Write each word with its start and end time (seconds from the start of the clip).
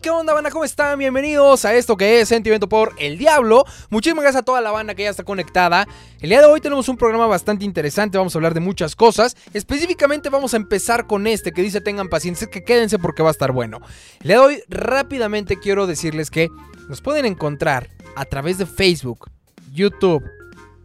¿qué 0.00 0.08
onda, 0.08 0.32
banda? 0.32 0.50
¿Cómo 0.50 0.64
están? 0.64 0.98
Bienvenidos 0.98 1.64
a 1.64 1.74
esto 1.74 1.96
que 1.96 2.20
es 2.20 2.28
Sentimiento 2.28 2.68
por 2.68 2.94
el 2.98 3.18
Diablo. 3.18 3.64
Muchísimas 3.90 4.22
gracias 4.22 4.40
a 4.40 4.44
toda 4.44 4.60
la 4.60 4.70
banda 4.70 4.94
que 4.94 5.02
ya 5.02 5.10
está 5.10 5.24
conectada. 5.24 5.86
El 6.20 6.30
día 6.30 6.40
de 6.40 6.46
hoy 6.46 6.60
tenemos 6.60 6.88
un 6.88 6.96
programa 6.96 7.26
bastante 7.26 7.64
interesante, 7.64 8.16
vamos 8.16 8.34
a 8.34 8.38
hablar 8.38 8.54
de 8.54 8.60
muchas 8.60 8.96
cosas. 8.96 9.36
Específicamente 9.52 10.30
vamos 10.30 10.54
a 10.54 10.56
empezar 10.56 11.06
con 11.06 11.26
este 11.26 11.52
que 11.52 11.62
dice 11.62 11.80
tengan 11.80 12.08
paciencia, 12.08 12.46
que 12.46 12.64
quédense 12.64 12.98
porque 12.98 13.22
va 13.22 13.28
a 13.28 13.32
estar 13.32 13.52
bueno. 13.52 13.80
El 14.20 14.28
día 14.28 14.38
de 14.38 14.44
hoy 14.44 14.62
rápidamente 14.68 15.58
quiero 15.58 15.86
decirles 15.86 16.30
que 16.30 16.48
nos 16.88 17.02
pueden 17.02 17.26
encontrar 17.26 17.90
a 18.16 18.24
través 18.24 18.56
de 18.56 18.66
Facebook, 18.66 19.30
YouTube 19.72 20.24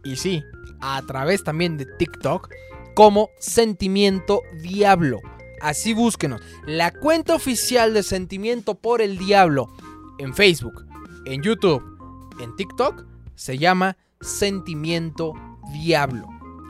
y 0.04 0.16
sí, 0.16 0.42
a 0.80 1.00
través 1.06 1.42
también 1.42 1.78
de 1.78 1.86
TikTok 1.86 2.50
como 2.94 3.30
Sentimiento 3.38 4.42
Diablo. 4.60 5.20
Así 5.60 5.94
búsquenos. 5.94 6.40
La 6.66 6.92
cuenta 6.92 7.34
oficial 7.34 7.94
de 7.94 8.02
Sentimiento 8.02 8.74
por 8.74 9.00
el 9.00 9.18
Diablo 9.18 9.68
en 10.18 10.34
Facebook, 10.34 10.86
en 11.24 11.42
YouTube, 11.42 11.82
en 12.40 12.54
TikTok 12.56 13.04
se 13.34 13.58
llama 13.58 13.96
Sentimiento 14.20 15.34
Diablo. 15.72 16.26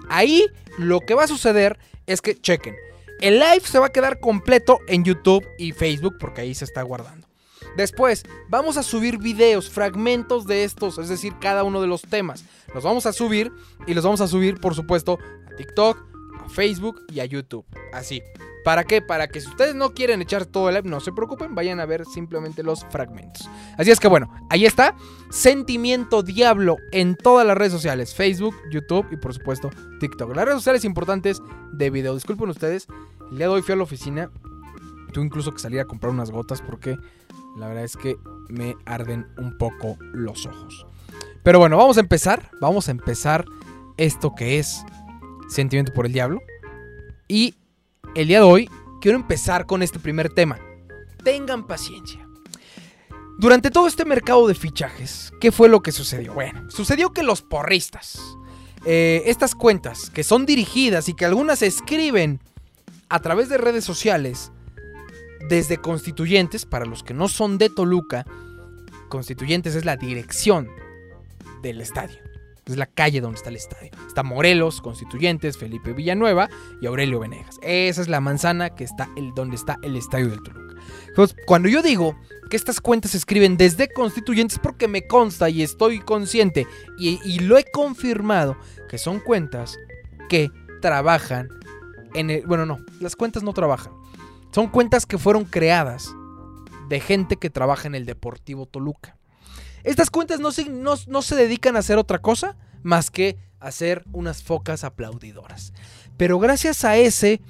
Ahí 0.09 0.47
lo 0.79 1.01
que 1.01 1.15
va 1.15 1.25
a 1.25 1.29
suceder 1.29 1.79
es 2.07 2.21
que 2.21 2.41
chequen. 2.41 2.75
El 3.21 3.39
live 3.39 3.61
se 3.61 3.79
va 3.79 3.87
a 3.87 3.93
quedar 3.93 4.21
completo 4.21 4.79
en 4.89 5.05
YouTube 5.05 5.45
y 5.59 5.73
Facebook 5.73 6.17
porque 6.21 6.43
ahí 6.43 6.55
se 6.55 6.65
está 6.65 6.83
guardando. 6.83 7.27
Después 7.77 8.25
vamos 8.49 8.77
a 8.77 8.83
subir 8.83 9.19
videos, 9.19 9.71
fragmentos 9.71 10.47
de 10.47 10.65
estos, 10.65 10.99
es 10.99 11.09
decir, 11.09 11.35
cada 11.41 11.65
uno 11.65 11.81
de 11.81 11.87
los 11.87 12.03
temas. 12.03 12.45
Los 12.75 12.85
vamos 12.85 13.07
a 13.07 13.13
subir 13.13 13.53
y 13.87 13.95
los 13.95 14.05
vamos 14.05 14.21
a 14.21 14.29
subir, 14.29 14.61
por 14.61 14.75
supuesto, 14.75 15.19
a 15.51 15.57
TikTok, 15.57 15.99
Facebook 16.49 17.03
y 17.13 17.21
a 17.21 17.25
YouTube. 17.25 17.65
Así. 17.93 18.23
¿Para 18.67 18.83
qué? 18.83 19.01
Para 19.01 19.29
que 19.29 19.41
si 19.41 19.49
ustedes 19.49 19.77
no 19.77 19.95
quieren 19.95 20.21
echar 20.21 20.45
todo 20.45 20.69
el 20.69 20.75
live, 20.75 20.91
no 20.91 20.99
se 20.99 21.13
preocupen, 21.13 21.55
vayan 21.55 21.79
a 21.79 21.87
ver 21.87 22.05
simplemente 22.05 22.65
los 22.65 22.85
fragmentos. 22.87 23.49
Así 23.79 23.93
es 23.93 24.01
que 24.01 24.09
bueno, 24.09 24.29
ahí 24.51 24.67
está. 24.67 24.97
Sentimiento 25.31 26.25
Diablo 26.25 26.77
en 26.91 27.15
todas 27.15 27.47
las 27.47 27.57
redes 27.57 27.73
sociales. 27.73 28.13
Facebook, 28.13 28.57
YouTube 28.73 29.07
y 29.13 29.19
por 29.19 29.33
supuesto 29.33 29.71
TikTok. 30.01 30.35
Las 30.35 30.47
redes 30.47 30.59
sociales 30.59 30.85
importantes 30.85 31.41
de 31.75 31.91
video. 31.91 32.15
Disculpen 32.15 32.49
ustedes, 32.49 32.89
de 33.31 33.47
hoy 33.47 33.63
fui 33.63 33.75
a 33.75 33.77
la 33.77 33.85
oficina. 33.85 34.31
Tuve 35.13 35.25
incluso 35.25 35.53
que 35.53 35.61
salir 35.61 35.79
a 35.79 35.85
comprar 35.85 36.13
unas 36.13 36.33
gotas 36.33 36.61
porque 36.61 36.99
la 37.57 37.69
verdad 37.69 37.85
es 37.85 37.97
que 37.97 38.17
me 38.49 38.75
arden 38.85 39.29
un 39.39 39.57
poco 39.59 39.97
los 40.01 40.45
ojos. 40.45 40.87
Pero 41.45 41.61
bueno, 41.61 41.77
vamos 41.77 41.99
a 41.99 42.01
empezar. 42.01 42.51
Vamos 42.61 42.89
a 42.89 42.91
empezar 42.91 43.45
esto 43.97 44.35
que 44.35 44.59
es 44.59 44.85
Sentimiento 45.49 45.93
por 45.93 46.07
el 46.07 46.13
Diablo. 46.13 46.41
Y 47.29 47.55
el 48.15 48.29
día 48.29 48.39
de 48.39 48.45
hoy 48.45 48.71
quiero 49.01 49.19
empezar 49.19 49.67
con 49.67 49.83
este 49.83 49.99
primer 49.99 50.33
tema. 50.33 50.59
Tengan 51.23 51.67
paciencia. 51.67 52.27
Durante 53.39 53.71
todo 53.71 53.87
este 53.87 54.07
mercado 54.07 54.47
de 54.49 54.55
fichajes, 54.55 55.33
¿qué 55.41 55.53
fue 55.53 55.69
lo 55.69 55.83
que 55.83 55.93
sucedió? 55.93 56.33
Bueno, 56.33 56.71
sucedió 56.71 57.13
que 57.13 57.23
los 57.23 57.43
porristas, 57.43 58.19
eh, 58.87 59.25
estas 59.27 59.55
cuentas 59.55 60.09
que 60.09 60.25
son 60.25 60.47
dirigidas 60.47 61.09
y 61.11 61.15
que 61.15 61.27
algunas 61.27 61.61
escriben 61.61 62.41
a 63.11 63.21
través 63.21 63.49
de 63.51 63.59
redes 63.59 63.85
sociales, 63.85 64.53
desde 65.49 65.77
constituyentes, 65.77 66.65
para 66.65 66.87
los 66.87 67.03
que 67.03 67.15
no 67.15 67.29
son 67.29 67.59
de 67.59 67.69
Toluca, 67.69 68.25
constituyentes 69.09 69.75
es 69.75 69.85
la 69.85 69.97
dirección 69.97 70.69
del 71.63 71.81
estadio. 71.81 72.19
Es 72.67 72.77
la 72.77 72.87
calle 72.87 73.21
donde 73.21 73.37
está 73.37 73.51
el 73.51 73.57
estadio. 73.57 73.91
Está 74.09 74.25
Morelos, 74.25 74.81
Constituyentes, 74.81 75.57
Felipe 75.57 75.93
Villanueva 75.93 76.49
y 76.81 76.87
Aurelio 76.87 77.21
Venegas. 77.21 77.59
Esa 77.63 78.03
es 78.03 78.09
la 78.09 78.21
manzana 78.21 78.71
que 78.71 78.83
está 78.83 79.09
el, 79.17 79.33
donde 79.35 79.55
está 79.55 79.79
el 79.83 79.95
estadio 79.95 80.29
del 80.29 80.43
Toluca. 80.43 80.75
Entonces, 81.07 81.37
cuando 81.47 81.69
yo 81.69 81.81
digo 81.81 82.17
que 82.51 82.57
estas 82.57 82.81
cuentas 82.81 83.13
se 83.13 83.19
escriben 83.19 83.57
desde 83.57 83.89
Constituyentes, 83.89 84.59
porque 84.59 84.89
me 84.89 85.07
consta 85.07 85.49
y 85.49 85.63
estoy 85.63 86.01
consciente 86.01 86.67
y, 86.99 87.21
y 87.25 87.39
lo 87.39 87.57
he 87.57 87.65
confirmado 87.71 88.57
que 88.89 88.99
son 88.99 89.21
cuentas 89.21 89.79
que 90.29 90.51
trabajan 90.83 91.49
en 92.15 92.31
el. 92.31 92.47
Bueno, 92.47 92.67
no, 92.67 92.79
las 93.01 93.15
cuentas 93.15 93.45
no 93.45 93.53
trabajan. 93.53 93.93
Son 94.51 94.69
cuentas 94.69 95.07
que 95.07 95.19
fueron 95.19 95.45
creadas 95.45 96.13
de 96.89 96.99
gente 96.99 97.37
que 97.37 97.51
trabaja 97.51 97.87
en 97.87 97.95
el 97.95 98.07
Deportivo 98.07 98.67
Toluca. 98.67 99.16
Estas 99.85 100.11
cuentas 100.11 100.41
no 100.41 100.53
se, 100.53 101.37
dedican 101.37 101.77
a 101.77 101.81
hacer 101.81 101.99
otra 101.99 102.19
cosa 102.19 102.57
más 102.83 103.11
que 103.11 103.37
hacer 103.61 104.05
unas 104.13 104.43
focas 104.43 104.85
aplaudidoras. 104.85 105.73
Pero 106.17 106.39
gracias 106.39 106.85
a 106.85 106.97
ese 106.97 107.41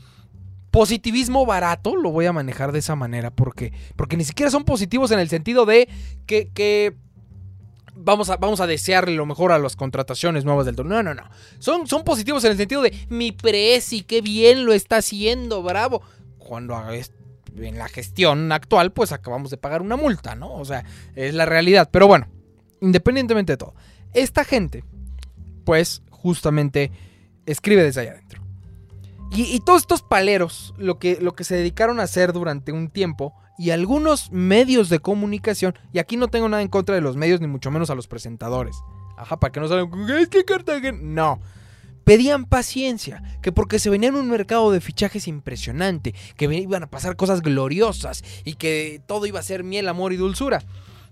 positivismo 0.70 1.46
barato, 1.46 1.96
lo 1.96 2.10
voy 2.10 2.26
a 2.26 2.32
manejar 2.32 2.72
de 2.72 2.80
esa 2.80 2.96
manera, 2.96 3.30
porque, 3.30 3.72
porque 3.96 4.16
ni 4.16 4.24
siquiera 4.24 4.50
son 4.50 4.64
positivos 4.64 5.10
en 5.10 5.18
el 5.18 5.28
sentido 5.28 5.64
de 5.64 5.88
que, 6.26 6.50
que 6.52 6.96
vamos, 7.94 8.30
a, 8.30 8.36
vamos 8.36 8.60
a 8.60 8.66
desearle 8.66 9.14
lo 9.14 9.26
mejor 9.26 9.52
a 9.52 9.58
las 9.58 9.74
contrataciones 9.74 10.44
nuevas 10.44 10.66
del 10.66 10.76
torneo. 10.76 11.02
No, 11.02 11.14
no, 11.14 11.22
no. 11.22 11.30
Son, 11.58 11.86
son 11.86 12.04
positivos 12.04 12.44
en 12.44 12.52
el 12.52 12.56
sentido 12.58 12.82
de 12.82 12.94
mi 13.08 13.32
presi, 13.32 14.02
qué 14.02 14.20
bien 14.20 14.64
lo 14.64 14.72
está 14.72 14.98
haciendo, 14.98 15.62
bravo. 15.62 16.02
Cuando 16.38 16.76
en 17.58 17.78
la 17.78 17.88
gestión 17.88 18.52
actual, 18.52 18.92
pues 18.92 19.12
acabamos 19.12 19.50
de 19.50 19.56
pagar 19.56 19.82
una 19.82 19.96
multa, 19.96 20.34
¿no? 20.34 20.52
O 20.54 20.64
sea, 20.64 20.84
es 21.14 21.34
la 21.34 21.46
realidad. 21.46 21.88
Pero 21.90 22.06
bueno, 22.06 22.28
independientemente 22.80 23.52
de 23.52 23.56
todo, 23.56 23.74
esta 24.12 24.44
gente, 24.44 24.84
pues 25.64 26.02
justamente 26.10 26.90
escribe 27.46 27.82
desde 27.82 28.02
allá 28.02 28.12
adentro. 28.12 28.42
Y, 29.32 29.60
todos 29.60 29.82
estos 29.82 30.02
paleros, 30.02 30.72
lo 30.78 30.98
que, 30.98 31.18
lo 31.20 31.34
que 31.34 31.44
se 31.44 31.56
dedicaron 31.56 31.98
a 31.98 32.04
hacer 32.04 32.32
durante 32.32 32.72
un 32.72 32.88
tiempo, 32.88 33.34
y 33.58 33.70
algunos 33.70 34.30
medios 34.30 34.88
de 34.88 35.00
comunicación, 35.00 35.74
y 35.92 35.98
aquí 35.98 36.16
no 36.16 36.28
tengo 36.28 36.48
nada 36.48 36.62
en 36.62 36.68
contra 36.68 36.94
de 36.94 37.00
los 37.00 37.16
medios, 37.16 37.40
ni 37.40 37.48
mucho 37.48 37.70
menos 37.70 37.90
a 37.90 37.94
los 37.94 38.06
presentadores. 38.06 38.76
Ajá, 39.18 39.40
para 39.40 39.50
que 39.50 39.60
no 39.60 39.68
salgan, 39.68 40.10
es 40.10 40.28
que 40.28 40.44
Cartagena. 40.44 40.98
No 41.02 41.40
pedían 42.06 42.44
paciencia, 42.44 43.20
que 43.42 43.50
porque 43.50 43.80
se 43.80 43.90
venía 43.90 44.10
en 44.10 44.14
un 44.14 44.30
mercado 44.30 44.70
de 44.70 44.80
fichajes 44.80 45.26
impresionante, 45.26 46.14
que 46.36 46.44
iban 46.44 46.84
a 46.84 46.86
pasar 46.86 47.16
cosas 47.16 47.42
gloriosas 47.42 48.22
y 48.44 48.54
que 48.54 49.02
todo 49.08 49.26
iba 49.26 49.40
a 49.40 49.42
ser 49.42 49.64
miel, 49.64 49.88
amor 49.88 50.12
y 50.12 50.16
dulzura. 50.16 50.62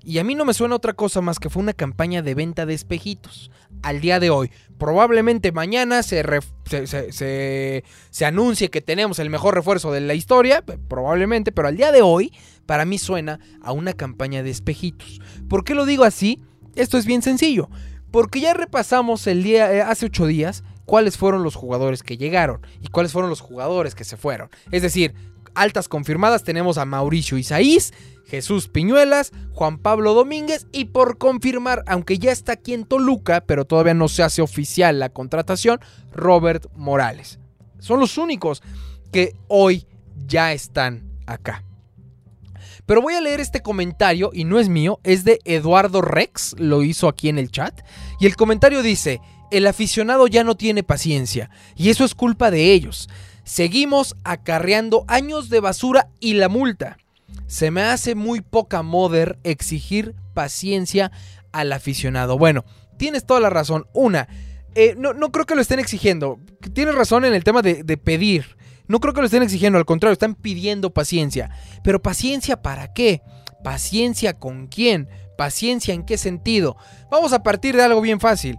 Y 0.04 0.18
a 0.18 0.24
mí 0.24 0.36
no 0.36 0.44
me 0.44 0.54
suena 0.54 0.76
otra 0.76 0.92
cosa 0.92 1.20
más 1.20 1.40
que 1.40 1.50
fue 1.50 1.64
una 1.64 1.72
campaña 1.72 2.22
de 2.22 2.36
venta 2.36 2.64
de 2.64 2.74
espejitos. 2.74 3.50
Al 3.82 4.00
día 4.00 4.20
de 4.20 4.30
hoy, 4.30 4.52
probablemente 4.78 5.50
mañana 5.50 6.04
se, 6.04 6.24
se, 6.66 6.86
se, 6.86 7.10
se, 7.10 7.84
se 8.10 8.24
anuncie 8.24 8.70
que 8.70 8.80
tenemos 8.80 9.18
el 9.18 9.30
mejor 9.30 9.56
refuerzo 9.56 9.90
de 9.90 10.00
la 10.00 10.14
historia, 10.14 10.62
probablemente, 10.62 11.50
pero 11.50 11.66
al 11.66 11.76
día 11.76 11.90
de 11.90 12.02
hoy, 12.02 12.32
para 12.66 12.84
mí 12.84 12.98
suena 12.98 13.40
a 13.62 13.72
una 13.72 13.94
campaña 13.94 14.44
de 14.44 14.50
espejitos. 14.50 15.20
¿Por 15.48 15.64
qué 15.64 15.74
lo 15.74 15.86
digo 15.86 16.04
así? 16.04 16.40
Esto 16.76 16.98
es 16.98 17.04
bien 17.04 17.22
sencillo. 17.22 17.68
Porque 18.12 18.40
ya 18.40 18.54
repasamos 18.54 19.26
el 19.26 19.42
día, 19.42 19.74
eh, 19.74 19.82
hace 19.82 20.06
ocho 20.06 20.26
días 20.26 20.62
cuáles 20.84 21.16
fueron 21.16 21.42
los 21.42 21.54
jugadores 21.54 22.02
que 22.02 22.16
llegaron 22.16 22.66
y 22.80 22.88
cuáles 22.88 23.12
fueron 23.12 23.30
los 23.30 23.40
jugadores 23.40 23.94
que 23.94 24.04
se 24.04 24.16
fueron. 24.16 24.50
Es 24.70 24.82
decir, 24.82 25.14
altas 25.54 25.88
confirmadas 25.88 26.44
tenemos 26.44 26.78
a 26.78 26.84
Mauricio 26.84 27.38
Isaís, 27.38 27.92
Jesús 28.26 28.68
Piñuelas, 28.68 29.32
Juan 29.52 29.78
Pablo 29.78 30.14
Domínguez 30.14 30.66
y 30.72 30.86
por 30.86 31.18
confirmar, 31.18 31.84
aunque 31.86 32.18
ya 32.18 32.32
está 32.32 32.52
aquí 32.52 32.74
en 32.74 32.84
Toluca, 32.84 33.42
pero 33.46 33.64
todavía 33.64 33.94
no 33.94 34.08
se 34.08 34.22
hace 34.22 34.42
oficial 34.42 34.98
la 34.98 35.10
contratación, 35.10 35.80
Robert 36.12 36.66
Morales. 36.74 37.38
Son 37.78 38.00
los 38.00 38.16
únicos 38.18 38.62
que 39.12 39.36
hoy 39.48 39.86
ya 40.26 40.52
están 40.52 41.10
acá. 41.26 41.64
Pero 42.86 43.00
voy 43.00 43.14
a 43.14 43.20
leer 43.20 43.40
este 43.40 43.62
comentario 43.62 44.30
y 44.32 44.44
no 44.44 44.58
es 44.58 44.68
mío, 44.68 45.00
es 45.04 45.24
de 45.24 45.38
Eduardo 45.44 46.02
Rex, 46.02 46.54
lo 46.58 46.82
hizo 46.82 47.08
aquí 47.08 47.28
en 47.28 47.38
el 47.38 47.50
chat. 47.50 47.80
Y 48.20 48.26
el 48.26 48.36
comentario 48.36 48.82
dice, 48.82 49.20
el 49.50 49.66
aficionado 49.66 50.26
ya 50.26 50.44
no 50.44 50.56
tiene 50.56 50.82
paciencia 50.82 51.50
y 51.76 51.90
eso 51.90 52.04
es 52.04 52.14
culpa 52.14 52.50
de 52.50 52.72
ellos. 52.72 53.08
Seguimos 53.44 54.16
acarreando 54.24 55.04
años 55.06 55.50
de 55.50 55.60
basura 55.60 56.08
y 56.18 56.34
la 56.34 56.48
multa. 56.48 56.96
Se 57.46 57.70
me 57.70 57.82
hace 57.82 58.14
muy 58.14 58.40
poca 58.40 58.82
moder 58.82 59.38
exigir 59.44 60.14
paciencia 60.32 61.12
al 61.52 61.72
aficionado. 61.72 62.38
Bueno, 62.38 62.64
tienes 62.96 63.26
toda 63.26 63.40
la 63.40 63.50
razón. 63.50 63.86
Una, 63.92 64.28
eh, 64.74 64.94
no, 64.96 65.12
no, 65.12 65.30
creo 65.30 65.44
que 65.46 65.54
lo 65.54 65.60
estén 65.60 65.78
exigiendo. 65.78 66.38
Tienes 66.72 66.94
razón 66.94 67.24
en 67.24 67.34
el 67.34 67.44
tema 67.44 67.62
de, 67.62 67.84
de 67.84 67.96
pedir. 67.96 68.56
No 68.86 69.00
creo 69.00 69.14
que 69.14 69.20
lo 69.20 69.26
estén 69.26 69.42
exigiendo, 69.42 69.78
al 69.78 69.86
contrario, 69.86 70.12
están 70.12 70.34
pidiendo 70.34 70.92
paciencia. 70.92 71.50
Pero 71.82 72.02
paciencia 72.02 72.60
para 72.60 72.92
qué? 72.92 73.22
Paciencia 73.62 74.34
con 74.34 74.66
quién? 74.66 75.08
Paciencia 75.36 75.94
en 75.94 76.04
qué 76.04 76.18
sentido? 76.18 76.76
Vamos 77.10 77.32
a 77.32 77.42
partir 77.42 77.76
de 77.76 77.82
algo 77.82 78.00
bien 78.00 78.20
fácil. 78.20 78.58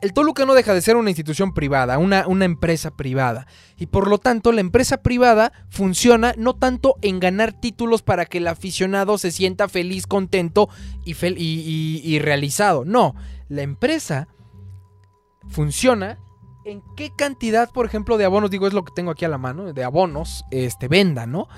El 0.00 0.12
Toluca 0.14 0.46
no 0.46 0.54
deja 0.54 0.72
de 0.72 0.80
ser 0.80 0.96
una 0.96 1.10
institución 1.10 1.52
privada, 1.52 1.98
una, 1.98 2.26
una, 2.26 2.46
empresa 2.46 2.90
privada. 2.90 3.46
Y 3.76 3.86
por 3.86 4.08
lo 4.08 4.18
tanto, 4.18 4.50
la 4.52 4.60
empresa 4.60 5.02
privada 5.02 5.52
funciona 5.68 6.34
no 6.38 6.54
tanto 6.54 6.96
en 7.02 7.20
ganar 7.20 7.52
títulos 7.52 8.02
para 8.02 8.24
que 8.24 8.38
el 8.38 8.48
aficionado 8.48 9.18
se 9.18 9.30
sienta 9.30 9.68
feliz, 9.68 10.06
contento 10.06 10.68
y, 11.04 11.14
y 12.02 12.18
realizado. 12.18 12.84
No, 12.86 13.14
la 13.48 13.62
empresa 13.62 14.28
funciona 15.48 16.18
en 16.64 16.82
qué 16.96 17.10
cantidad, 17.14 17.70
por 17.70 17.86
ejemplo, 17.86 18.18
de 18.18 18.24
abonos, 18.24 18.50
digo, 18.50 18.66
es 18.66 18.72
lo 18.72 18.84
que 18.84 18.92
tengo 18.94 19.10
aquí 19.10 19.24
a 19.24 19.28
la 19.28 19.38
mano, 19.38 19.72
de 19.72 19.84
abonos, 19.84 20.44
este, 20.50 20.88
venda, 20.88 21.26
¿no? 21.26 21.48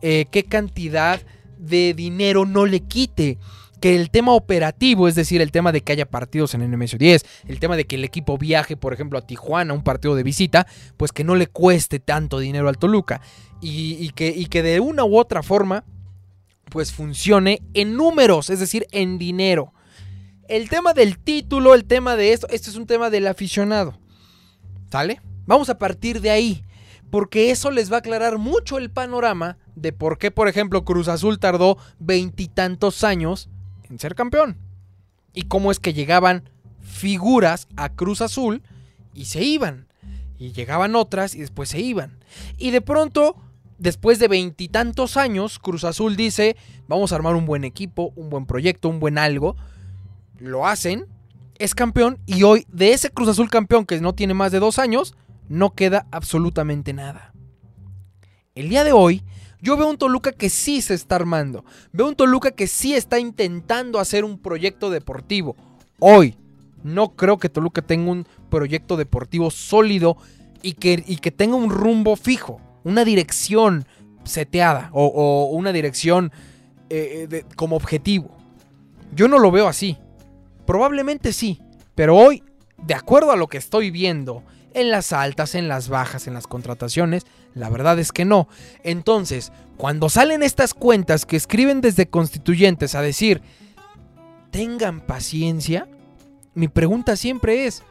Eh, 0.00 0.26
¿Qué 0.30 0.44
cantidad 0.44 1.20
de 1.58 1.94
dinero 1.94 2.44
no 2.44 2.66
le 2.66 2.80
quite 2.80 3.38
que 3.82 3.96
el 3.96 4.10
tema 4.10 4.32
operativo, 4.32 5.08
es 5.08 5.16
decir, 5.16 5.42
el 5.42 5.50
tema 5.50 5.72
de 5.72 5.80
que 5.80 5.90
haya 5.90 6.08
partidos 6.08 6.54
en 6.54 6.70
NMS 6.70 6.96
10, 6.96 7.26
el 7.48 7.58
tema 7.58 7.76
de 7.76 7.84
que 7.84 7.96
el 7.96 8.04
equipo 8.04 8.38
viaje, 8.38 8.76
por 8.76 8.92
ejemplo, 8.92 9.18
a 9.18 9.26
Tijuana, 9.26 9.74
un 9.74 9.82
partido 9.82 10.14
de 10.14 10.22
visita, 10.22 10.68
pues 10.96 11.10
que 11.10 11.24
no 11.24 11.34
le 11.34 11.48
cueste 11.48 11.98
tanto 11.98 12.38
dinero 12.38 12.68
al 12.68 12.78
Toluca 12.78 13.20
y, 13.60 14.08
que, 14.10 14.28
y 14.28 14.46
que 14.46 14.62
de 14.62 14.78
una 14.78 15.04
u 15.04 15.18
otra 15.18 15.42
forma, 15.42 15.84
pues 16.70 16.92
funcione 16.92 17.60
en 17.74 17.96
números, 17.96 18.50
es 18.50 18.60
decir, 18.60 18.86
en 18.92 19.18
dinero. 19.18 19.74
El 20.46 20.68
tema 20.68 20.94
del 20.94 21.18
título, 21.18 21.74
el 21.74 21.84
tema 21.84 22.14
de 22.14 22.32
esto, 22.32 22.46
esto 22.50 22.70
es 22.70 22.76
un 22.76 22.86
tema 22.86 23.10
del 23.10 23.26
aficionado. 23.26 23.98
¿Sale? 24.92 25.20
Vamos 25.44 25.70
a 25.70 25.78
partir 25.78 26.20
de 26.20 26.30
ahí, 26.30 26.62
porque 27.10 27.50
eso 27.50 27.72
les 27.72 27.90
va 27.90 27.96
a 27.96 27.98
aclarar 27.98 28.38
mucho 28.38 28.78
el 28.78 28.92
panorama 28.92 29.58
de 29.74 29.92
por 29.92 30.18
qué, 30.18 30.30
por 30.30 30.46
ejemplo, 30.46 30.84
Cruz 30.84 31.08
Azul 31.08 31.40
tardó 31.40 31.78
veintitantos 31.98 33.02
años 33.02 33.48
ser 33.98 34.14
campeón. 34.14 34.56
Y 35.32 35.42
cómo 35.42 35.70
es 35.70 35.80
que 35.80 35.94
llegaban 35.94 36.48
figuras 36.80 37.68
a 37.76 37.90
Cruz 37.90 38.20
Azul 38.20 38.62
y 39.14 39.26
se 39.26 39.42
iban. 39.42 39.86
Y 40.38 40.52
llegaban 40.52 40.96
otras 40.96 41.34
y 41.34 41.38
después 41.38 41.68
se 41.68 41.80
iban. 41.80 42.18
Y 42.58 42.70
de 42.70 42.80
pronto, 42.80 43.36
después 43.78 44.18
de 44.18 44.28
veintitantos 44.28 45.16
años, 45.16 45.58
Cruz 45.58 45.84
Azul 45.84 46.16
dice, 46.16 46.56
vamos 46.88 47.12
a 47.12 47.16
armar 47.16 47.36
un 47.36 47.46
buen 47.46 47.64
equipo, 47.64 48.12
un 48.16 48.28
buen 48.28 48.46
proyecto, 48.46 48.88
un 48.88 49.00
buen 49.00 49.18
algo. 49.18 49.56
Lo 50.38 50.66
hacen, 50.66 51.06
es 51.58 51.74
campeón 51.74 52.18
y 52.26 52.42
hoy 52.42 52.66
de 52.68 52.92
ese 52.92 53.10
Cruz 53.10 53.28
Azul 53.28 53.50
campeón 53.50 53.86
que 53.86 54.00
no 54.00 54.14
tiene 54.14 54.34
más 54.34 54.50
de 54.50 54.58
dos 54.58 54.78
años, 54.78 55.14
no 55.48 55.74
queda 55.74 56.06
absolutamente 56.10 56.92
nada. 56.92 57.32
El 58.54 58.68
día 58.68 58.84
de 58.84 58.92
hoy 58.92 59.22
yo 59.62 59.76
veo 59.76 59.88
un 59.88 59.96
Toluca 59.96 60.32
que 60.32 60.50
sí 60.50 60.82
se 60.82 60.94
está 60.94 61.14
armando. 61.14 61.64
Veo 61.92 62.08
un 62.08 62.16
Toluca 62.16 62.50
que 62.50 62.66
sí 62.66 62.94
está 62.94 63.20
intentando 63.20 64.00
hacer 64.00 64.24
un 64.24 64.36
proyecto 64.38 64.90
deportivo. 64.90 65.56
Hoy, 66.00 66.36
no 66.82 67.14
creo 67.14 67.38
que 67.38 67.48
Toluca 67.48 67.80
tenga 67.80 68.10
un 68.10 68.26
proyecto 68.50 68.96
deportivo 68.96 69.52
sólido 69.52 70.16
y 70.62 70.72
que, 70.72 71.04
y 71.06 71.16
que 71.16 71.30
tenga 71.30 71.54
un 71.54 71.70
rumbo 71.70 72.16
fijo, 72.16 72.60
una 72.82 73.04
dirección 73.04 73.86
seteada 74.24 74.90
o, 74.92 75.50
una 75.52 75.72
dirección 75.72 76.32
eh, 76.90 77.28
eh, 77.30 77.44
como 77.54 77.76
objetivo. 77.76 78.36
Yo 79.14 79.28
no 79.28 79.38
lo 79.38 79.52
veo 79.52 79.68
así. 79.68 79.96
Probablemente 80.66 81.32
sí, 81.32 81.60
pero 81.94 82.16
hoy, 82.16 82.42
de 82.78 82.94
acuerdo 82.94 83.30
a 83.30 83.36
lo 83.36 83.46
que 83.46 83.58
estoy 83.58 83.92
viendo 83.92 84.42
en 84.74 84.90
las 84.90 85.12
altas, 85.12 85.54
en 85.54 85.68
las 85.68 85.88
bajas, 85.88 86.26
en 86.26 86.34
las 86.34 86.46
contrataciones, 86.46 87.26
la 87.54 87.68
verdad 87.68 87.98
es 87.98 88.12
que 88.12 88.24
no. 88.24 88.48
Entonces, 88.82 89.52
cuando 89.76 90.08
salen 90.08 90.42
estas 90.42 90.74
cuentas 90.74 91.26
que 91.26 91.36
escriben 91.36 91.80
desde 91.80 92.08
constituyentes 92.08 92.94
a 92.94 93.02
decir, 93.02 93.42
tengan 94.50 95.00
paciencia, 95.00 95.88
mi 96.54 96.68
pregunta 96.68 97.16
siempre 97.16 97.66
es, 97.66 97.82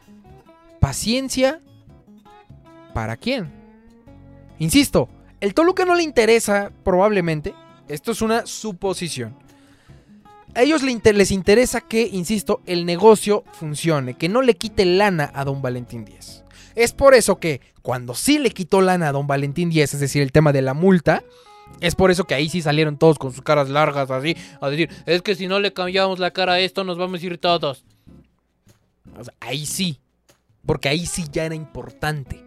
¿paciencia 0.79 1.59
para 2.93 3.17
quién? 3.17 3.51
Insisto, 4.59 5.09
el 5.39 5.53
Toluca 5.53 5.85
no 5.85 5.95
le 5.95 6.03
interesa 6.03 6.71
probablemente, 6.83 7.55
esto 7.87 8.11
es 8.11 8.21
una 8.21 8.45
suposición. 8.45 9.35
A 10.53 10.61
ellos 10.63 10.83
les 10.83 11.31
interesa 11.31 11.81
que, 11.81 12.07
insisto, 12.11 12.61
el 12.65 12.85
negocio 12.85 13.43
funcione, 13.53 14.15
que 14.15 14.27
no 14.27 14.41
le 14.41 14.55
quite 14.55 14.85
lana 14.85 15.31
a 15.33 15.45
don 15.45 15.61
Valentín 15.61 16.03
Díez. 16.03 16.40
Es 16.75 16.93
por 16.93 17.13
eso 17.13 17.39
que 17.39 17.61
cuando 17.81 18.13
sí 18.13 18.39
le 18.39 18.51
quitó 18.51 18.81
lana 18.81 19.09
a 19.09 19.11
don 19.11 19.27
Valentín 19.27 19.69
Díez, 19.69 19.93
es 19.93 19.99
decir, 19.99 20.21
el 20.21 20.31
tema 20.31 20.53
de 20.53 20.61
la 20.61 20.73
multa, 20.73 21.23
es 21.79 21.95
por 21.95 22.11
eso 22.11 22.25
que 22.25 22.35
ahí 22.35 22.49
sí 22.49 22.61
salieron 22.61 22.97
todos 22.97 23.17
con 23.17 23.31
sus 23.31 23.41
caras 23.41 23.69
largas 23.69 24.11
así, 24.11 24.35
a 24.59 24.69
decir, 24.69 24.89
es 25.05 25.21
que 25.21 25.35
si 25.35 25.47
no 25.47 25.59
le 25.59 25.73
cambiamos 25.73 26.19
la 26.19 26.31
cara 26.31 26.53
a 26.53 26.59
esto 26.59 26.83
nos 26.83 26.97
vamos 26.97 27.21
a 27.21 27.25
ir 27.25 27.37
todos. 27.37 27.85
ahí 29.39 29.65
sí, 29.65 29.99
porque 30.65 30.89
ahí 30.89 31.05
sí 31.05 31.25
ya 31.31 31.45
era 31.45 31.55
importante 31.55 32.43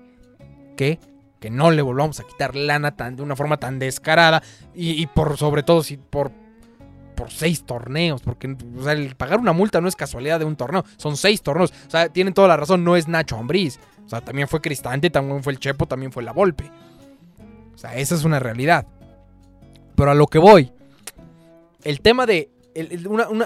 que, 0.77 0.99
que 1.41 1.51
no 1.51 1.71
le 1.71 1.83
volvamos 1.83 2.21
a 2.21 2.25
quitar 2.25 2.55
lana 2.55 2.97
tan, 2.97 3.17
de 3.17 3.23
una 3.23 3.37
forma 3.37 3.57
tan 3.57 3.79
descarada 3.79 4.43
y, 4.75 5.07
por 5.09 5.37
sobre 5.37 5.63
todo 5.63 5.83
si 5.83 5.97
por 5.97 6.33
por 7.15 7.31
seis 7.31 7.65
torneos, 7.65 8.23
porque 8.23 8.49
el 8.89 9.15
pagar 9.15 9.39
una 9.39 9.53
multa 9.53 9.81
no 9.81 9.87
es 9.87 9.95
casualidad 9.95 10.41
de 10.41 10.47
un 10.47 10.57
torneo, 10.57 10.85
son 10.97 11.17
seis 11.17 11.43
torneos. 11.43 11.73
O 11.87 11.91
sea, 11.91 12.09
tienen 12.09 12.35
toda 12.35 12.49
la 12.49 12.57
razón, 12.57 12.83
no 12.83 12.97
es 12.97 13.07
Nacho 13.07 13.37
Ambriz. 13.37 13.79
O 14.05 14.09
sea, 14.09 14.21
también 14.21 14.49
fue 14.49 14.61
Cristante, 14.61 15.11
también 15.11 15.43
fue 15.43 15.53
el 15.53 15.59
Chepo, 15.59 15.87
también 15.87 16.13
fue 16.13 16.23
la 16.23 16.33
Volpe. 16.33 16.71
O 17.75 17.79
sea, 17.79 17.97
esa 17.97 18.15
es 18.15 18.25
una 18.25 18.39
realidad. 18.39 18.87
Pero 19.97 20.11
a 20.11 20.15
lo 20.15 20.27
que 20.27 20.39
voy, 20.39 20.73
el 21.85 22.01
tema 22.01 22.27
de 22.27 22.51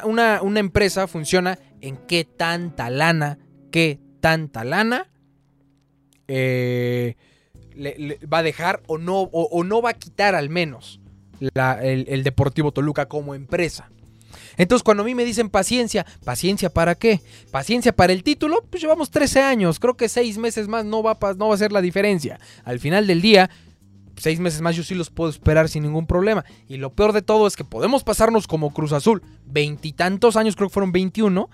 una, 0.04 0.60
empresa 0.60 1.06
funciona 1.06 1.58
en 1.80 1.96
qué 1.96 2.24
tanta 2.24 2.90
lana, 2.90 3.38
qué 3.70 4.00
tanta 4.20 4.64
lana 4.64 5.08
eh, 6.26 7.14
va 8.32 8.38
a 8.38 8.42
dejar 8.42 8.82
o 8.86 8.98
no, 8.98 9.20
o, 9.20 9.64
no 9.64 9.82
va 9.82 9.90
a 9.90 9.94
quitar 9.94 10.34
al 10.34 10.48
menos 10.48 11.00
el 11.40 12.24
Deportivo 12.24 12.72
Toluca 12.72 13.06
como 13.06 13.34
empresa. 13.34 13.90
Entonces, 14.58 14.82
cuando 14.82 15.04
a 15.04 15.06
mí 15.06 15.14
me 15.14 15.24
dicen 15.24 15.48
paciencia, 15.48 16.04
¿paciencia 16.24 16.68
para 16.68 16.96
qué? 16.96 17.22
¿Paciencia 17.52 17.94
para 17.94 18.12
el 18.12 18.24
título? 18.24 18.64
Pues 18.68 18.82
llevamos 18.82 19.10
13 19.10 19.40
años. 19.40 19.78
Creo 19.78 19.96
que 19.96 20.08
6 20.08 20.36
meses 20.36 20.66
más 20.66 20.84
no 20.84 21.02
va, 21.02 21.12
a, 21.12 21.34
no 21.34 21.48
va 21.48 21.54
a 21.54 21.58
ser 21.58 21.70
la 21.70 21.80
diferencia. 21.80 22.40
Al 22.64 22.80
final 22.80 23.06
del 23.06 23.22
día, 23.22 23.48
6 24.16 24.40
meses 24.40 24.60
más 24.60 24.74
yo 24.74 24.82
sí 24.82 24.96
los 24.96 25.10
puedo 25.10 25.30
esperar 25.30 25.68
sin 25.68 25.84
ningún 25.84 26.08
problema. 26.08 26.44
Y 26.66 26.76
lo 26.76 26.90
peor 26.90 27.12
de 27.12 27.22
todo 27.22 27.46
es 27.46 27.54
que 27.54 27.64
podemos 27.64 28.02
pasarnos 28.02 28.48
como 28.48 28.74
Cruz 28.74 28.92
Azul 28.92 29.22
veintitantos 29.46 30.36
años, 30.36 30.56
creo 30.56 30.68
que 30.68 30.74
fueron 30.74 30.90
21, 30.90 31.48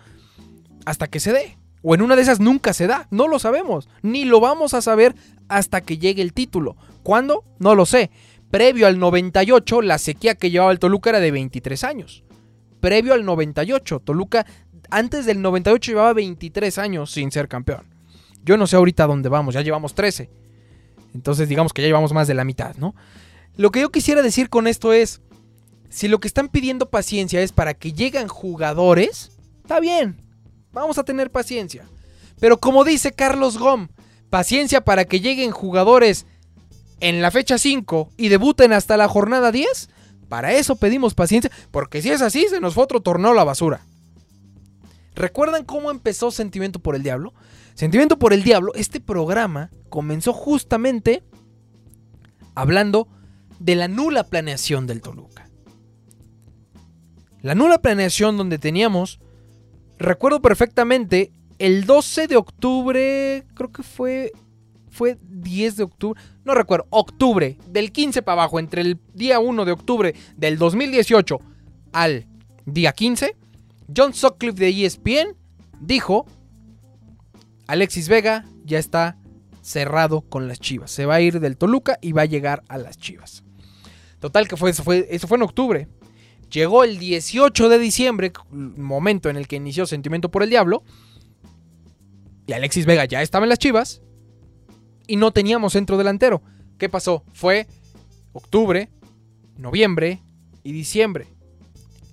hasta 0.87 1.07
que 1.07 1.21
se 1.21 1.33
dé. 1.33 1.59
O 1.83 1.95
en 1.95 2.01
una 2.01 2.17
de 2.17 2.23
esas 2.23 2.41
nunca 2.41 2.73
se 2.73 2.87
da, 2.87 3.07
no 3.11 3.29
lo 3.29 3.39
sabemos. 3.39 3.91
Ni 4.01 4.25
lo 4.25 4.41
vamos 4.41 4.73
a 4.73 4.81
saber 4.81 5.15
hasta 5.49 5.83
que 5.83 5.99
llegue 5.99 6.23
el 6.23 6.33
título. 6.33 6.77
¿Cuándo? 7.03 7.45
No 7.59 7.75
lo 7.75 7.85
sé. 7.85 8.11
Previo 8.51 8.87
al 8.87 8.99
98, 8.99 9.83
la 9.83 9.99
sequía 9.99 10.37
que 10.37 10.51
llevaba 10.51 10.73
el 10.73 10.79
Toluca 10.79 11.11
era 11.11 11.21
de 11.21 11.31
23 11.31 11.85
años 11.85 12.24
previo 12.85 13.15
al 13.15 13.25
98. 13.25 14.01
Toluca 14.01 14.45
antes 14.91 15.25
del 15.25 15.41
98 15.41 15.93
llevaba 15.93 16.13
23 16.13 16.77
años 16.77 17.11
sin 17.11 17.33
ser 17.33 17.49
campeón. 17.49 17.87
Yo 18.45 18.59
no 18.59 18.67
sé 18.67 18.77
ahorita 18.77 19.07
dónde 19.07 19.31
vamos, 19.31 19.55
ya 19.55 19.63
llevamos 19.63 19.95
13. 19.95 20.29
Entonces 21.15 21.49
digamos 21.49 21.73
que 21.73 21.81
ya 21.81 21.89
llevamos 21.89 22.13
más 22.13 22.29
de 22.29 22.35
la 22.35 22.45
mitad, 22.45 22.77
¿no? 22.77 22.95
Lo 23.57 23.71
que 23.71 23.81
yo 23.81 23.91
quisiera 23.91 24.21
decir 24.21 24.51
con 24.51 24.67
esto 24.67 24.93
es, 24.93 25.23
si 25.89 26.09
lo 26.09 26.21
que 26.21 26.29
están 26.29 26.49
pidiendo 26.51 26.91
paciencia 26.91 27.41
es 27.41 27.53
para 27.53 27.73
que 27.73 27.95
lleguen 27.95 28.29
jugadores, 28.29 29.33
está 29.63 29.81
bien, 29.81 30.21
vamos 30.71 30.99
a 30.99 31.05
tener 31.05 31.31
paciencia. 31.31 31.87
Pero 32.39 32.59
como 32.59 32.85
dice 32.85 33.13
Carlos 33.13 33.57
Gom, 33.57 33.89
paciencia 34.29 34.83
para 34.83 35.07
que 35.07 35.21
lleguen 35.21 35.53
jugadores 35.53 36.27
en 37.01 37.23
la 37.23 37.31
fecha 37.31 37.57
5 37.57 38.11
y 38.19 38.29
debuten 38.29 38.75
hasta 38.75 38.99
la 38.99 39.09
jornada 39.09 39.53
10, 39.53 39.89
para 40.35 40.53
eso 40.53 40.75
pedimos 40.75 41.15
paciencia, 41.15 41.49
porque 41.71 42.03
si 42.03 42.11
es 42.11 42.21
así, 42.21 42.49
se 42.51 42.59
nos 42.59 42.75
fue 42.75 42.83
otro 42.83 43.01
torneo 43.01 43.31
a 43.31 43.35
la 43.35 43.45
basura. 43.45 43.83
¿Recuerdan 45.15 45.65
cómo 45.65 45.93
empezó 45.93 46.33
Sentimiento 46.33 46.81
por 46.81 46.97
el 46.97 47.05
Diablo? 47.05 47.33
Sentimiento 47.75 48.19
por 48.19 48.33
el 48.33 48.43
Diablo, 48.43 48.73
este 48.75 48.99
programa 48.99 49.71
comenzó 49.91 50.33
justamente 50.33 51.23
hablando 52.57 53.07
de 53.61 53.77
la 53.77 53.87
nula 53.87 54.25
planeación 54.25 54.89
del 54.89 55.03
Toluca. 55.03 55.49
La 57.41 57.55
nula 57.55 57.81
planeación 57.81 58.37
donde 58.37 58.59
teníamos, 58.59 59.21
recuerdo 60.01 60.43
perfectamente, 60.43 61.31
el 61.61 61.87
12 61.87 62.27
de 62.27 62.37
octubre, 62.37 63.47
creo 63.55 63.71
que 63.71 63.85
fue 63.85 64.33
fue 64.95 65.19
10 65.21 65.77
de 65.77 65.83
octubre, 65.83 66.21
no 66.45 66.55
recuerdo, 66.55 66.87
octubre, 66.91 67.59
del 67.69 67.93
15 67.93 68.23
para 68.23 68.43
abajo, 68.43 68.59
entre 68.59 68.81
el 68.81 68.99
día 69.13 69.41
1 69.41 69.65
de 69.65 69.73
octubre 69.73 70.15
del 70.37 70.57
2018 70.57 71.41
al 71.93 72.27
día 72.65 72.93
15, 72.93 73.37
John 73.95 74.15
Sutcliffe 74.15 74.59
de 74.59 74.87
ESPN 74.87 75.37
dijo, 75.81 76.27
Alexis 77.67 78.09
Vega 78.09 78.45
ya 78.65 78.79
está 78.79 79.19
cerrado 79.61 80.23
con 80.23 80.47
las 80.47 80.61
Chivas, 80.61 80.91
se 80.91 81.07
va 81.07 81.17
a 81.17 81.21
ir 81.21 81.41
del 81.41 81.57
Toluca 81.57 81.99
y 82.01 82.13
va 82.13 82.23
a 82.23 82.27
llegar 82.27 82.63
a 82.69 82.79
las 82.79 82.97
Chivas. 82.97 83.43
Total 84.21 84.47
que 84.47 84.57
fue, 84.57 84.71
eso, 84.71 84.85
fue, 84.85 85.07
eso 85.11 85.27
fue 85.27 85.37
en 85.37 85.43
octubre. 85.43 85.89
Llegó 86.51 86.85
el 86.85 86.99
18 86.99 87.69
de 87.69 87.79
diciembre, 87.79 88.33
momento 88.51 89.29
en 89.29 89.37
el 89.37 89.49
que 89.49 89.57
inició 89.57 89.87
Sentimiento 89.87 90.31
por 90.31 90.43
el 90.43 90.51
Diablo, 90.51 90.85
y 92.47 92.53
Alexis 92.53 92.87
Vega 92.87 93.07
ya 93.07 93.23
estaba 93.23 93.45
en 93.45 93.49
las 93.49 93.59
Chivas, 93.59 94.03
y 95.07 95.17
no 95.17 95.33
teníamos 95.33 95.73
centro 95.73 95.97
delantero. 95.97 96.43
¿Qué 96.79 96.89
pasó? 96.89 97.25
Fue 97.33 97.67
octubre, 98.33 98.91
noviembre 99.57 100.21
y 100.63 100.73
diciembre. 100.73 101.27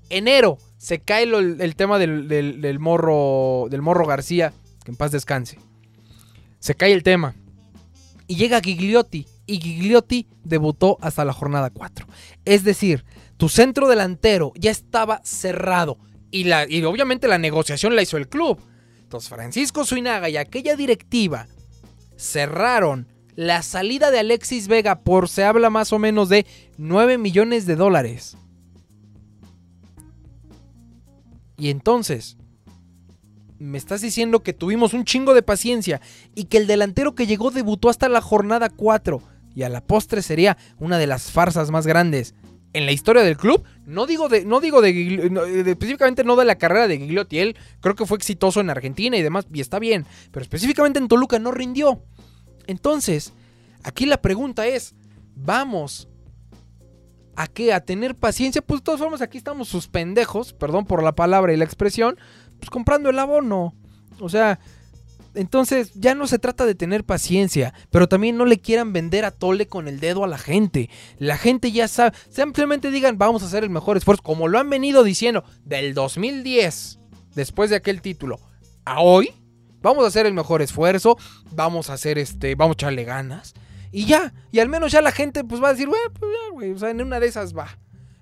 Enero 0.09 0.57
se 0.77 0.99
cae 0.99 1.23
el, 1.23 1.75
tema 1.75 1.99
del, 1.99 2.77
morro, 2.79 3.67
del 3.69 3.81
morro 3.81 4.05
García, 4.05 4.53
que 4.83 4.91
en 4.91 4.97
paz 4.97 5.11
descanse. 5.11 5.59
Se 6.59 6.75
cae 6.75 6.91
el 6.91 7.03
tema. 7.03 7.35
Y 8.27 8.35
llega 8.35 8.61
Gigliotti. 8.61 9.25
Y 9.45 9.59
Gigliotti 9.59 10.27
debutó 10.43 10.97
hasta 11.01 11.25
la 11.25 11.33
jornada 11.33 11.69
4. 11.69 12.07
Es 12.45 12.63
decir, 12.63 13.03
tu 13.37 13.49
centro 13.49 13.87
delantero 13.87 14.53
ya 14.55 14.71
estaba 14.71 15.21
cerrado 15.23 15.97
y, 16.29 16.45
la, 16.45 16.65
y 16.69 16.83
obviamente 16.83 17.27
la 17.27 17.37
negociación 17.37 17.95
la 17.95 18.01
hizo 18.01 18.17
el 18.17 18.29
club. 18.29 18.59
Entonces 19.01 19.29
Francisco 19.29 19.83
Suinaga 19.83 20.29
y 20.29 20.37
aquella 20.37 20.75
directiva 20.75 21.47
cerraron 22.21 23.07
la 23.35 23.63
salida 23.63 24.11
de 24.11 24.19
Alexis 24.19 24.67
Vega 24.67 24.99
por 24.99 25.27
se 25.27 25.43
habla 25.43 25.69
más 25.69 25.91
o 25.91 25.99
menos 25.99 26.29
de 26.29 26.45
9 26.77 27.17
millones 27.17 27.65
de 27.65 27.75
dólares. 27.75 28.37
Y 31.57 31.69
entonces, 31.69 32.37
me 33.57 33.77
estás 33.77 34.01
diciendo 34.01 34.43
que 34.43 34.53
tuvimos 34.53 34.93
un 34.93 35.05
chingo 35.05 35.33
de 35.33 35.43
paciencia 35.43 36.01
y 36.35 36.45
que 36.45 36.57
el 36.57 36.67
delantero 36.67 37.15
que 37.15 37.27
llegó 37.27 37.51
debutó 37.51 37.89
hasta 37.89 38.09
la 38.09 38.21
jornada 38.21 38.69
4 38.69 39.21
y 39.55 39.63
a 39.63 39.69
la 39.69 39.81
postre 39.81 40.21
sería 40.21 40.57
una 40.79 40.97
de 40.97 41.07
las 41.07 41.31
farsas 41.31 41.71
más 41.71 41.87
grandes 41.87 42.35
en 42.73 42.85
la 42.85 42.91
historia 42.91 43.23
del 43.23 43.37
club. 43.37 43.63
No 43.85 44.05
digo 44.05 44.29
de, 44.29 44.45
no 44.45 44.59
digo 44.59 44.81
de, 44.81 45.31
específicamente 45.65 46.23
no 46.23 46.35
de 46.35 46.45
la 46.45 46.57
carrera 46.57 46.87
de 46.87 46.97
Gigliotti, 46.97 47.39
él 47.39 47.57
creo 47.79 47.95
que 47.95 48.05
fue 48.05 48.17
exitoso 48.17 48.61
en 48.61 48.69
Argentina 48.69 49.17
y 49.17 49.21
demás 49.21 49.47
y 49.53 49.61
está 49.61 49.79
bien, 49.79 50.05
pero 50.31 50.43
específicamente 50.43 50.99
en 50.99 51.07
Toluca 51.07 51.39
no 51.39 51.51
rindió. 51.51 52.03
Entonces, 52.67 53.33
aquí 53.83 54.05
la 54.05 54.21
pregunta 54.21 54.67
es, 54.67 54.95
¿vamos 55.35 56.07
a 57.35 57.47
qué? 57.47 57.73
¿A 57.73 57.83
tener 57.83 58.15
paciencia? 58.15 58.61
Pues 58.61 58.83
todas 58.83 58.99
formas 58.99 59.21
aquí 59.21 59.37
estamos 59.37 59.67
sus 59.67 59.87
pendejos, 59.87 60.53
perdón 60.53 60.85
por 60.85 61.03
la 61.03 61.13
palabra 61.13 61.53
y 61.53 61.57
la 61.57 61.65
expresión, 61.65 62.17
pues 62.59 62.69
comprando 62.69 63.09
el 63.09 63.19
abono. 63.19 63.73
O 64.19 64.29
sea, 64.29 64.59
entonces 65.33 65.91
ya 65.93 66.15
no 66.15 66.27
se 66.27 66.39
trata 66.39 66.65
de 66.65 66.75
tener 66.75 67.03
paciencia, 67.03 67.73
pero 67.89 68.07
también 68.07 68.37
no 68.37 68.45
le 68.45 68.59
quieran 68.59 68.93
vender 68.93 69.25
a 69.25 69.31
tole 69.31 69.67
con 69.67 69.87
el 69.87 69.99
dedo 69.99 70.23
a 70.23 70.27
la 70.27 70.37
gente. 70.37 70.89
La 71.17 71.37
gente 71.37 71.71
ya 71.71 71.87
sabe, 71.87 72.15
simplemente 72.29 72.91
digan 72.91 73.17
vamos 73.17 73.43
a 73.43 73.45
hacer 73.45 73.63
el 73.63 73.69
mejor 73.69 73.97
esfuerzo, 73.97 74.23
como 74.23 74.47
lo 74.47 74.59
han 74.59 74.69
venido 74.69 75.03
diciendo 75.03 75.43
del 75.63 75.93
2010, 75.93 76.99
después 77.35 77.69
de 77.69 77.77
aquel 77.77 78.01
título, 78.01 78.39
a 78.85 79.01
hoy. 79.01 79.31
Vamos 79.81 80.03
a 80.03 80.07
hacer 80.07 80.27
el 80.27 80.33
mejor 80.33 80.61
esfuerzo, 80.61 81.17
vamos 81.51 81.89
a 81.89 81.93
hacer 81.93 82.19
este, 82.19 82.53
vamos 82.53 82.75
a 82.75 82.77
echarle 82.77 83.03
ganas. 83.03 83.53
Y 83.91 84.05
ya, 84.05 84.33
y 84.51 84.59
al 84.59 84.69
menos 84.69 84.91
ya 84.91 85.01
la 85.01 85.11
gente 85.11 85.43
pues 85.43 85.61
va 85.61 85.69
a 85.69 85.71
decir, 85.71 85.87
güey, 85.87 85.99
pues 86.19 86.31
ya, 86.31 86.53
güey, 86.53 86.71
o 86.71 86.77
sea, 86.77 86.91
en 86.91 87.01
una 87.01 87.19
de 87.19 87.27
esas 87.27 87.57
va. 87.57 87.79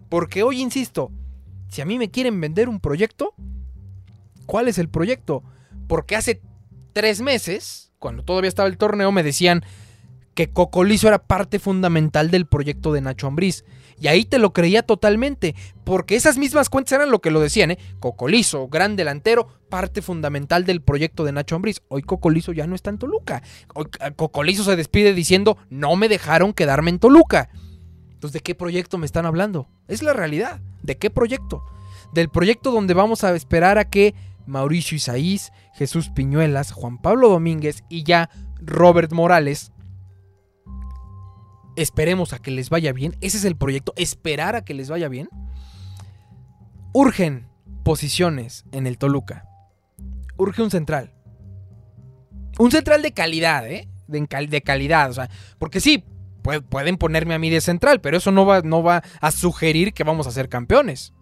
Porque 0.08 0.42
hoy, 0.42 0.62
insisto, 0.62 1.12
si 1.70 1.82
a 1.82 1.86
mí 1.86 1.98
me 2.00 2.10
quieren 2.10 2.39
vender 2.42 2.70
un 2.70 2.80
proyecto, 2.80 3.34
¿cuál 4.46 4.68
es 4.68 4.78
el 4.78 4.89
proyecto? 4.89 5.44
Porque 5.88 6.16
hace 6.16 6.42
tres 6.93 7.22
meses, 7.22 7.91
cuando 8.00 8.24
todavía 8.24 8.50
estaba 8.50 8.69
el 8.69 8.77
torneo, 8.77 9.12
me 9.12 9.24
decían 9.24 9.63
que 10.34 10.50
Cocolizo 10.50 11.08
era 11.08 11.19
parte 11.19 11.60
fundamental 11.60 12.31
del 12.31 12.46
proyecto 12.46 12.93
de 12.93 13.01
Nacho 13.01 13.27
Ambriz. 13.27 13.65
Y 14.00 14.08
ahí 14.08 14.24
te 14.24 14.39
lo 14.39 14.53
creía 14.53 14.84
totalmente, 14.84 15.55
porque 15.84 16.15
esas 16.15 16.38
mismas 16.38 16.69
cuentas 16.69 16.93
eran 16.93 17.12
lo 17.12 17.19
que 17.19 17.31
lo 17.31 17.41
decían, 17.41 17.72
¿eh? 17.72 17.79
Cocolizo, 18.00 18.69
gran 18.69 18.96
delantero, 18.96 19.48
parte 19.67 20.01
fundamental 20.01 20.63
del 20.65 20.81
proyecto 20.81 21.25
de 21.25 21.34
Nacho 21.34 21.58
Ambriz. 21.58 21.81
Hoy 21.89 22.03
Cocolizo 22.03 22.53
ya 22.53 22.65
no 22.67 22.75
está 22.75 22.89
en 22.89 22.98
Toluca. 22.98 23.43
Hoy 23.75 23.88
eh, 24.00 24.12
Cocolizo 24.15 24.63
se 24.63 24.77
despide 24.77 25.13
diciendo, 25.13 25.58
no 25.69 25.98
me 25.98 26.08
dejaron 26.08 26.53
quedarme 26.53 26.91
en 26.91 27.00
Toluca. 27.00 27.50
Entonces, 28.13 28.34
¿de 28.34 28.39
qué 28.39 28.55
proyecto 28.55 28.98
me 28.98 29.05
están 29.05 29.25
hablando? 29.25 29.67
Es 29.89 30.01
la 30.01 30.13
realidad. 30.13 30.62
¿De 30.84 30.98
qué 30.98 31.10
proyecto? 31.10 31.65
Del 32.13 32.29
proyecto 32.29 32.72
donde 32.72 32.93
vamos 32.93 33.25
a 33.25 33.36
esperar 33.36 33.77
a 33.77 33.89
que 33.89 34.15
Mauricio 34.46 34.96
Isaís, 34.96 35.51
Jesús 35.79 36.09
Piñuelas, 36.09 36.74
Juan 36.74 36.98
Pablo 36.98 37.29
Domínguez 37.29 37.86
y 37.88 38.03
ya 38.03 38.29
Robert 38.59 39.13
Morales 39.13 39.71
esperemos 41.77 42.33
a 42.33 42.39
que 42.39 42.51
les 42.51 42.69
vaya 42.69 42.91
bien. 42.91 43.15
Ese 43.21 43.38
es 43.38 43.45
el 43.45 43.55
proyecto, 43.55 43.93
esperar 43.95 44.57
a 44.57 44.65
que 44.65 44.74
les 44.74 44.89
vaya 44.89 45.07
bien. 45.07 45.29
Urgen 46.91 47.48
posiciones 47.86 48.65
en 48.74 48.88
el 48.88 48.98
Toluca. 48.98 49.48
Urge 50.36 50.62
un 50.62 50.69
central. 50.69 51.13
Un 52.57 52.71
central 52.71 53.01
de 53.01 53.13
calidad, 53.13 53.65
¿eh? 53.65 53.88
De, 54.07 54.62
calidad, 54.62 55.09
o 55.09 55.13
sea, 55.13 55.29
porque 55.59 55.79
sí, 55.79 56.03
pueden 56.67 56.98
ponerme 56.98 57.36
a 57.36 57.39
mí 57.39 57.50
de 57.50 57.62
central, 57.62 58.01
pero 58.01 58.17
eso 58.17 58.31
no 58.31 58.45
va 58.45 59.03
a 59.21 59.31
sugerir 59.31 59.93
que 59.93 60.03
vamos 60.03 60.27
a 60.27 60.31
ser 60.31 60.50
campeones. 60.50 61.13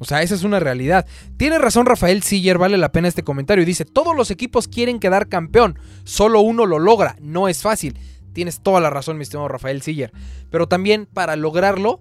O 0.00 0.04
sea, 0.04 0.22
esa 0.22 0.34
es 0.34 0.42
una 0.42 0.60
realidad. 0.60 1.06
Tiene 1.36 1.58
razón 1.58 1.86
Rafael 1.86 2.22
Siller, 2.22 2.58
vale 2.58 2.76
la 2.78 2.92
pena 2.92 3.08
este 3.08 3.22
comentario. 3.22 3.64
Dice, 3.64 3.84
todos 3.84 4.16
los 4.16 4.30
equipos 4.30 4.68
quieren 4.68 4.98
quedar 4.98 5.28
campeón, 5.28 5.78
solo 6.04 6.40
uno 6.40 6.66
lo 6.66 6.78
logra, 6.78 7.16
no 7.20 7.48
es 7.48 7.62
fácil. 7.62 7.96
Tienes 8.32 8.60
toda 8.60 8.80
la 8.80 8.90
razón, 8.90 9.16
mi 9.16 9.22
estimado 9.22 9.48
Rafael 9.48 9.82
Siller. 9.82 10.12
Pero 10.50 10.66
también 10.66 11.06
para 11.06 11.36
lograrlo 11.36 12.00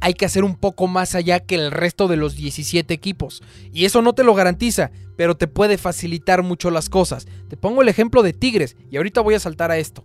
hay 0.00 0.14
que 0.14 0.24
hacer 0.24 0.44
un 0.44 0.56
poco 0.56 0.86
más 0.86 1.14
allá 1.14 1.40
que 1.40 1.56
el 1.56 1.70
resto 1.70 2.08
de 2.08 2.16
los 2.16 2.36
17 2.36 2.92
equipos. 2.94 3.42
Y 3.72 3.84
eso 3.84 4.02
no 4.02 4.14
te 4.14 4.24
lo 4.24 4.34
garantiza, 4.34 4.90
pero 5.16 5.36
te 5.36 5.48
puede 5.48 5.78
facilitar 5.78 6.42
mucho 6.42 6.70
las 6.70 6.88
cosas. 6.88 7.26
Te 7.48 7.56
pongo 7.56 7.82
el 7.82 7.88
ejemplo 7.88 8.22
de 8.22 8.32
Tigres 8.32 8.76
y 8.90 8.96
ahorita 8.96 9.20
voy 9.20 9.34
a 9.34 9.40
saltar 9.40 9.70
a 9.70 9.78
esto. 9.78 10.04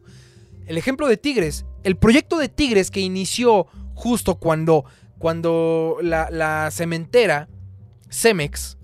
El 0.65 0.77
ejemplo 0.77 1.08
de 1.08 1.18
Tigres, 1.18 1.65
el 1.84 1.98
proyecto 1.98 2.38
de 2.38 2.50
Tigres 2.50 2.89
que 2.89 3.01
inició 3.01 3.68
justo 3.94 4.36
cuando, 4.36 4.86
cuando 5.24 6.00
la, 6.01 6.70
cementera 6.70 7.48
Cemex 8.10 8.77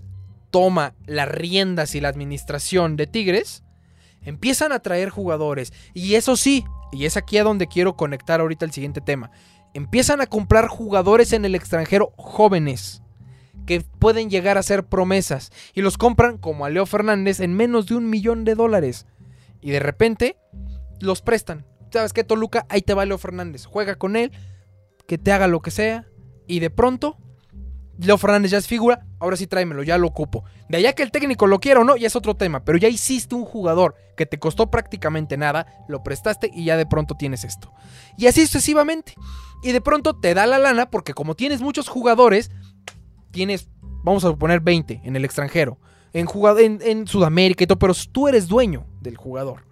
toma 0.51 0.95
las 1.05 1.27
riendas 1.27 1.95
y 1.95 1.99
la 1.99 2.07
administración 2.07 2.95
de 2.95 3.07
Tigres, 3.07 3.65
empiezan 4.21 4.71
a 4.71 4.79
traer 4.79 5.09
jugadores. 5.09 5.73
Y 5.93 6.15
eso 6.15 6.37
sí, 6.37 6.63
y 6.93 7.03
es 7.03 7.17
aquí 7.17 7.37
a 7.39 7.43
donde 7.43 7.67
quiero 7.67 7.97
conectar 7.97 8.39
ahorita 8.39 8.63
el 8.63 8.71
siguiente 8.71 9.01
tema. 9.01 9.31
Empiezan 9.73 10.21
a 10.21 10.27
comprar 10.27 10.69
jugadores 10.69 11.33
en 11.33 11.43
el 11.43 11.55
extranjero 11.55 12.13
jóvenes 12.15 13.03
que 13.65 13.81
pueden 13.81 14.29
llegar 14.29 14.57
a 14.57 14.63
ser 14.63 14.85
promesas 14.85 15.51
y 15.73 15.81
los 15.81 15.97
compran 15.97 16.37
como 16.37 16.63
a 16.63 16.69
Leo 16.69 16.85
Fernández 16.85 17.41
en 17.41 17.53
menos 17.53 17.87
de 17.87 17.95
un 17.95 18.09
millón 18.09 18.45
de 18.45 18.55
dólares. 18.55 19.07
Y 19.59 19.71
de 19.71 19.81
repente 19.81 20.37
los 21.01 21.21
prestan. 21.21 21.65
¿Sabes 21.91 22.13
qué, 22.13 22.23
Toluca? 22.23 22.65
Ahí 22.69 22.81
te 22.81 22.93
va 22.93 23.05
Leo 23.05 23.17
Fernández. 23.17 23.65
Juega 23.65 23.95
con 23.95 24.15
él, 24.15 24.31
que 25.05 25.17
te 25.17 25.33
haga 25.33 25.49
lo 25.49 25.59
que 25.59 25.71
sea. 25.71 26.05
Y 26.49 26.59
de 26.59 26.71
pronto 26.71 27.15
Leo 27.99 28.17
Fernández 28.17 28.51
ya 28.51 28.57
es 28.57 28.67
figura, 28.67 29.05
ahora 29.19 29.37
sí 29.37 29.45
tráemelo, 29.45 29.83
ya 29.83 29.97
lo 29.97 30.07
ocupo. 30.07 30.43
De 30.67 30.77
allá 30.77 30.93
que 30.93 31.03
el 31.03 31.11
técnico 31.11 31.47
lo 31.47 31.59
quiera 31.59 31.81
o 31.81 31.83
no, 31.83 31.95
ya 31.95 32.07
es 32.07 32.15
otro 32.15 32.33
tema, 32.33 32.63
pero 32.65 32.77
ya 32.77 32.87
hiciste 32.87 33.35
un 33.35 33.45
jugador 33.45 33.95
que 34.17 34.25
te 34.25 34.39
costó 34.39 34.71
prácticamente 34.71 35.37
nada, 35.37 35.67
lo 35.87 36.01
prestaste 36.01 36.49
y 36.51 36.65
ya 36.65 36.75
de 36.75 36.85
pronto 36.85 37.15
tienes 37.15 37.43
esto. 37.43 37.71
Y 38.17 38.27
así 38.27 38.45
sucesivamente. 38.45 39.13
Y 39.61 39.73
de 39.73 39.81
pronto 39.81 40.15
te 40.15 40.33
da 40.33 40.47
la 40.47 40.57
lana 40.57 40.89
porque 40.89 41.13
como 41.13 41.35
tienes 41.35 41.61
muchos 41.61 41.87
jugadores, 41.87 42.49
tienes, 43.31 43.69
vamos 44.03 44.25
a 44.25 44.33
poner 44.33 44.61
20 44.61 45.01
en 45.03 45.15
el 45.15 45.23
extranjero, 45.23 45.77
en, 46.13 46.27
en, 46.57 46.79
en 46.81 47.05
Sudamérica 47.05 47.65
y 47.65 47.67
todo, 47.67 47.77
pero 47.77 47.93
tú 48.11 48.27
eres 48.27 48.47
dueño 48.47 48.87
del 49.01 49.17
jugador. 49.17 49.65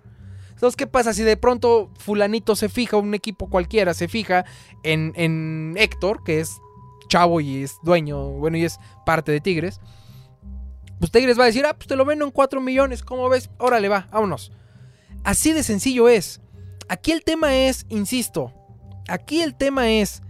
Entonces, 0.50 0.76
¿qué 0.76 0.88
pasa 0.88 1.14
si 1.14 1.24
de 1.24 1.38
pronto 1.38 1.92
fulanito 1.98 2.56
se 2.56 2.68
fija, 2.68 2.98
un 2.98 3.14
equipo 3.14 3.50
cualquiera 3.50 3.94
se 3.94 4.08
fija 4.08 4.44
en, 4.84 5.14
en 5.16 5.76
Héctor, 5.78 6.24
que 6.24 6.40
es 6.40 6.58
chavo 7.08 7.42
y 7.42 7.64
es 7.64 7.76
dueño, 7.84 8.32
bueno, 8.32 8.58
y 8.58 8.66
es 8.66 8.78
parte 9.06 9.32
de 9.32 9.42
Tigres, 9.42 9.80
pues 11.00 11.12
Tigres 11.12 11.38
va 11.38 11.44
a 11.44 11.48
decir, 11.48 11.66
ah, 11.66 11.76
pues 11.76 11.88
te 11.88 11.96
lo 11.96 12.06
vendo 12.06 12.26
en 12.26 12.32
4 12.32 12.60
millones, 12.60 13.04
¿cómo 13.04 13.30
ves? 13.30 13.50
Órale, 13.58 13.88
va, 13.88 14.08
vámonos. 14.12 14.52
Así 15.24 15.54
de 15.54 15.64
sencillo 15.64 16.10
es. 16.10 16.42
Aquí 16.90 17.12
el 17.12 17.24
tema 17.24 17.56
es, 17.56 17.86
insisto, 17.90 18.54
aquí 19.08 19.42
el 19.42 19.56
tema 19.56 19.90
es 19.90 20.22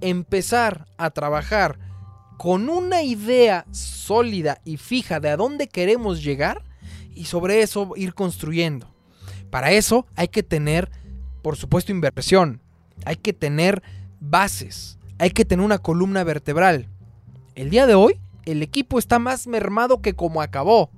empezar 0.00 0.86
a 0.96 1.10
trabajar 1.10 1.78
con 2.38 2.68
una 2.68 3.02
idea 3.02 3.66
sólida 3.70 4.60
y 4.64 4.76
fija 4.76 5.20
de 5.20 5.30
a 5.30 5.36
dónde 5.36 5.68
queremos 5.68 6.22
llegar 6.22 6.64
y 7.14 7.24
sobre 7.24 7.62
eso 7.62 7.92
ir 7.96 8.14
construyendo. 8.14 8.92
Para 9.50 9.72
eso 9.72 10.06
hay 10.16 10.28
que 10.28 10.42
tener, 10.42 10.90
por 11.42 11.56
supuesto, 11.56 11.92
inversión. 11.92 12.60
Hay 13.04 13.16
que 13.16 13.32
tener 13.32 13.82
bases 14.20 14.98
hay 15.22 15.30
que 15.30 15.44
tener 15.44 15.64
una 15.64 15.78
columna 15.78 16.24
vertebral. 16.24 16.88
El 17.54 17.70
día 17.70 17.86
de 17.86 17.94
hoy, 17.94 18.18
el 18.44 18.60
equipo 18.60 18.98
está 18.98 19.20
más 19.20 19.46
mermado 19.46 20.02
que 20.02 20.14
como 20.14 20.42
acabó. 20.42 20.90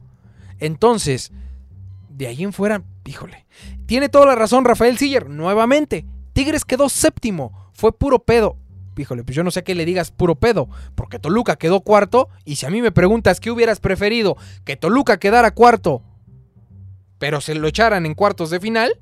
Entonces, 0.60 1.30
de 2.08 2.28
ahí 2.28 2.42
en 2.42 2.54
fuera, 2.54 2.82
híjole. 3.04 3.44
Tiene 3.84 4.08
toda 4.08 4.24
la 4.24 4.34
razón 4.34 4.64
Rafael 4.64 4.96
Siller, 4.96 5.28
nuevamente. 5.28 6.06
Tigres 6.32 6.64
quedó 6.64 6.88
séptimo, 6.88 7.70
fue 7.74 7.92
puro 7.92 8.18
pedo. 8.18 8.56
Híjole, 8.96 9.24
pues 9.24 9.36
yo 9.36 9.44
no 9.44 9.50
sé 9.50 9.62
qué 9.62 9.74
le 9.74 9.84
digas 9.84 10.10
puro 10.10 10.36
pedo, 10.36 10.70
porque 10.94 11.18
Toluca 11.18 11.56
quedó 11.56 11.82
cuarto, 11.82 12.30
y 12.46 12.56
si 12.56 12.64
a 12.64 12.70
mí 12.70 12.80
me 12.80 12.92
preguntas 12.92 13.40
qué 13.40 13.50
hubieras 13.50 13.78
preferido, 13.78 14.38
que 14.64 14.78
Toluca 14.78 15.18
quedara 15.18 15.50
cuarto, 15.50 16.00
pero 17.18 17.42
se 17.42 17.54
lo 17.54 17.68
echaran 17.68 18.06
en 18.06 18.14
cuartos 18.14 18.48
de 18.48 18.58
final, 18.58 18.98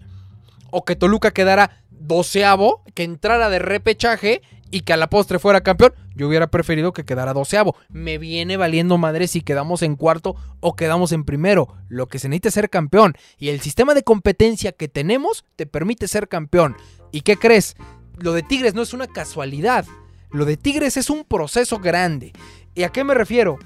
o 0.72 0.84
que 0.84 0.96
Toluca 0.96 1.30
quedara 1.30 1.84
doceavo, 1.92 2.82
que 2.94 3.04
entrara 3.04 3.50
de 3.50 3.60
repechaje 3.60 4.42
y 4.72 4.80
que 4.80 4.92
a 4.92 4.96
la 4.96 5.08
postre 5.08 5.38
fuera 5.38 5.60
campeón, 5.60 5.94
yo 6.16 6.26
hubiera 6.26 6.48
preferido 6.48 6.92
que 6.92 7.04
quedara 7.04 7.32
doceavo. 7.32 7.76
Me 7.88 8.18
viene 8.18 8.56
valiendo 8.56 8.98
madre 8.98 9.28
si 9.28 9.42
quedamos 9.42 9.82
en 9.82 9.94
cuarto 9.94 10.34
o 10.58 10.74
quedamos 10.74 11.12
en 11.12 11.22
primero. 11.22 11.68
Lo 11.88 12.08
que 12.08 12.18
se 12.18 12.28
necesita 12.28 12.48
es 12.48 12.54
ser 12.54 12.70
campeón. 12.70 13.14
Y 13.38 13.50
el 13.50 13.60
sistema 13.60 13.94
de 13.94 14.02
competencia 14.02 14.72
que 14.72 14.88
tenemos 14.88 15.44
te 15.54 15.66
permite 15.66 16.08
ser 16.08 16.26
campeón. 16.26 16.74
¿Y 17.12 17.20
qué 17.20 17.36
crees? 17.36 17.76
lo 18.18 18.32
de 18.32 18.42
Tigres 18.42 18.74
no 18.74 18.82
es 18.82 18.92
una 18.92 19.06
casualidad. 19.06 19.84
Lo 20.30 20.44
de 20.44 20.56
Tigres 20.56 20.96
es 20.96 21.10
un 21.10 21.24
proceso 21.24 21.78
grande. 21.78 22.32
¿Y 22.74 22.84
a 22.84 22.88
qué 22.90 23.04
me 23.04 23.14
refiero? 23.14 23.58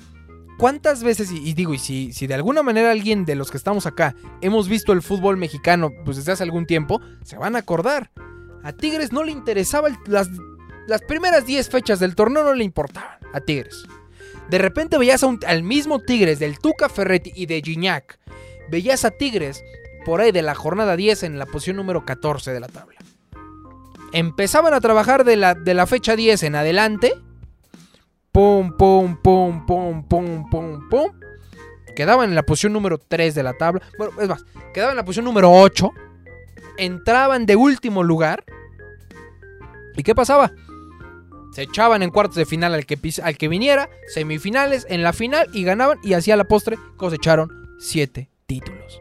¿Cuántas 0.59 1.03
veces, 1.03 1.31
y, 1.31 1.53
digo, 1.53 1.75
y 1.75 1.79
si, 1.79 2.13
si 2.13 2.27
de 2.27 2.35
alguna 2.35 2.63
manera 2.63 2.91
alguien 2.91 3.27
de 3.27 3.35
los 3.35 3.51
que 3.51 3.59
estamos 3.59 3.85
acá 3.85 4.15
hemos 4.41 4.69
visto 4.69 4.93
el 4.93 5.03
fútbol 5.03 5.37
mexicano 5.37 5.91
pues 6.05 6.17
desde 6.17 6.33
hace 6.33 6.43
algún 6.43 6.67
tiempo, 6.67 7.01
se 7.23 7.37
van 7.37 7.57
a 7.57 7.61
acordar. 7.61 8.11
A 8.63 8.73
Tigres 8.73 9.13
no 9.13 9.23
le 9.23 9.33
interesaba 9.33 9.91
las, 10.07 10.29
las 10.87 11.03
primeras 11.03 11.47
10 11.47 11.69
fechas 11.69 11.99
del 11.99 12.15
torneo, 12.15 12.45
no 12.45 12.55
le 12.55 12.65
importaban 12.65 13.19
a 13.33 13.41
Tigres. 13.41 13.85
De 14.49 14.59
repente 14.59 14.99
veías 14.99 15.25
al 15.25 15.63
mismo 15.63 16.01
Tigres 16.01 16.39
del 16.39 16.59
Tuca 16.59 16.89
Ferretti 16.89 17.33
y 17.35 17.47
de 17.47 17.61
Gignac. 17.61 18.19
Veías 18.71 19.05
a 19.05 19.11
Tigres 19.11 19.63
por 20.05 20.21
ahí 20.21 20.31
de 20.31 20.43
la 20.43 20.55
jornada 20.55 20.97
10 20.97 21.25
en 21.25 21.39
la 21.39 21.47
posición 21.47 21.77
número 21.77 22.05
14 22.05 22.53
de 22.53 22.61
la 22.61 22.69
tabla. 22.69 22.97
Empezaban 24.13 24.73
a 24.73 24.81
trabajar 24.81 25.25
de 25.25 25.37
la, 25.37 25.55
de 25.55 25.75
la 25.75 25.87
fecha 25.87 26.15
10 26.15 26.45
en 26.45 26.55
adelante. 26.55 27.15
Pum, 28.31 28.77
pum, 28.77 29.21
pum, 29.21 29.67
pum, 29.67 30.07
pum, 30.07 30.49
pum, 30.49 30.89
pum. 30.89 31.11
Quedaban 31.97 32.29
en 32.29 32.35
la 32.37 32.45
posición 32.45 32.73
número 32.73 32.99
3 32.99 33.35
de 33.35 33.43
la 33.43 33.55
tabla. 33.55 33.83
Bueno, 33.99 34.21
es 34.21 34.29
más, 34.29 34.45
quedaban 34.73 34.93
en 34.93 34.99
la 34.99 35.05
posición 35.05 35.25
número 35.25 35.51
8. 35.51 35.91
Entraban 36.79 37.47
de 37.47 37.57
último 37.57 38.05
lugar 38.05 38.45
¿Y 39.97 40.03
qué 40.03 40.15
pasaba? 40.15 40.53
Se 41.57 41.63
echaban 41.63 42.03
en 42.03 42.11
cuartos 42.11 42.37
de 42.37 42.45
final 42.45 42.75
al 42.75 42.85
que, 42.85 42.99
al 43.23 43.39
que 43.39 43.49
viniera, 43.49 43.89
semifinales, 44.09 44.87
en 44.91 45.03
la 45.03 45.15
final 45.15 45.49
y 45.55 45.65
ganaban 45.65 45.99
y 46.03 46.13
hacia 46.13 46.37
la 46.37 46.45
postre 46.45 46.77
cosecharon 46.99 47.51
siete 47.79 48.29
títulos. 48.45 49.01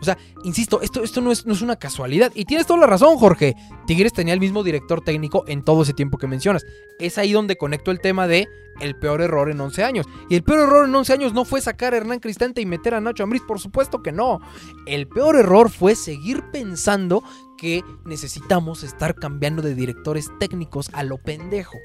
O 0.00 0.04
sea, 0.04 0.18
insisto, 0.42 0.80
esto, 0.82 1.04
esto 1.04 1.20
no, 1.20 1.30
es, 1.30 1.46
no, 1.46 1.52
es, 1.52 1.62
una 1.62 1.76
casualidad. 1.76 2.32
Y 2.34 2.46
tienes 2.46 2.66
toda 2.66 2.80
la 2.80 2.88
razón, 2.88 3.16
Jorge. 3.16 3.54
Tigres 3.86 4.12
tenía 4.12 4.34
el 4.34 4.40
mismo 4.40 4.64
director 4.64 5.04
técnico 5.04 5.44
en 5.46 5.62
todo 5.62 5.82
ese 5.82 5.92
tiempo 5.92 6.18
que 6.18 6.26
mencionas. 6.26 6.66
Es 6.98 7.16
ahí 7.16 7.30
donde 7.30 7.56
conecto 7.56 7.92
el 7.92 8.00
tema 8.00 8.26
de 8.26 8.48
el 8.80 8.96
peor 8.96 9.20
error 9.20 9.50
en 9.50 9.60
11 9.60 9.84
años. 9.84 10.06
Y 10.28 10.34
el 10.34 10.42
peor 10.42 10.60
error 10.60 10.88
en 10.88 10.94
11 10.94 11.12
años 11.12 11.32
no 11.32 11.44
fue 11.44 11.60
sacar 11.60 11.94
a 11.94 11.98
Hernán 11.98 12.18
Cristante 12.18 12.60
y 12.60 12.66
meter 12.66 12.94
a 12.94 13.00
Nacho 13.00 13.22
Ambriz, 13.22 13.42
por 13.46 13.60
supuesto 13.60 14.02
que 14.02 14.10
no. 14.10 14.40
El 14.86 15.06
peor 15.06 15.36
error 15.36 15.70
fue 15.70 15.94
seguir 15.94 16.42
pensando 16.50 17.22
que 17.60 17.84
necesitamos 18.06 18.82
estar 18.82 19.14
cambiando 19.14 19.60
de 19.60 19.74
directores 19.74 20.30
técnicos 20.38 20.88
a 20.94 21.02
lo 21.02 21.18
pendejo. 21.18 21.76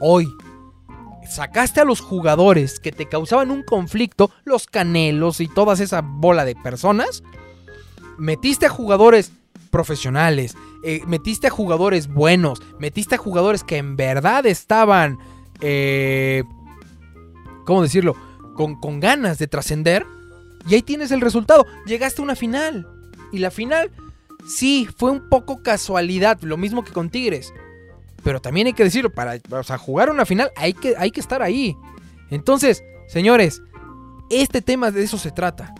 Hoy, 0.00 0.28
sacaste 1.30 1.80
a 1.80 1.84
los 1.84 2.00
jugadores 2.00 2.80
que 2.80 2.90
te 2.90 3.08
causaban 3.08 3.52
un 3.52 3.62
conflicto, 3.62 4.32
los 4.44 4.66
canelos 4.66 5.40
y 5.40 5.46
toda 5.46 5.74
esa 5.74 6.00
bola 6.00 6.44
de 6.44 6.56
personas, 6.56 7.22
metiste 8.18 8.66
a 8.66 8.68
jugadores 8.68 9.30
profesionales, 9.70 10.56
eh, 10.82 11.02
metiste 11.06 11.46
a 11.46 11.50
jugadores 11.50 12.08
buenos, 12.08 12.60
metiste 12.80 13.14
a 13.14 13.18
jugadores 13.18 13.62
que 13.62 13.76
en 13.76 13.94
verdad 13.94 14.44
estaban, 14.44 15.18
eh, 15.60 16.42
¿cómo 17.64 17.82
decirlo?, 17.82 18.16
con, 18.56 18.80
con 18.80 18.98
ganas 18.98 19.38
de 19.38 19.46
trascender, 19.46 20.04
y 20.68 20.74
ahí 20.74 20.82
tienes 20.82 21.12
el 21.12 21.20
resultado, 21.20 21.64
llegaste 21.86 22.20
a 22.20 22.24
una 22.24 22.34
final, 22.34 22.88
y 23.30 23.38
la 23.38 23.52
final 23.52 23.92
Sí, 24.48 24.88
fue 24.96 25.10
un 25.10 25.28
poco 25.28 25.62
casualidad, 25.62 26.40
lo 26.40 26.56
mismo 26.56 26.82
que 26.82 26.92
con 26.92 27.10
Tigres. 27.10 27.52
Pero 28.24 28.40
también 28.40 28.66
hay 28.66 28.72
que 28.72 28.82
decirlo, 28.82 29.10
para 29.10 29.38
jugar 29.78 30.10
una 30.10 30.24
final 30.24 30.50
hay 30.56 30.72
que, 30.72 30.94
hay 30.96 31.10
que 31.10 31.20
estar 31.20 31.42
ahí. 31.42 31.76
Entonces, 32.30 32.82
señores, 33.08 33.62
este 34.30 34.62
tema 34.62 34.90
de 34.90 35.02
eso 35.02 35.18
se 35.18 35.30
trata. 35.30 35.74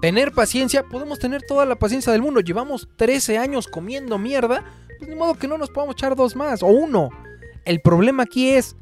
Tener 0.00 0.32
paciencia, 0.32 0.84
podemos 0.84 1.18
tener 1.18 1.42
toda 1.42 1.64
la 1.66 1.74
paciencia 1.74 2.12
del 2.12 2.22
mundo. 2.22 2.40
Llevamos 2.40 2.88
13 2.96 3.38
años 3.38 3.66
comiendo 3.66 4.18
mierda, 4.18 4.64
pues 4.98 5.10
ni 5.10 5.16
modo 5.16 5.34
que 5.34 5.48
no 5.48 5.58
nos 5.58 5.70
podamos 5.70 5.96
echar 5.96 6.14
dos 6.14 6.36
más 6.36 6.62
o 6.62 6.66
uno. 6.66 7.10
El 7.64 7.80
problema 7.80 8.22
aquí 8.22 8.50
es, 8.50 8.76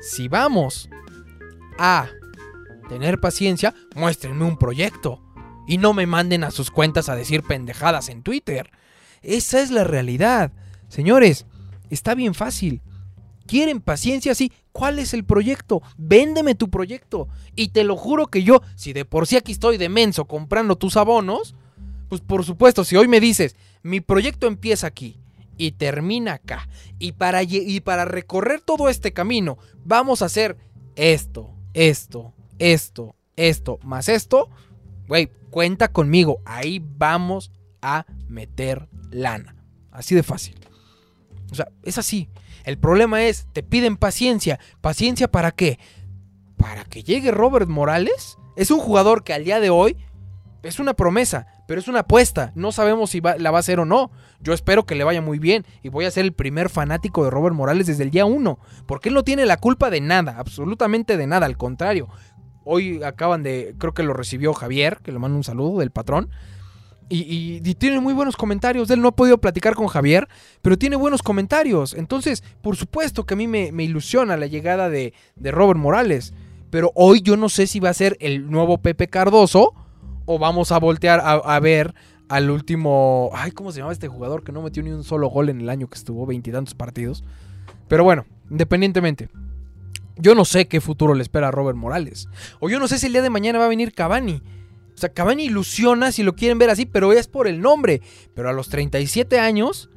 si 0.00 0.26
vamos 0.26 0.90
a 1.78 2.08
tener 2.88 3.20
paciencia, 3.20 3.72
muéstrenme 3.94 4.44
un 4.44 4.56
proyecto 4.56 5.20
y 5.72 5.78
no 5.78 5.94
me 5.94 6.04
manden 6.04 6.44
a 6.44 6.50
sus 6.50 6.70
cuentas 6.70 7.08
a 7.08 7.16
decir 7.16 7.42
pendejadas 7.44 8.10
en 8.10 8.22
Twitter. 8.22 8.70
Esa 9.22 9.62
es 9.62 9.70
la 9.70 9.84
realidad. 9.84 10.52
Señores, 10.88 11.46
está 11.88 12.14
bien 12.14 12.34
fácil. 12.34 12.82
¿Quieren 13.46 13.80
paciencia? 13.80 14.34
Sí. 14.34 14.52
¿Cuál 14.72 14.98
es 14.98 15.14
el 15.14 15.24
proyecto? 15.24 15.80
Véndeme 15.96 16.54
tu 16.54 16.68
proyecto. 16.68 17.26
Y 17.56 17.68
te 17.68 17.84
lo 17.84 17.96
juro 17.96 18.26
que 18.26 18.42
yo, 18.42 18.60
si 18.74 18.92
de 18.92 19.06
por 19.06 19.26
sí 19.26 19.36
aquí 19.36 19.52
estoy 19.52 19.78
de 19.78 19.88
menso 19.88 20.26
comprando 20.26 20.76
tus 20.76 20.98
abonos, 20.98 21.54
pues 22.10 22.20
por 22.20 22.44
supuesto, 22.44 22.84
si 22.84 22.96
hoy 22.96 23.08
me 23.08 23.18
dices, 23.18 23.56
mi 23.82 24.02
proyecto 24.02 24.48
empieza 24.48 24.86
aquí 24.86 25.22
y 25.56 25.72
termina 25.72 26.34
acá, 26.34 26.68
y 26.98 27.12
para, 27.12 27.42
y 27.44 27.80
para 27.80 28.04
recorrer 28.04 28.60
todo 28.60 28.90
este 28.90 29.14
camino, 29.14 29.56
vamos 29.86 30.20
a 30.20 30.26
hacer 30.26 30.58
esto, 30.96 31.54
esto, 31.72 32.34
esto, 32.58 33.16
esto, 33.36 33.78
más 33.82 34.10
esto, 34.10 34.50
güey, 35.12 35.28
cuenta 35.50 35.88
conmigo, 35.88 36.40
ahí 36.46 36.82
vamos 36.82 37.52
a 37.82 38.06
meter 38.28 38.88
lana. 39.10 39.54
Así 39.90 40.14
de 40.14 40.22
fácil. 40.22 40.58
O 41.50 41.54
sea, 41.54 41.68
es 41.82 41.98
así. 41.98 42.30
El 42.64 42.78
problema 42.78 43.22
es, 43.22 43.46
te 43.52 43.62
piden 43.62 43.98
paciencia. 43.98 44.58
¿Paciencia 44.80 45.30
para 45.30 45.50
qué? 45.50 45.78
Para 46.56 46.86
que 46.86 47.02
llegue 47.02 47.30
Robert 47.30 47.68
Morales. 47.68 48.38
Es 48.56 48.70
un 48.70 48.78
jugador 48.78 49.22
que 49.22 49.34
al 49.34 49.44
día 49.44 49.60
de 49.60 49.68
hoy 49.68 49.98
es 50.62 50.78
una 50.78 50.94
promesa, 50.94 51.46
pero 51.68 51.78
es 51.78 51.88
una 51.88 52.00
apuesta. 52.00 52.52
No 52.54 52.72
sabemos 52.72 53.10
si 53.10 53.20
la 53.20 53.50
va 53.50 53.58
a 53.58 53.60
hacer 53.60 53.80
o 53.80 53.84
no. 53.84 54.12
Yo 54.40 54.54
espero 54.54 54.86
que 54.86 54.94
le 54.94 55.04
vaya 55.04 55.20
muy 55.20 55.38
bien 55.38 55.66
y 55.82 55.90
voy 55.90 56.06
a 56.06 56.10
ser 56.10 56.24
el 56.24 56.32
primer 56.32 56.70
fanático 56.70 57.22
de 57.22 57.30
Robert 57.30 57.54
Morales 57.54 57.86
desde 57.86 58.04
el 58.04 58.10
día 58.10 58.24
1. 58.24 58.58
Porque 58.86 59.10
él 59.10 59.14
no 59.14 59.24
tiene 59.24 59.44
la 59.44 59.58
culpa 59.58 59.90
de 59.90 60.00
nada, 60.00 60.36
absolutamente 60.38 61.18
de 61.18 61.26
nada. 61.26 61.44
Al 61.44 61.58
contrario, 61.58 62.08
Hoy 62.64 63.02
acaban 63.02 63.42
de, 63.42 63.74
creo 63.78 63.92
que 63.92 64.02
lo 64.02 64.12
recibió 64.12 64.52
Javier, 64.54 64.98
que 65.02 65.12
le 65.12 65.18
mando 65.18 65.36
un 65.36 65.44
saludo 65.44 65.80
del 65.80 65.90
patrón. 65.90 66.30
Y, 67.14 67.60
tiene 67.74 68.00
muy 68.00 68.14
buenos 68.14 68.36
comentarios. 68.36 68.88
Él 68.90 69.02
no 69.02 69.08
ha 69.08 69.16
podido 69.16 69.36
platicar 69.36 69.74
con 69.74 69.86
Javier, 69.86 70.28
pero 70.62 70.78
tiene 70.78 70.96
buenos 70.96 71.22
comentarios. 71.22 71.92
Entonces, 71.92 72.42
por 72.62 72.76
supuesto 72.76 73.26
que 73.26 73.34
a 73.34 73.36
mí 73.36 73.46
me, 73.46 73.68
ilusiona 73.82 74.38
la 74.38 74.46
llegada 74.46 74.88
de, 74.88 75.12
Robert 75.36 75.78
Morales. 75.78 76.32
Pero 76.70 76.90
hoy 76.94 77.20
yo 77.20 77.36
no 77.36 77.50
sé 77.50 77.66
si 77.66 77.80
va 77.80 77.90
a 77.90 77.94
ser 77.94 78.16
el 78.20 78.50
nuevo 78.50 78.78
Pepe 78.78 79.08
Cardoso 79.08 79.74
o 80.24 80.38
vamos 80.38 80.72
a 80.72 80.78
voltear 80.78 81.20
a, 81.22 81.60
ver 81.60 81.94
al 82.30 82.50
último. 82.50 83.30
Ay, 83.34 83.50
¿cómo 83.50 83.72
se 83.72 83.80
llama 83.80 83.92
este 83.92 84.08
jugador 84.08 84.42
que 84.42 84.52
no 84.52 84.62
metió 84.62 84.82
ni 84.82 84.90
un 84.90 85.04
solo 85.04 85.28
gol 85.28 85.50
en 85.50 85.60
el 85.60 85.68
año 85.68 85.88
que 85.88 85.98
estuvo 85.98 86.24
veintitantos 86.24 86.74
partidos? 86.74 87.24
Pero 87.88 88.04
bueno, 88.04 88.24
independientemente. 88.50 89.28
Yo 90.16 90.34
no 90.34 90.44
sé 90.44 90.68
qué 90.68 90.80
futuro 90.80 91.14
le 91.14 91.22
espera 91.22 91.48
a 91.48 91.50
Robert 91.50 91.76
Morales. 91.76 92.28
O 92.60 92.68
yo 92.68 92.78
no 92.78 92.88
sé 92.88 92.98
si 92.98 93.06
el 93.06 93.12
día 93.12 93.22
de 93.22 93.30
mañana 93.30 93.58
va 93.58 93.66
a 93.66 93.68
venir 93.68 93.94
Cavani. 93.94 94.42
O 94.94 94.98
sea, 94.98 95.08
Cavani 95.08 95.44
ilusiona 95.44 96.12
si 96.12 96.22
lo 96.22 96.34
quieren 96.34 96.58
ver 96.58 96.70
así, 96.70 96.86
pero 96.86 97.12
es 97.12 97.28
por 97.28 97.48
el 97.48 97.60
nombre. 97.60 98.02
Pero 98.34 98.48
a 98.48 98.52
los 98.52 98.68
37 98.68 99.38
años 99.40 99.90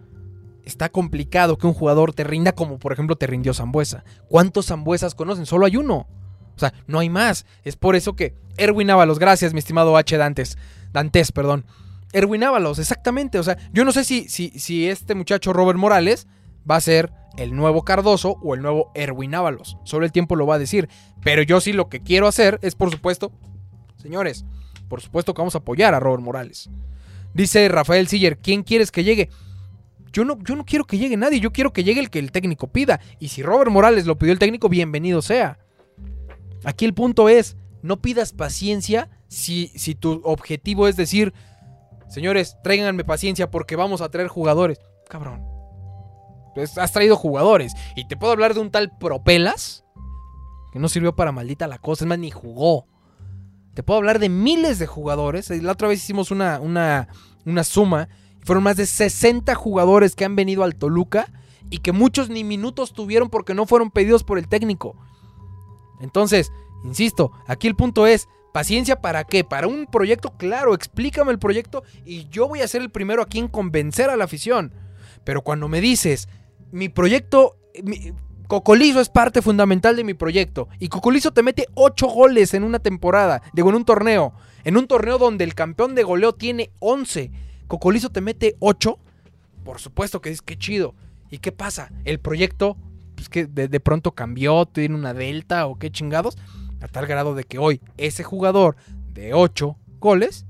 está 0.64 0.90
complicado 0.90 1.58
que 1.58 1.68
un 1.68 1.74
jugador 1.74 2.14
te 2.14 2.24
rinda 2.24 2.54
como 2.54 2.80
por 2.80 2.92
ejemplo 2.92 3.16
te 3.16 3.28
rindió 3.28 3.54
Zambuesa. 3.54 4.04
¿Cuántos 4.28 4.68
Zambuesas 4.68 5.16
conocen? 5.16 5.46
Solo 5.46 5.66
hay 5.66 5.78
uno. 5.78 6.08
O 6.56 6.60
sea, 6.60 6.74
no 6.88 7.00
hay 7.00 7.10
más. 7.10 7.46
Es 7.64 7.76
por 7.76 7.96
eso 7.96 8.16
que 8.16 8.34
Erwin 8.58 8.90
Ábalos, 8.90 9.20
gracias 9.20 9.54
mi 9.54 9.60
estimado 9.60 9.98
H. 9.98 10.18
Dantes. 10.18 10.58
Dantes, 10.94 11.32
perdón. 11.32 11.66
Erwin 12.14 12.44
Ábalos, 12.46 12.80
exactamente. 12.80 13.40
O 13.40 13.44
sea, 13.44 13.58
yo 13.74 13.84
no 13.84 13.92
sé 13.92 14.06
si, 14.06 14.30
si, 14.30 14.52
si 14.58 14.88
este 14.88 15.16
muchacho 15.16 15.52
Robert 15.52 15.78
Morales 15.78 16.28
va 16.70 16.78
a 16.78 16.82
ser 16.82 17.12
el 17.38 17.56
nuevo 17.56 17.84
Cardoso 17.84 18.38
o 18.42 18.56
el 18.56 18.62
nuevo 18.62 18.92
Erwin 18.96 19.36
Ábalos. 19.36 19.78
Solo 19.84 20.06
el 20.06 20.12
tiempo 20.12 20.36
lo 20.36 20.48
va 20.48 20.56
a 20.56 20.60
decir. 20.60 20.90
Pero 21.24 21.42
yo 21.42 21.62
sí 21.62 21.74
lo 21.74 21.90
que 21.90 22.02
quiero 22.02 22.28
hacer 22.28 22.60
es, 22.62 22.76
por 22.76 22.92
supuesto, 22.92 23.32
señores, 23.98 24.46
por 24.88 25.02
supuesto 25.02 25.34
que 25.34 25.42
vamos 25.42 25.56
a 25.56 25.60
apoyar 25.60 25.94
a 25.94 26.00
Robert 26.00 26.24
Morales. 26.24 26.70
Dice 27.34 27.68
Rafael 27.68 28.08
Siller, 28.08 28.38
¿quién 28.38 28.64
quieres 28.64 28.92
que 28.92 29.04
llegue? 29.04 29.30
Yo 30.14 30.24
no, 30.24 30.38
yo 30.44 30.56
no 30.56 30.66
quiero 30.66 30.86
que 30.86 30.98
llegue 30.98 31.18
nadie, 31.18 31.42
yo 31.42 31.52
quiero 31.52 31.74
que 31.74 31.84
llegue 31.84 32.00
el 32.00 32.10
que 32.10 32.20
el 32.20 32.32
técnico 32.32 32.68
pida. 32.68 33.02
Y 33.20 33.28
si 33.28 33.44
Robert 33.44 33.72
Morales 33.72 34.06
lo 34.06 34.18
pidió 34.18 34.32
el 34.32 34.40
técnico, 34.40 34.70
bienvenido 34.70 35.22
sea. 35.22 35.58
Aquí 36.64 36.86
el 36.86 36.94
punto 36.94 37.28
es, 37.28 37.58
no 37.82 38.02
pidas 38.02 38.32
paciencia 38.32 39.10
si, 39.28 39.68
si 39.76 39.94
tu 39.94 40.22
objetivo 40.24 40.88
es 40.88 40.96
decir, 40.96 41.34
señores, 42.08 42.58
tráiganme 42.64 43.04
paciencia 43.04 43.52
porque 43.52 43.76
vamos 43.76 44.00
a 44.00 44.10
traer 44.10 44.30
jugadores. 44.30 44.80
Cabrón, 45.10 45.44
pues, 46.56 46.78
has 46.78 46.92
traído 46.92 47.16
jugadores. 47.16 47.74
Y 47.96 48.08
te 48.08 48.18
puedo 48.18 48.34
hablar 48.34 48.56
de 48.56 48.62
un 48.62 48.72
tal 48.72 48.98
Propelas, 48.98 49.84
que 50.72 50.80
no 50.80 50.90
sirvió 50.90 51.16
para 51.16 51.32
maldita 51.32 51.68
la 51.68 51.78
cosa, 51.78 52.06
es 52.06 52.08
más, 52.08 52.18
ni 52.18 52.32
jugó. 52.32 52.88
Te 53.76 53.84
puedo 53.84 53.98
hablar 53.98 54.20
de 54.20 54.30
miles 54.30 54.80
de 54.80 54.88
jugadores. 54.88 55.50
La 55.50 55.74
otra 55.74 55.88
vez 55.88 56.02
hicimos 56.02 56.32
una, 56.32 56.60
una, 56.60 57.10
una 57.46 57.64
suma. 57.64 58.10
Fueron 58.44 58.64
más 58.64 58.78
de 58.78 58.86
60 58.86 59.54
jugadores 59.54 60.16
que 60.16 60.26
han 60.26 60.36
venido 60.36 60.64
al 60.64 60.76
Toluca 60.76 61.32
y 61.70 61.80
que 61.80 61.92
muchos 61.92 62.30
ni 62.30 62.44
minutos 62.44 62.94
tuvieron 62.94 63.30
porque 63.30 63.54
no 63.54 63.66
fueron 63.66 63.92
pedidos 63.92 64.24
por 64.24 64.38
el 64.38 64.48
técnico. 64.48 64.96
Entonces, 66.00 66.52
insisto, 66.84 67.32
aquí 67.48 67.68
el 67.68 67.76
punto 67.76 68.08
es, 68.08 68.30
¿Paciencia 68.56 69.02
para 69.02 69.26
qué? 69.26 69.44
¿Para 69.44 69.68
un 69.68 69.86
proyecto? 69.86 70.38
Claro, 70.38 70.74
explícame 70.74 71.34
el 71.34 71.40
proyecto 71.40 71.84
y 72.06 72.30
yo 72.30 72.48
voy 72.48 72.62
a 72.62 72.68
ser 72.70 72.82
el 72.82 72.90
primero 72.90 73.22
aquí 73.22 73.38
en 73.38 73.50
convencer 73.50 74.10
a 74.10 74.16
la 74.16 74.24
afición. 74.24 74.74
Pero 75.26 75.42
cuando 75.42 75.68
me 75.68 75.82
dices, 75.82 76.30
mi 76.76 76.90
proyecto, 76.90 77.56
Cocolizo 78.48 79.00
es 79.00 79.08
parte 79.08 79.42
fundamental 79.42 79.96
de 79.96 80.04
mi 80.04 80.14
proyecto. 80.14 80.68
Y 80.78 80.90
Cocolizo 80.90 81.32
te 81.32 81.42
mete 81.42 81.68
8 81.74 82.08
goles 82.08 82.54
en 82.54 82.66
una 82.66 82.80
temporada, 82.80 83.42
digo, 83.54 83.70
en 83.70 83.76
un 83.76 83.86
torneo. 83.86 84.34
En 84.66 84.76
un 84.76 84.86
torneo 84.86 85.18
donde 85.18 85.46
el 85.46 85.56
campeón 85.56 85.96
de 85.96 86.04
goleo 86.04 86.34
tiene 86.34 86.72
11. 86.80 87.32
Cocolizo 87.68 88.10
te 88.10 88.20
mete 88.20 88.58
8. 88.60 89.00
Por 89.64 89.80
supuesto 89.80 90.20
que 90.20 90.32
es 90.32 90.42
que 90.42 90.58
chido. 90.58 90.96
¿Y 91.32 91.38
qué 91.38 91.54
pasa? 91.54 91.94
El 92.04 92.20
proyecto, 92.20 92.76
pues 93.16 93.30
que 93.30 93.46
de, 93.46 93.80
pronto 93.80 94.12
cambió, 94.12 94.66
tiene 94.66 94.96
una 94.96 95.14
delta 95.14 95.68
o 95.68 95.80
qué 95.80 95.92
chingados. 95.92 96.38
A 96.82 96.90
tal 96.90 97.08
grado 97.08 97.36
de 97.36 97.46
que 97.46 97.58
hoy 97.58 97.80
ese 97.96 98.24
jugador 98.24 98.76
de 99.14 99.34
8 99.34 99.78
goles 100.00 100.46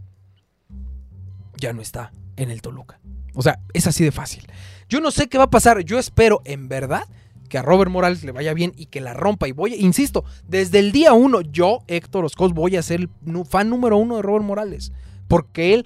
ya 1.58 1.72
no 1.72 1.84
está 1.84 2.12
en 2.36 2.50
el 2.50 2.64
Toluca. 2.64 3.00
O 3.36 3.41
sea, 3.41 3.60
es 3.74 3.86
así 3.86 4.04
de 4.04 4.12
fácil. 4.12 4.48
Yo 4.89 5.02
no 5.02 5.12
sé 5.12 5.28
qué 5.28 5.38
va 5.38 5.45
a 5.45 5.50
pasar. 5.50 5.82
Yo 5.82 6.00
espero, 6.00 6.41
en 6.45 6.67
verdad, 6.67 7.04
que 7.50 7.58
a 7.58 7.62
Robert 7.62 7.91
Morales 7.91 8.24
le 8.24 8.32
vaya 8.32 8.54
bien 8.54 8.74
y 8.76 8.88
que 8.88 9.02
la 9.02 9.13
rompa. 9.13 9.48
Y 9.48 9.52
voy, 9.52 9.76
insisto, 9.76 10.26
desde 10.48 10.80
el 10.80 10.91
día 10.91 11.13
uno, 11.13 11.41
yo, 11.41 11.80
Héctor 11.88 12.26
Oscos, 12.26 12.54
voy 12.54 12.76
a 12.76 12.82
ser 12.82 13.02
el 13.02 13.10
fan 13.48 13.69
número 13.69 13.98
uno 13.98 14.17
de 14.17 14.21
Robert 14.21 14.45
Morales. 14.45 14.91
Porque 15.28 15.74
él 15.74 15.86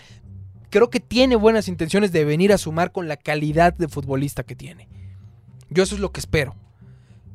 creo 0.69 0.89
que 0.89 0.99
tiene 0.99 1.35
buenas 1.35 1.67
intenciones 1.67 2.11
de 2.11 2.25
venir 2.25 2.53
a 2.53 2.57
sumar 2.57 2.91
con 2.91 3.07
la 3.07 3.17
calidad 3.17 3.73
de 3.73 3.87
futbolista 3.87 4.43
que 4.43 4.55
tiene. 4.55 4.87
Yo 5.69 5.83
eso 5.83 5.95
es 5.95 6.01
lo 6.01 6.11
que 6.11 6.19
espero. 6.19 6.55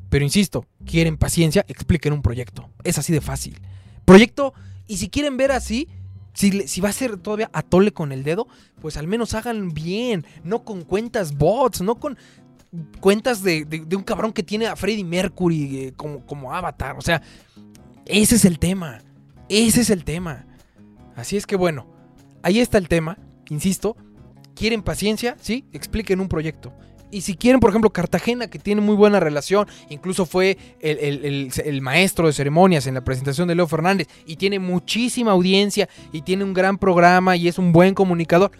Pero 0.09 0.23
insisto, 0.23 0.65
quieren 0.85 1.17
paciencia, 1.17 1.65
expliquen 1.67 2.13
un 2.13 2.21
proyecto. 2.21 2.69
Es 2.83 2.97
así 2.97 3.11
de 3.11 3.21
fácil. 3.21 3.59
Proyecto, 4.05 4.53
y 4.87 4.97
si 4.97 5.09
quieren 5.09 5.35
ver 5.35 5.51
así, 5.51 5.89
si, 6.35 6.67
si, 6.67 6.81
va 6.81 6.89
a 6.89 6.93
ser 6.93 7.17
todavía 7.17 7.49
atole 7.53 7.91
con 7.91 8.11
el 8.11 8.23
dedo, 8.23 8.47
pues 8.81 8.97
al 8.97 9.07
menos 9.07 9.33
hagan 9.33 9.73
bien, 9.73 10.25
no 10.43 10.63
con 10.63 10.83
cuentas 10.83 11.35
bots, 11.35 11.81
no 11.81 11.95
con 11.95 12.17
cuentas 12.99 13.41
de, 13.41 13.65
un 13.95 14.03
cabrón 14.03 14.33
que 14.33 14.43
tiene 14.43 14.67
a 14.67 14.75
Freddie 14.75 15.03
Mercury 15.03 15.77
eh, 15.77 15.93
como, 15.95 16.25
como 16.25 16.53
avatar. 16.53 16.95
O 16.97 17.01
sea, 17.01 17.21
ese 18.05 18.35
es 18.35 18.45
el 18.45 18.59
tema. 18.59 19.01
Ese 19.49 19.81
es 19.81 19.89
el 19.89 20.03
tema. 20.03 20.45
Así 21.15 21.37
es 21.37 21.47
que 21.47 21.55
bueno, 21.55 21.87
ahí 22.43 22.59
está 22.59 22.77
el 22.77 22.87
tema. 22.87 23.17
Insisto, 23.49 23.95
quieren 24.55 24.81
paciencia, 24.81 25.37
sí, 25.39 25.65
expliquen 25.71 26.19
un 26.19 26.27
proyecto. 26.27 26.73
Y 27.11 27.21
si 27.21 27.35
quieren, 27.35 27.59
por 27.59 27.69
ejemplo, 27.69 27.91
Cartagena, 27.91 28.47
que 28.47 28.59
tiene 28.59 28.81
muy 28.81 28.95
buena 28.95 29.19
relación, 29.19 29.67
incluso 29.89 30.25
fue 30.25 30.57
el, 30.79 31.81
maestro 31.81 32.27
de 32.27 32.33
ceremonias 32.33 32.87
en 32.87 32.95
la 32.95 33.03
presentación 33.03 33.47
de 33.47 33.55
Leo 33.55 33.67
Fernández, 33.67 34.07
y 34.25 34.35
tiene 34.35 34.59
muchísima 34.59 35.31
audiencia, 35.31 35.87
y 36.11 36.21
tiene 36.21 36.43
un 36.43 36.53
gran 36.53 36.77
programa, 36.77 37.35
y 37.35 37.47
es 37.47 37.57
un 37.57 37.71
buen 37.71 37.93
comunicador, 37.93 38.51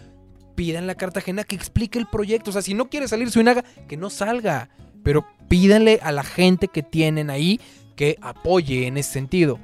pídanle 0.55 0.93
a 0.93 0.95
Cartagena 0.95 1.43
que 1.43 1.55
explique 1.55 1.99
el 1.99 2.07
proyecto. 2.07 2.49
O 2.49 2.53
sea, 2.53 2.61
si 2.61 2.73
no 2.73 2.89
quiere 2.89 3.07
salir 3.07 3.29
Suinaga, 3.29 3.63
que 3.87 3.97
no 3.97 4.09
salga. 4.09 4.69
Pero 5.03 5.25
pídanle 5.47 5.99
a 6.01 6.11
la 6.11 6.23
gente 6.23 6.67
que 6.67 6.81
tienen 6.81 7.29
ahí 7.29 7.59
que 7.95 8.17
apoye 8.21 8.87
en 8.87 8.97
ese 8.97 9.11
sentido. 9.11 9.59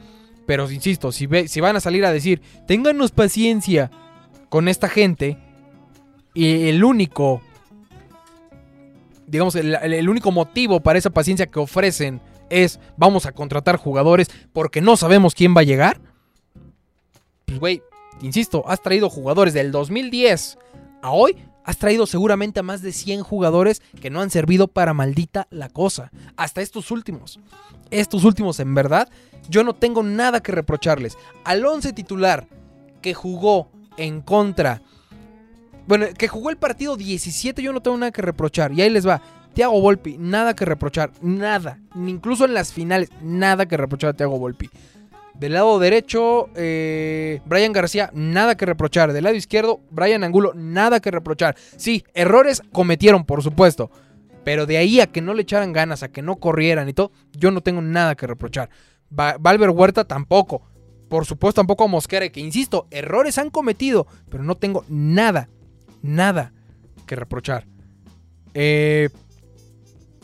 Pero 0.46 0.70
insisto, 0.70 1.12
si, 1.12 1.28
ve, 1.28 1.48
si 1.48 1.62
van 1.62 1.76
a 1.76 1.80
salir 1.80 2.06
a 2.06 2.12
decir, 2.12 2.42
ténganos 2.68 3.12
paciencia 3.12 3.90
con 4.50 4.68
esta 4.68 4.90
gente, 4.90 5.38
y 6.34 6.70
el 6.70 6.84
único, 6.84 7.42
digamos, 9.32 9.56
el, 9.56 10.10
único 10.10 10.32
motivo 10.32 10.82
para 10.82 11.00
esa 11.00 11.10
paciencia 11.10 11.48
que 11.48 11.60
ofrecen 11.60 12.22
es 12.50 12.80
vamos 12.98 13.26
a 13.26 13.32
contratar 13.32 13.78
jugadores 13.78 14.30
porque 14.54 14.82
no 14.82 14.98
sabemos 14.98 15.34
quién 15.34 15.56
va 15.56 15.62
a 15.62 15.66
llegar. 15.66 16.00
Pues, 17.46 17.60
güey, 17.60 17.82
insisto, 18.22 18.64
has 18.68 18.82
traído 18.82 19.10
jugadores 19.10 19.54
del 19.54 19.72
2010 19.72 20.58
a 21.02 21.12
hoy 21.12 21.36
has 21.64 21.78
traído 21.78 22.08
seguramente 22.08 22.60
a 22.60 22.64
más 22.64 22.82
de 22.82 22.92
100 22.92 23.24
jugadores 23.24 23.82
que 24.02 24.10
no 24.10 24.22
han 24.22 24.30
servido 24.30 24.68
para 24.68 24.94
maldita 24.94 25.48
la 25.52 25.70
cosa. 25.70 26.12
Hasta 26.36 26.62
estos 26.62 26.92
últimos. 26.92 27.40
Estos 27.92 28.24
últimos, 28.24 28.60
en 28.60 28.74
verdad, 28.74 29.10
yo 29.50 29.64
no 29.64 29.74
tengo 29.74 30.04
nada 30.04 30.42
que 30.42 30.52
reprocharles. 30.52 31.18
Al 31.44 31.66
11 31.66 31.94
titular 31.94 32.48
que 33.02 33.14
jugó 33.14 33.70
en 33.98 34.22
contra. 34.22 34.82
Bueno, 35.88 36.08
que 36.18 36.28
jugó 36.28 36.50
el 36.50 36.58
partido 36.58 36.96
17, 36.96 37.62
yo 37.62 37.74
no 37.74 37.82
tengo 37.82 37.98
nada 37.98 38.12
que 38.12 38.22
reprochar. 38.22 38.72
Y 38.72 38.82
ahí 38.82 38.90
les 38.90 39.08
va. 39.08 39.22
Thiago 39.54 39.82
Volpi, 39.82 40.18
nada 40.18 40.56
que 40.56 40.66
reprochar. 40.66 41.12
Nada. 41.22 41.80
Incluso 41.96 42.46
en 42.46 42.54
las 42.54 42.72
finales, 42.72 43.10
nada 43.22 43.66
que 43.66 43.78
reprochar 43.78 44.12
a 44.12 44.14
Thiago 44.14 44.40
Volpi. 44.40 44.70
Del 45.34 45.54
lado 45.54 45.80
derecho, 45.80 46.50
eh, 46.56 47.42
Brian 47.46 47.74
García, 47.74 48.12
nada 48.14 48.56
que 48.56 48.66
reprochar. 48.66 49.12
Del 49.12 49.24
lado 49.24 49.36
izquierdo, 49.36 49.82
Brian 49.90 50.24
Angulo, 50.24 50.54
nada 50.56 51.00
que 51.00 51.12
reprochar. 51.12 51.56
Sí, 51.78 52.06
errores 52.14 52.62
cometieron, 52.72 53.26
por 53.26 53.42
supuesto. 53.42 53.90
Pero 54.44 54.66
de 54.66 54.78
ahí 54.78 55.00
a 55.00 55.08
que 55.08 55.22
no 55.22 55.34
le 55.34 55.42
echaran 55.42 55.74
ganas, 55.74 56.04
a 56.04 56.12
que 56.12 56.22
no 56.22 56.38
corrieran 56.38 56.88
y 56.90 56.94
todo, 56.94 57.12
yo 57.34 57.52
no 57.52 57.62
tengo 57.62 57.82
nada 57.82 58.16
que 58.16 58.28
reprochar. 58.28 58.70
Valver 59.10 59.70
Huerta 59.72 60.06
tampoco. 60.06 60.62
Por 61.10 61.26
supuesto, 61.26 61.60
tampoco 61.60 61.84
a 61.84 61.88
Mosquera, 61.88 62.30
que 62.30 62.40
insisto, 62.40 62.88
errores 62.90 63.38
han 63.38 63.50
cometido, 63.50 64.08
pero 64.30 64.44
no 64.44 64.56
tengo 64.56 64.86
nada, 64.88 65.50
nada 66.02 66.54
que 67.06 67.16
reprochar. 67.16 67.68
Eh, 68.54 69.10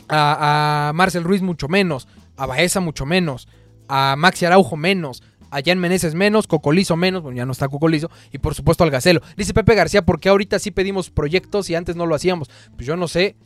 a, 0.08 0.92
Marcel 0.94 1.24
Ruiz 1.24 1.42
mucho 1.42 1.68
menos, 1.68 2.08
a 2.36 2.46
Baeza 2.46 2.80
mucho 2.80 3.06
menos 3.06 3.48
a 3.88 4.14
Maxi 4.16 4.44
Araujo 4.44 4.76
menos, 4.76 5.22
a 5.50 5.60
Jan 5.64 5.78
Meneses 5.78 6.14
menos, 6.14 6.46
Cocolizo 6.46 6.96
menos, 6.96 7.22
bueno, 7.22 7.36
ya 7.36 7.46
no 7.46 7.52
está 7.52 7.68
Cocolizo, 7.68 8.10
y 8.30 8.38
por 8.38 8.54
supuesto 8.54 8.84
al 8.84 8.90
Gacelo. 8.90 9.20
Dice 9.36 9.54
Pepe 9.54 9.74
García, 9.74 10.02
¿por 10.02 10.20
qué 10.20 10.28
ahorita 10.28 10.58
sí 10.58 10.70
pedimos 10.70 11.10
proyectos 11.10 11.70
y 11.70 11.74
antes 11.74 11.96
no 11.96 12.06
lo 12.06 12.14
hacíamos? 12.14 12.48
Pues 12.76 12.86
yo 12.86 12.96
no 12.96 13.08
sé 13.08 13.36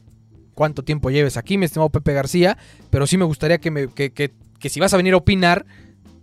cuánto 0.54 0.82
tiempo 0.82 1.10
lleves 1.10 1.36
aquí, 1.36 1.56
mi 1.56 1.64
estimado 1.64 1.90
Pepe 1.90 2.12
García, 2.12 2.58
pero 2.90 3.06
sí 3.06 3.16
me 3.16 3.24
gustaría 3.24 3.58
que, 3.58 3.70
me, 3.70 3.88
que, 3.88 4.12
que 4.12 4.68
si 4.68 4.80
vas 4.80 4.92
a 4.92 4.96
venir 4.96 5.14
a 5.14 5.18
opinar, 5.18 5.64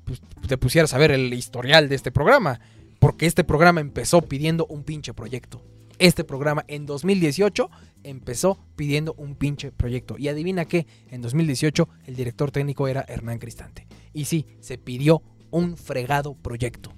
pues 0.03 0.21
te 0.47 0.57
pusieras 0.57 0.93
a 0.93 0.97
ver 0.97 1.11
el 1.11 1.33
historial 1.33 1.87
de 1.87 1.95
este 1.95 2.11
programa, 2.11 2.59
porque 2.99 3.25
este 3.25 3.43
programa 3.43 3.79
empezó 3.79 4.21
pidiendo 4.21 4.65
un 4.67 4.83
pinche 4.83 5.13
proyecto. 5.13 5.61
Este 5.99 6.23
programa 6.23 6.63
en 6.69 6.85
2018 6.85 7.69
empezó 8.03 8.57
pidiendo 8.77 9.13
un 9.15 9.35
pinche 9.35 9.73
proyecto. 9.73 10.15
Y 10.17 10.29
adivina 10.29 10.63
qué, 10.63 10.87
en 11.11 11.21
2018 11.21 11.89
el 12.05 12.15
director 12.15 12.51
técnico 12.51 12.87
era 12.87 13.03
Hernán 13.05 13.37
Cristante. 13.37 13.85
Y 14.13 14.25
sí, 14.25 14.45
se 14.61 14.77
pidió 14.77 15.21
un 15.51 15.75
fregado 15.75 16.35
proyecto. 16.35 16.93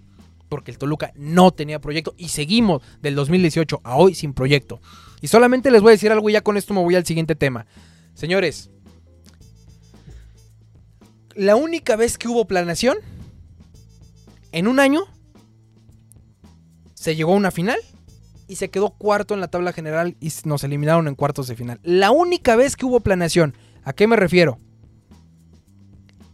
Porque 0.50 0.70
el 0.70 0.78
Toluca 0.78 1.14
no 1.16 1.52
tenía 1.52 1.82
proyecto 1.82 2.14
y 2.16 2.28
seguimos 2.28 2.84
del 3.02 3.16
2018 3.16 3.82
a 3.84 3.96
hoy 3.96 4.14
sin 4.14 4.34
proyecto. 4.34 4.82
Y 5.20 5.28
solamente 5.28 5.72
les 5.72 5.82
voy 5.82 5.90
a 5.90 5.94
decir 5.94 6.12
algo 6.12 6.30
y 6.30 6.34
ya 6.34 6.42
con 6.42 6.56
esto 6.56 6.76
me 6.76 6.84
voy 6.84 6.94
al 6.94 7.06
siguiente 7.06 7.36
tema. 7.36 7.66
Señores, 8.14 8.70
la 11.34 11.56
única 11.56 11.96
vez 11.96 12.20
que 12.20 12.28
hubo 12.28 12.46
planeación 12.46 12.98
en 14.52 14.68
un 14.68 14.80
año 14.80 15.06
se 16.94 17.16
llegó 17.16 17.34
a 17.34 17.38
una 17.38 17.50
final 17.50 17.80
y 18.52 18.58
se 18.58 18.70
quedó 18.70 18.90
cuarto 18.90 19.34
en 19.34 19.40
la 19.40 19.48
tabla 19.48 19.72
general 19.72 20.18
y 20.20 20.30
nos 20.44 20.66
eliminaron 20.66 21.08
en 21.08 21.16
cuartos 21.16 21.48
de 21.48 21.56
final. 21.56 21.80
La 21.84 22.12
única 22.12 22.58
vez 22.58 22.76
que 22.76 22.86
hubo 22.86 23.00
planeación, 23.00 23.56
¿a 23.86 23.94
qué 23.94 24.08
me 24.08 24.18
refiero? 24.18 24.60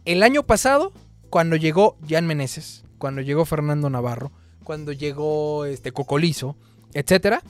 El 0.04 0.24
año 0.24 0.42
pasado, 0.42 0.92
cuando 1.30 1.54
llegó 1.54 1.96
Jan 2.08 2.26
Meneses, 2.26 2.84
cuando 2.98 3.20
llegó 3.20 3.44
Fernando 3.44 3.88
Navarro, 3.88 4.32
cuando 4.64 4.90
llegó 4.90 5.64
este 5.64 5.92
Cocolizo, 5.92 6.56
etcétera, 6.92 7.40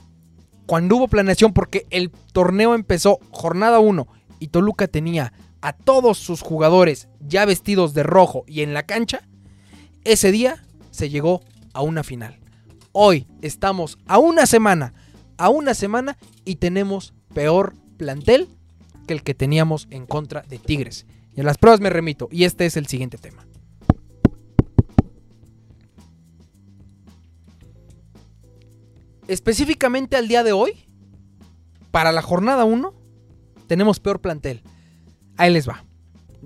cuando 0.67 0.97
hubo 0.97 1.07
planeación 1.07 1.51
porque 1.51 1.87
el 1.89 2.11
torneo 2.11 2.75
empezó 2.75 3.17
jornada 3.31 3.79
1 3.79 4.05
y 4.37 4.49
Toluca 4.49 4.87
tenía 4.87 5.33
a 5.61 5.73
todos 5.73 6.19
sus 6.19 6.43
jugadores 6.43 7.07
ya 7.19 7.43
vestidos 7.45 7.95
de 7.95 8.03
rojo 8.03 8.43
y 8.45 8.61
en 8.61 8.75
la 8.75 8.83
cancha, 8.83 9.27
ese 10.03 10.31
día 10.31 10.63
se 10.91 11.09
llegó 11.09 11.41
a 11.73 11.81
una 11.81 12.03
final. 12.03 12.38
Hoy 13.01 13.27
estamos 13.41 13.97
a 14.07 14.17
una 14.17 14.45
semana, 14.45 14.93
a 15.37 15.47
una 15.47 15.73
semana 15.73 16.17
y 16.43 16.55
tenemos 16.55 17.13
peor 17.33 17.73
plantel 17.95 18.49
que 19.07 19.13
el 19.13 19.23
que 19.23 19.33
teníamos 19.33 19.87
en 19.89 20.05
contra 20.05 20.41
de 20.41 20.59
Tigres. 20.59 21.05
Y 21.33 21.39
en 21.39 21.45
las 21.45 21.57
pruebas 21.57 21.79
me 21.79 21.89
remito 21.89 22.27
y 22.29 22.43
este 22.43 22.65
es 22.65 22.75
el 22.75 22.87
siguiente 22.87 23.17
tema. 23.17 23.47
Específicamente 29.29 30.17
al 30.17 30.27
día 30.27 30.43
de 30.43 30.51
hoy, 30.51 30.73
para 31.91 32.11
la 32.11 32.21
jornada 32.21 32.65
1, 32.65 32.93
tenemos 33.67 34.01
peor 34.01 34.19
plantel. 34.19 34.61
Ahí 35.37 35.53
les 35.53 35.69
va. 35.69 35.85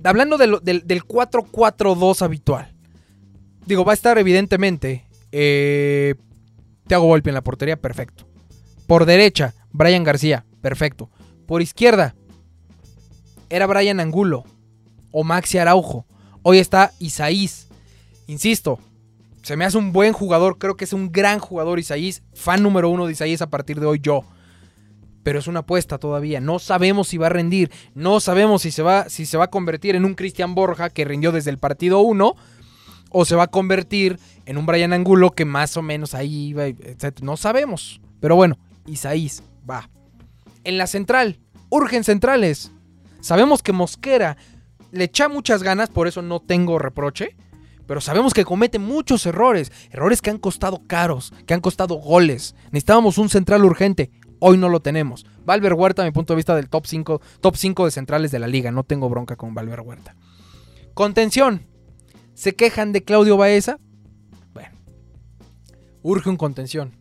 Hablando 0.03 0.37
del, 0.37 0.59
del 0.61 1.03
4-4-2 1.03 2.21
habitual. 2.21 2.75
Digo, 3.65 3.83
va 3.83 3.93
a 3.93 3.95
estar 3.95 4.19
evidentemente 4.19 5.07
eh, 5.31 6.13
te 6.93 6.97
hago 6.97 7.07
golpe 7.07 7.31
en 7.31 7.33
la 7.33 7.41
portería, 7.41 7.75
perfecto. 7.75 8.27
Por 8.85 9.07
derecha, 9.07 9.55
Brian 9.71 10.03
García, 10.03 10.45
perfecto. 10.61 11.09
Por 11.47 11.63
izquierda, 11.63 12.13
era 13.49 13.65
Brian 13.65 13.99
Angulo 13.99 14.43
o 15.11 15.23
Maxi 15.23 15.57
Araujo. 15.57 16.05
Hoy 16.43 16.59
está 16.59 16.91
Isaís. 16.99 17.67
Insisto, 18.27 18.77
Se 19.41 19.57
me 19.57 19.65
hace 19.65 19.79
un 19.79 19.91
buen 19.91 20.13
jugador, 20.13 20.59
creo 20.59 20.77
que 20.77 20.85
es 20.85 20.93
un 20.93 21.11
gran 21.11 21.39
jugador 21.39 21.79
Isaías, 21.79 22.21
fan 22.35 22.61
número 22.61 22.89
uno 22.89 23.07
de 23.07 23.13
Isaías 23.13 23.41
a 23.41 23.49
partir 23.49 23.79
de 23.79 23.87
hoy 23.87 23.99
yo. 23.99 24.23
Pero 25.23 25.39
es 25.39 25.47
una 25.47 25.61
apuesta 25.61 25.97
todavía, 25.97 26.41
no 26.41 26.59
sabemos 26.59 27.07
si 27.07 27.17
va 27.17 27.25
a 27.25 27.29
rendir, 27.29 27.71
no 27.95 28.19
sabemos 28.19 28.61
si 28.61 28.69
se 28.69 28.83
va, 28.83 29.09
si 29.09 29.25
se 29.25 29.37
va 29.37 29.45
a 29.45 29.49
convertir 29.49 29.95
en 29.95 30.05
un 30.05 30.13
Cristian 30.13 30.53
Borja 30.53 30.91
que 30.91 31.05
rindió 31.05 31.31
desde 31.31 31.49
el 31.49 31.57
partido 31.57 32.01
1 32.01 32.35
o 33.13 33.23
se 33.23 33.35
va 33.37 33.43
a 33.43 33.47
convertir 33.47 34.19
en 34.45 34.57
un 34.57 34.65
Brian 34.65 34.91
Angulo 34.91 35.31
que 35.31 35.45
más 35.45 35.77
o 35.77 35.81
menos 35.81 36.13
ahí 36.13 36.47
iba, 36.47 36.65
etc. 36.65 37.21
No 37.21 37.37
sabemos. 37.37 38.01
Pero 38.19 38.35
bueno, 38.35 38.57
Isaías 38.85 39.43
va. 39.69 39.89
En 40.65 40.77
la 40.77 40.87
central, 40.87 41.39
urgen 41.69 42.03
centrales. 42.03 42.71
Sabemos 43.21 43.63
que 43.63 43.71
Mosquera 43.71 44.35
le 44.91 45.05
echa 45.05 45.29
muchas 45.29 45.63
ganas, 45.63 45.89
por 45.89 46.07
eso 46.07 46.21
no 46.21 46.41
tengo 46.41 46.79
reproche. 46.79 47.37
Pero 47.85 48.01
sabemos 48.01 48.33
que 48.33 48.45
comete 48.45 48.79
muchos 48.79 49.25
errores. 49.25 49.71
Errores 49.91 50.21
que 50.21 50.29
han 50.29 50.37
costado 50.37 50.81
caros, 50.87 51.33
que 51.45 51.53
han 51.53 51.61
costado 51.61 51.95
goles. 51.95 52.55
Necesitábamos 52.65 53.17
un 53.17 53.29
central 53.29 53.63
urgente. 53.65 54.09
Hoy 54.39 54.57
no 54.57 54.69
lo 54.69 54.81
tenemos. 54.81 55.25
Valver 55.45 55.73
Huerta, 55.73 56.01
a 56.01 56.05
mi 56.05 56.11
punto 56.11 56.33
de 56.33 56.37
vista, 56.37 56.55
del 56.55 56.69
top 56.69 56.85
5, 56.85 57.21
top 57.41 57.55
5 57.55 57.85
de 57.85 57.91
centrales 57.91 58.31
de 58.31 58.39
la 58.39 58.47
liga. 58.47 58.71
No 58.71 58.83
tengo 58.83 59.09
bronca 59.09 59.35
con 59.35 59.53
Valver 59.53 59.81
Huerta. 59.81 60.15
Contención. 60.93 61.72
¿Se 62.33 62.55
quejan 62.55 62.91
de 62.91 63.03
Claudio 63.03 63.37
Baeza? 63.37 63.79
Bueno. 64.53 64.75
Urge 66.01 66.29
un 66.29 66.37
contención. 66.37 66.95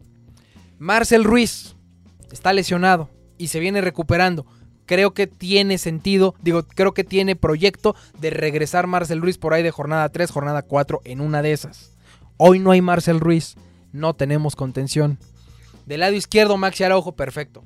Marcel 0.79 1.25
Ruiz 1.25 1.77
está 2.31 2.53
lesionado 2.53 3.11
y 3.39 3.49
se 3.49 3.61
viene 3.61 3.81
recuperando 3.81 4.47
creo 4.87 5.15
que 5.15 5.27
tiene 5.27 5.79
sentido, 5.79 6.35
digo, 6.43 6.65
creo 6.65 6.93
que 6.93 7.05
tiene 7.05 7.37
proyecto 7.37 7.97
de 8.19 8.31
regresar 8.31 8.87
Marcel 8.87 9.23
Ruiz 9.23 9.39
por 9.39 9.55
ahí 9.55 9.63
de 9.63 9.71
jornada 9.71 10.09
3, 10.11 10.31
jornada 10.31 10.63
4 10.63 11.01
en 11.05 11.21
una 11.21 11.41
de 11.41 11.53
esas. 11.53 11.97
Hoy 12.37 12.59
no 12.59 12.73
hay 12.73 12.83
Marcel 12.83 13.21
Ruiz, 13.21 13.55
no 13.93 14.15
tenemos 14.15 14.57
contención. 14.57 15.19
Del 15.87 16.01
lado 16.01 16.15
izquierdo, 16.15 16.57
Maxi 16.57 16.85
Araujo, 16.85 17.13
perfecto. 17.13 17.65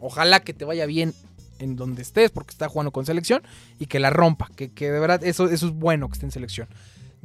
Ojalá 0.00 0.40
que 0.40 0.52
te 0.52 0.64
vaya 0.64 0.86
bien 0.86 1.14
en 1.58 1.76
donde 1.76 2.02
estés, 2.02 2.30
porque 2.30 2.50
está 2.50 2.68
jugando 2.68 2.90
con 2.90 3.06
selección, 3.06 3.42
y 3.78 3.86
que 3.86 3.98
la 3.98 4.10
rompa, 4.10 4.50
que, 4.54 4.68
de 4.68 5.00
verdad 5.00 5.24
eso, 5.24 5.48
eso 5.48 5.66
es 5.66 5.72
bueno 5.72 6.08
que 6.08 6.14
esté 6.14 6.26
en 6.26 6.32
selección. 6.32 6.68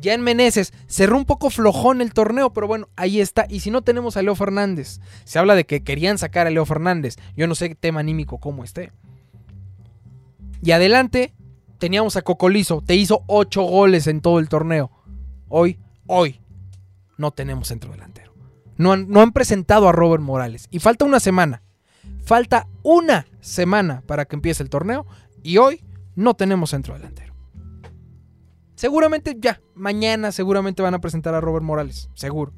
Ya 0.01 0.15
en 0.15 0.21
Meneses 0.21 0.73
cerró 0.87 1.15
un 1.15 1.25
poco 1.25 1.51
flojón 1.51 2.01
el 2.01 2.11
torneo, 2.11 2.51
pero 2.51 2.67
bueno, 2.67 2.89
ahí 2.95 3.21
está. 3.21 3.45
Y 3.47 3.59
si 3.59 3.69
no 3.69 3.83
tenemos 3.83 4.17
a 4.17 4.23
Leo 4.23 4.35
Fernández, 4.35 4.99
se 5.23 5.37
habla 5.37 5.53
de 5.53 5.65
que 5.65 5.83
querían 5.83 6.17
sacar 6.17 6.47
a 6.47 6.49
Leo 6.49 6.65
Fernández. 6.65 7.17
Yo 7.37 7.47
no 7.47 7.53
sé 7.53 7.75
tema 7.75 7.99
anímico 7.99 8.39
cómo 8.39 8.63
esté. 8.63 8.91
Y 10.63 10.71
adelante 10.71 11.33
teníamos 11.77 12.15
a 12.15 12.23
Cocolizo, 12.23 12.81
te 12.81 12.95
hizo 12.95 13.23
8 13.27 13.61
goles 13.61 14.07
en 14.07 14.21
todo 14.21 14.39
el 14.39 14.49
torneo. 14.49 14.91
Hoy, 15.49 15.79
hoy, 16.07 16.41
no 17.17 17.31
tenemos 17.31 17.67
centro 17.67 17.91
delantero. 17.91 18.33
No 18.77 18.93
han, 18.93 19.07
no 19.07 19.21
han 19.21 19.31
presentado 19.31 19.87
a 19.87 19.91
Robert 19.91 20.23
Morales. 20.23 20.67
Y 20.71 20.79
falta 20.79 21.05
una 21.05 21.19
semana. 21.19 21.61
Falta 22.23 22.67
una 22.81 23.27
semana 23.39 24.01
para 24.07 24.25
que 24.25 24.35
empiece 24.35 24.63
el 24.63 24.69
torneo. 24.69 25.05
Y 25.43 25.57
hoy 25.57 25.83
no 26.15 26.33
tenemos 26.33 26.71
centro 26.71 26.95
delantero. 26.95 27.30
Seguramente 28.81 29.37
ya, 29.39 29.61
mañana 29.75 30.31
seguramente 30.31 30.81
van 30.81 30.95
a 30.95 31.01
presentar 31.01 31.35
a 31.35 31.39
Robert 31.39 31.63
Morales. 31.63 32.09
Seguro. 32.15 32.51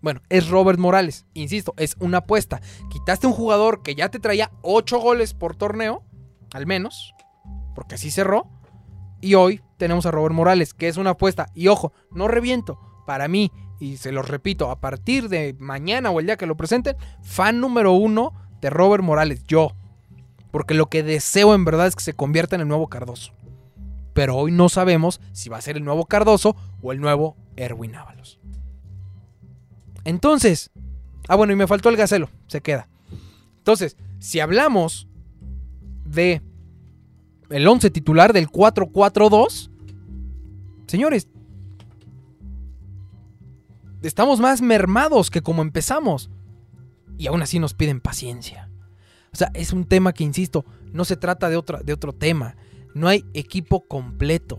Bueno, 0.00 0.20
es 0.28 0.50
Robert 0.50 0.78
Morales. 0.78 1.26
Insisto, 1.34 1.74
es 1.76 1.96
una 1.98 2.18
apuesta. 2.18 2.60
Quitaste 2.90 3.26
un 3.26 3.32
jugador 3.32 3.82
que 3.82 3.96
ya 3.96 4.08
te 4.08 4.20
traía 4.20 4.52
8 4.62 5.00
goles 5.00 5.34
por 5.34 5.56
torneo, 5.56 6.04
al 6.52 6.66
menos 6.66 7.12
porque 7.74 7.96
así 7.96 8.12
cerró. 8.12 8.46
Y 9.20 9.34
hoy 9.34 9.60
tenemos 9.78 10.06
a 10.06 10.12
Robert 10.12 10.32
Morales, 10.32 10.74
que 10.74 10.86
es 10.86 10.96
una 10.96 11.10
apuesta. 11.10 11.46
Y 11.54 11.66
ojo, 11.66 11.92
no 12.12 12.28
reviento. 12.28 12.78
Para 13.04 13.26
mí, 13.26 13.50
y 13.80 13.96
se 13.96 14.12
los 14.12 14.28
repito, 14.28 14.70
a 14.70 14.78
partir 14.78 15.28
de 15.28 15.56
mañana 15.58 16.12
o 16.12 16.20
el 16.20 16.26
día 16.26 16.36
que 16.36 16.46
lo 16.46 16.56
presenten, 16.56 16.96
fan 17.20 17.60
número 17.60 17.94
uno 17.94 18.32
de 18.60 18.70
Robert 18.70 19.02
Morales, 19.02 19.42
yo. 19.48 19.72
Porque 20.52 20.74
lo 20.74 20.86
que 20.86 21.02
deseo 21.02 21.52
en 21.52 21.64
verdad 21.64 21.88
es 21.88 21.96
que 21.96 22.04
se 22.04 22.14
convierta 22.14 22.54
en 22.54 22.62
el 22.62 22.68
nuevo 22.68 22.86
Cardoso. 22.86 23.32
Pero 24.18 24.34
hoy 24.34 24.50
no 24.50 24.68
sabemos 24.68 25.20
si 25.30 25.48
va 25.48 25.58
a 25.58 25.60
ser 25.60 25.76
el 25.76 25.84
nuevo 25.84 26.06
Cardoso 26.06 26.56
o 26.82 26.90
el 26.90 27.00
nuevo 27.00 27.36
Erwin 27.54 27.94
Ábalos. 27.94 28.40
Entonces, 30.02 30.72
ah 31.28 31.36
bueno, 31.36 31.52
y 31.52 31.56
me 31.56 31.68
faltó 31.68 31.88
el 31.88 31.96
Gacelo, 31.96 32.28
se 32.48 32.60
queda. 32.60 32.88
Entonces, 33.58 33.96
si 34.18 34.40
hablamos 34.40 35.06
de 36.04 36.42
el 37.48 37.68
11 37.68 37.90
titular 37.90 38.32
del 38.32 38.48
4-4-2. 38.48 39.70
Señores, 40.88 41.28
estamos 44.02 44.40
más 44.40 44.62
mermados 44.62 45.30
que 45.30 45.42
como 45.42 45.62
empezamos. 45.62 46.28
Y 47.18 47.28
aún 47.28 47.40
así 47.40 47.60
nos 47.60 47.72
piden 47.72 48.00
paciencia. 48.00 48.68
O 49.32 49.36
sea, 49.36 49.52
es 49.54 49.72
un 49.72 49.84
tema 49.84 50.12
que, 50.12 50.24
insisto, 50.24 50.64
no 50.92 51.04
se 51.04 51.16
trata 51.16 51.48
de, 51.48 51.56
otra, 51.56 51.82
de 51.84 51.92
otro 51.92 52.12
tema. 52.12 52.56
No 52.94 53.08
hay 53.08 53.24
equipo 53.34 53.86
completo. 53.86 54.58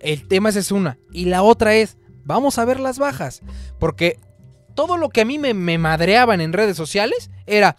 El 0.00 0.28
tema 0.28 0.50
es 0.50 0.72
una. 0.72 0.98
Y 1.12 1.26
la 1.26 1.42
otra 1.42 1.74
es, 1.74 1.98
vamos 2.24 2.58
a 2.58 2.64
ver 2.64 2.80
las 2.80 2.98
bajas. 2.98 3.42
Porque 3.78 4.18
todo 4.74 4.96
lo 4.96 5.08
que 5.08 5.22
a 5.22 5.24
mí 5.24 5.38
me, 5.38 5.54
me 5.54 5.78
madreaban 5.78 6.40
en 6.40 6.52
redes 6.52 6.76
sociales 6.76 7.30
era, 7.46 7.76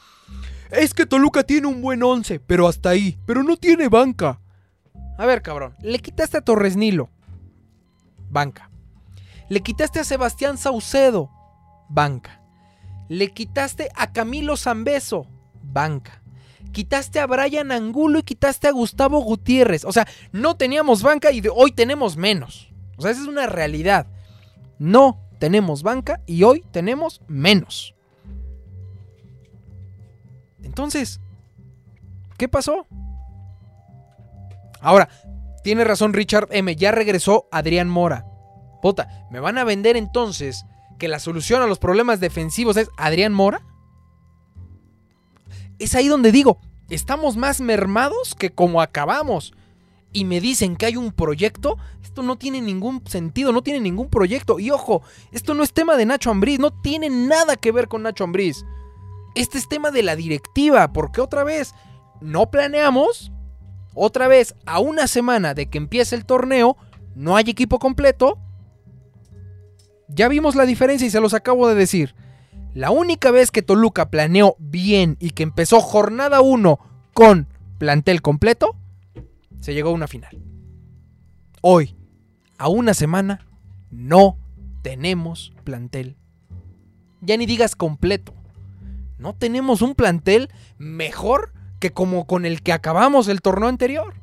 es 0.72 0.94
que 0.94 1.06
Toluca 1.06 1.44
tiene 1.44 1.68
un 1.68 1.82
buen 1.82 2.04
11, 2.04 2.40
pero 2.40 2.68
hasta 2.68 2.90
ahí. 2.90 3.18
Pero 3.26 3.44
no 3.44 3.58
tiene 3.58 3.88
banca. 3.88 4.40
A 5.18 5.26
ver, 5.26 5.42
cabrón. 5.42 5.76
Le 5.82 6.00
quitaste 6.00 6.38
a 6.38 6.42
Torres 6.42 6.78
Nilo. 6.78 7.10
Banca. 8.30 8.70
Le 9.50 9.62
quitaste 9.62 10.00
a 10.00 10.04
Sebastián 10.04 10.58
Saucedo. 10.58 11.30
Banca. 11.90 12.42
Le 13.10 13.34
quitaste 13.34 13.90
a 13.96 14.14
Camilo 14.14 14.56
Zambeso. 14.56 15.26
Banca. 15.64 16.22
Quitaste 16.72 17.20
a 17.20 17.28
Brian 17.28 17.72
Angulo 17.72 18.20
y 18.20 18.24
quitaste 18.24 18.68
a 18.68 18.72
Gustavo 18.72 19.20
Gutiérrez. 19.20 19.86
O 19.86 19.92
sea, 19.92 20.08
no 20.32 20.56
teníamos 20.56 21.02
banca 21.02 21.32
y 21.32 21.42
hoy 21.54 21.72
tenemos 21.72 22.18
menos. 22.18 22.72
O 22.98 23.02
sea, 23.02 23.12
esa 23.12 23.22
es 23.22 23.28
una 23.28 23.48
realidad. 23.48 24.08
No 24.78 25.20
tenemos 25.40 25.84
banca 25.84 26.22
y 26.26 26.44
hoy 26.44 26.64
tenemos 26.72 27.22
menos. 27.28 27.96
Entonces, 30.62 31.20
¿qué 32.38 32.48
pasó? 32.48 32.86
Ahora, 34.82 35.10
tiene 35.64 35.84
razón 35.84 36.14
Richard 36.14 36.48
M. 36.52 36.76
Ya 36.76 36.92
regresó 36.92 37.48
Adrián 37.52 37.90
Mora. 37.90 38.26
Puta, 38.82 39.28
¿me 39.30 39.40
van 39.40 39.58
a 39.58 39.64
vender 39.64 39.98
entonces 39.98 40.66
que 40.98 41.08
la 41.08 41.20
solución 41.20 41.62
a 41.62 41.68
los 41.68 41.80
problemas 41.80 42.20
defensivos 42.20 42.78
es 42.78 42.90
Adrián 42.98 43.34
Mora? 43.34 43.62
Es 45.80 45.96
ahí 45.96 46.08
donde 46.08 46.32
digo, 46.32 46.60
estamos 46.90 47.38
más 47.38 47.62
mermados 47.62 48.36
que 48.36 48.52
como 48.52 48.82
acabamos. 48.82 49.54
Y 50.12 50.26
me 50.26 50.42
dicen 50.42 50.76
que 50.76 50.88
hay 50.88 50.98
un 50.98 51.12
proyecto. 51.12 51.78
Esto 52.04 52.24
no 52.24 52.38
tiene 52.38 52.62
ningún 52.62 53.04
sentido, 53.08 53.52
no 53.52 53.62
tiene 53.62 53.80
ningún 53.80 54.10
proyecto. 54.10 54.60
Y 54.60 54.72
ojo, 54.72 55.02
esto 55.32 55.54
no 55.54 55.64
es 55.64 55.74
tema 55.74 55.96
de 55.96 56.06
Nacho 56.06 56.32
Ambriz, 56.32 56.60
no 56.60 56.72
tiene 56.72 57.10
nada 57.10 57.56
que 57.56 57.72
ver 57.72 57.88
con 57.88 58.04
Nacho 58.04 58.24
Ambriz. 58.24 58.66
Este 59.36 59.58
es 59.58 59.70
tema 59.70 59.92
de 59.92 60.04
la 60.04 60.16
directiva, 60.16 60.92
porque 60.92 61.22
otra 61.22 61.44
vez 61.44 61.74
no 62.20 62.50
planeamos, 62.50 63.32
otra 63.94 64.28
vez 64.28 64.56
a 64.66 64.80
una 64.80 65.08
semana 65.08 65.54
de 65.54 65.70
que 65.70 65.78
empiece 65.78 66.16
el 66.16 66.26
torneo, 66.26 66.76
no 67.16 67.36
hay 67.36 67.50
equipo 67.50 67.80
completo. 67.80 68.40
Ya 70.08 70.28
vimos 70.28 70.56
la 70.56 70.66
diferencia 70.66 71.06
y 71.06 71.12
se 71.12 71.22
los 71.22 71.36
acabo 71.36 71.68
de 71.68 71.76
decir. 71.76 72.16
La 72.74 72.92
única 72.92 73.32
vez 73.32 73.52
que 73.52 73.62
Toluca 73.62 74.10
planeó 74.10 74.56
bien 74.60 75.18
y 75.20 75.32
que 75.32 75.44
empezó 75.44 75.82
jornada 75.82 76.42
1 76.42 76.80
con 77.14 77.48
plantel 77.78 78.22
completo, 78.22 78.76
se 79.60 79.74
llegó 79.74 79.90
a 79.90 79.94
una 79.94 80.08
final. 80.08 80.38
Hoy, 81.62 81.96
a 82.58 82.70
una 82.70 82.94
semana, 82.94 83.46
no 83.90 84.38
tenemos 84.82 85.54
plantel. 85.64 86.16
Ya 87.22 87.36
ni 87.36 87.46
digas 87.46 87.76
completo 87.76 88.34
no 89.20 89.36
tenemos 89.36 89.82
un 89.82 89.94
plantel 89.94 90.50
mejor 90.78 91.52
que 91.80 91.92
como 91.92 92.26
con 92.26 92.46
el 92.46 92.64
que 92.64 92.74
acabamos 92.74 93.28
el 93.28 93.42
torneo 93.42 93.70
anterior. 93.70 94.16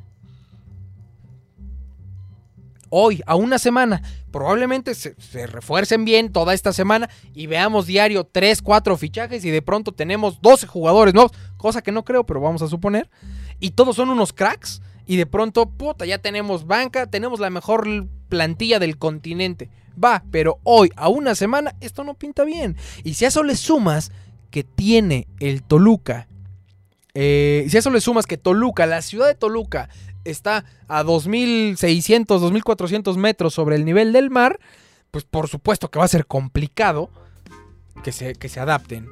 Hoy, 2.88 3.22
a 3.26 3.34
una 3.34 3.58
semana, 3.58 4.02
probablemente 4.30 4.94
se, 4.94 5.14
refuercen 5.46 6.04
bien 6.04 6.32
toda 6.32 6.54
esta 6.54 6.72
semana 6.72 7.08
y 7.34 7.46
veamos 7.46 7.86
diario 7.86 8.24
3, 8.24 8.62
4 8.62 8.96
fichajes 8.96 9.44
y 9.44 9.50
de 9.50 9.62
pronto 9.62 9.92
tenemos 9.92 10.40
12 10.40 10.66
jugadores 10.66 11.14
nuevos, 11.14 11.32
cosa 11.56 11.82
que 11.82 11.92
no 11.92 12.04
creo, 12.04 12.24
pero 12.24 12.40
vamos 12.40 12.62
a 12.62 12.68
suponer. 12.68 13.10
Y 13.58 13.70
todos 13.70 13.96
son 13.96 14.10
unos 14.10 14.32
cracks 14.32 14.82
y 15.06 15.16
de 15.16 15.26
pronto, 15.26 15.66
puta, 15.70 16.04
ya 16.04 16.18
tenemos 16.18 16.66
banca, 16.66 17.06
tenemos 17.06 17.40
la 17.40 17.50
mejor 17.50 18.06
plantilla 18.28 18.78
del 18.78 18.98
continente. 18.98 19.70
Va, 20.02 20.24
pero 20.30 20.58
hoy, 20.62 20.90
a 20.96 21.08
una 21.08 21.34
semana, 21.34 21.74
esto 21.80 22.04
no 22.04 22.14
pinta 22.14 22.44
bien. 22.44 22.76
Y 23.02 23.14
si 23.14 23.24
a 23.24 23.28
eso 23.28 23.42
le 23.42 23.56
sumas 23.56 24.12
que 24.50 24.62
tiene 24.64 25.26
el 25.40 25.62
Toluca, 25.62 26.28
eh, 27.14 27.66
si 27.68 27.76
a 27.76 27.80
eso 27.80 27.90
le 27.90 28.00
sumas 28.00 28.26
que 28.26 28.36
Toluca, 28.36 28.84
la 28.84 29.00
ciudad 29.00 29.26
de 29.26 29.34
Toluca, 29.34 29.88
está 30.30 30.64
a 30.88 31.02
2.600, 31.02 32.26
2.400 32.26 33.16
metros 33.16 33.54
sobre 33.54 33.76
el 33.76 33.84
nivel 33.84 34.12
del 34.12 34.30
mar, 34.30 34.58
pues 35.10 35.24
por 35.24 35.48
supuesto 35.48 35.90
que 35.90 35.98
va 35.98 36.04
a 36.04 36.08
ser 36.08 36.26
complicado 36.26 37.10
que 38.02 38.12
se, 38.12 38.34
que 38.34 38.48
se 38.48 38.60
adapten. 38.60 39.08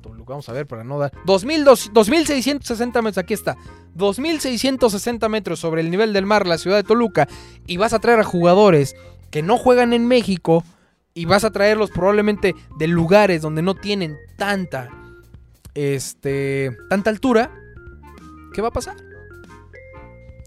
Toluca, 0.00 0.32
vamos 0.32 0.48
a 0.48 0.52
ver 0.52 0.66
para 0.66 0.84
no 0.84 0.98
dar. 0.98 1.12
2660 1.24 3.02
metros, 3.02 3.18
aquí 3.18 3.34
está. 3.34 3.56
2660 3.94 5.28
metros 5.28 5.58
sobre 5.58 5.80
el 5.82 5.90
nivel 5.90 6.12
del 6.12 6.26
mar, 6.26 6.46
la 6.46 6.58
ciudad 6.58 6.76
de 6.76 6.84
Toluca. 6.84 7.28
Y 7.66 7.76
vas 7.76 7.92
a 7.92 7.98
traer 7.98 8.20
a 8.20 8.24
jugadores 8.24 8.96
que 9.30 9.42
no 9.42 9.58
juegan 9.58 9.92
en 9.92 10.06
México. 10.06 10.64
Y 11.12 11.24
vas 11.24 11.44
a 11.44 11.50
traerlos 11.50 11.90
probablemente 11.90 12.54
de 12.78 12.86
lugares 12.86 13.42
donde 13.42 13.62
no 13.62 13.74
tienen 13.74 14.16
tanta. 14.36 14.88
Este. 15.74 16.76
tanta 16.88 17.10
altura. 17.10 17.50
¿Qué 18.54 18.62
va 18.62 18.68
a 18.68 18.72
pasar? 18.72 18.96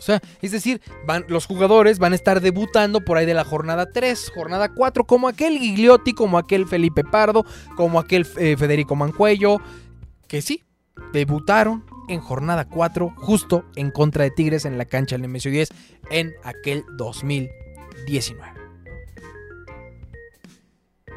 O 0.03 0.05
sea, 0.05 0.21
es 0.41 0.51
decir, 0.51 0.81
los 1.29 1.45
jugadores 1.45 1.97
van 1.97 2.11
a 2.11 2.17
estar 2.17 2.41
debutando 2.41 2.99
por 3.05 3.15
ahí 3.15 3.25
de 3.25 3.33
la 3.33 3.45
jornada 3.45 3.85
3, 3.89 4.33
jornada 4.35 4.67
4, 4.67 5.05
como 5.05 5.29
aquel 5.29 5.57
Gigliotti, 5.57 6.11
como 6.11 6.37
aquel 6.37 6.67
Felipe 6.67 7.05
Pardo, 7.05 7.45
como 7.77 7.99
aquel 7.99 8.27
eh, 8.35 8.57
Federico 8.57 8.97
Mancuello, 8.97 9.61
que 10.27 10.41
sí, 10.41 10.61
debutaron 11.13 11.85
en 12.09 12.19
jornada 12.19 12.67
4, 12.67 13.13
justo 13.15 13.63
en 13.77 13.91
contra 13.91 14.25
de 14.25 14.31
Tigres 14.31 14.65
en 14.65 14.77
la 14.77 14.83
cancha 14.83 15.15
del 15.15 15.21
Nemesio 15.21 15.51
10 15.51 15.69
en 16.09 16.33
aquel 16.43 16.83
2019. 16.97 18.51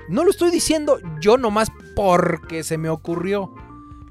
No 0.09 0.23
lo 0.23 0.31
estoy 0.31 0.53
diciendo 0.53 1.01
yo 1.21 1.39
nomás 1.39 1.73
porque 1.97 2.63
se 2.63 2.79
me 2.79 2.89
ocurrió. 2.89 3.53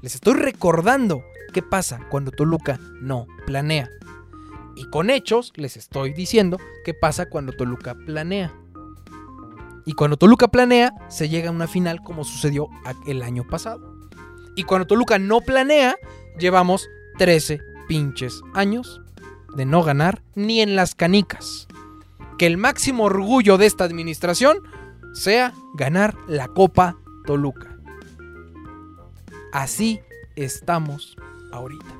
Les 0.02 0.16
estoy 0.16 0.34
recordando 0.34 1.24
qué 1.54 1.62
pasa 1.62 1.98
cuando 2.10 2.30
Toluca 2.30 2.78
no 3.00 3.26
planea. 3.46 3.88
Y 4.76 4.84
con 4.90 5.10
hechos 5.10 5.52
les 5.56 5.76
estoy 5.76 6.12
diciendo 6.12 6.58
qué 6.84 6.94
pasa 6.94 7.28
cuando 7.28 7.52
Toluca 7.52 7.94
planea. 7.94 8.54
Y 9.86 9.94
cuando 9.94 10.16
Toluca 10.16 10.48
planea, 10.48 10.92
se 11.08 11.28
llega 11.28 11.48
a 11.48 11.52
una 11.52 11.66
final 11.66 12.02
como 12.02 12.24
sucedió 12.24 12.68
el 13.06 13.22
año 13.22 13.44
pasado. 13.48 13.96
Y 14.54 14.64
cuando 14.64 14.86
Toluca 14.86 15.18
no 15.18 15.40
planea, 15.40 15.96
llevamos 16.38 16.88
13 17.18 17.60
pinches 17.88 18.42
años 18.52 19.00
de 19.54 19.64
no 19.64 19.82
ganar 19.82 20.22
ni 20.34 20.60
en 20.60 20.76
las 20.76 20.94
canicas. 20.94 21.66
Que 22.36 22.46
el 22.46 22.58
máximo 22.58 23.04
orgullo 23.04 23.56
de 23.56 23.66
esta 23.66 23.84
administración 23.84 24.58
sea 25.14 25.54
ganar 25.74 26.14
la 26.28 26.48
Copa 26.48 26.98
Toluca. 27.24 27.78
Así 29.52 30.00
estamos 30.36 31.16
ahorita. 31.52 31.95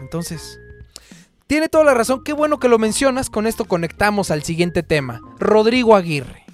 Entonces, 0.00 0.60
tiene 1.48 1.70
toda 1.70 1.84
la 1.84 1.94
razón. 1.94 2.22
Qué 2.22 2.34
bueno 2.34 2.58
que 2.58 2.68
lo 2.68 2.78
mencionas. 2.78 3.30
Con 3.30 3.46
esto 3.46 3.64
conectamos 3.64 4.30
al 4.30 4.42
siguiente 4.42 4.82
tema. 4.82 5.22
Rodrigo 5.38 5.96
Aguirre. 5.96 6.44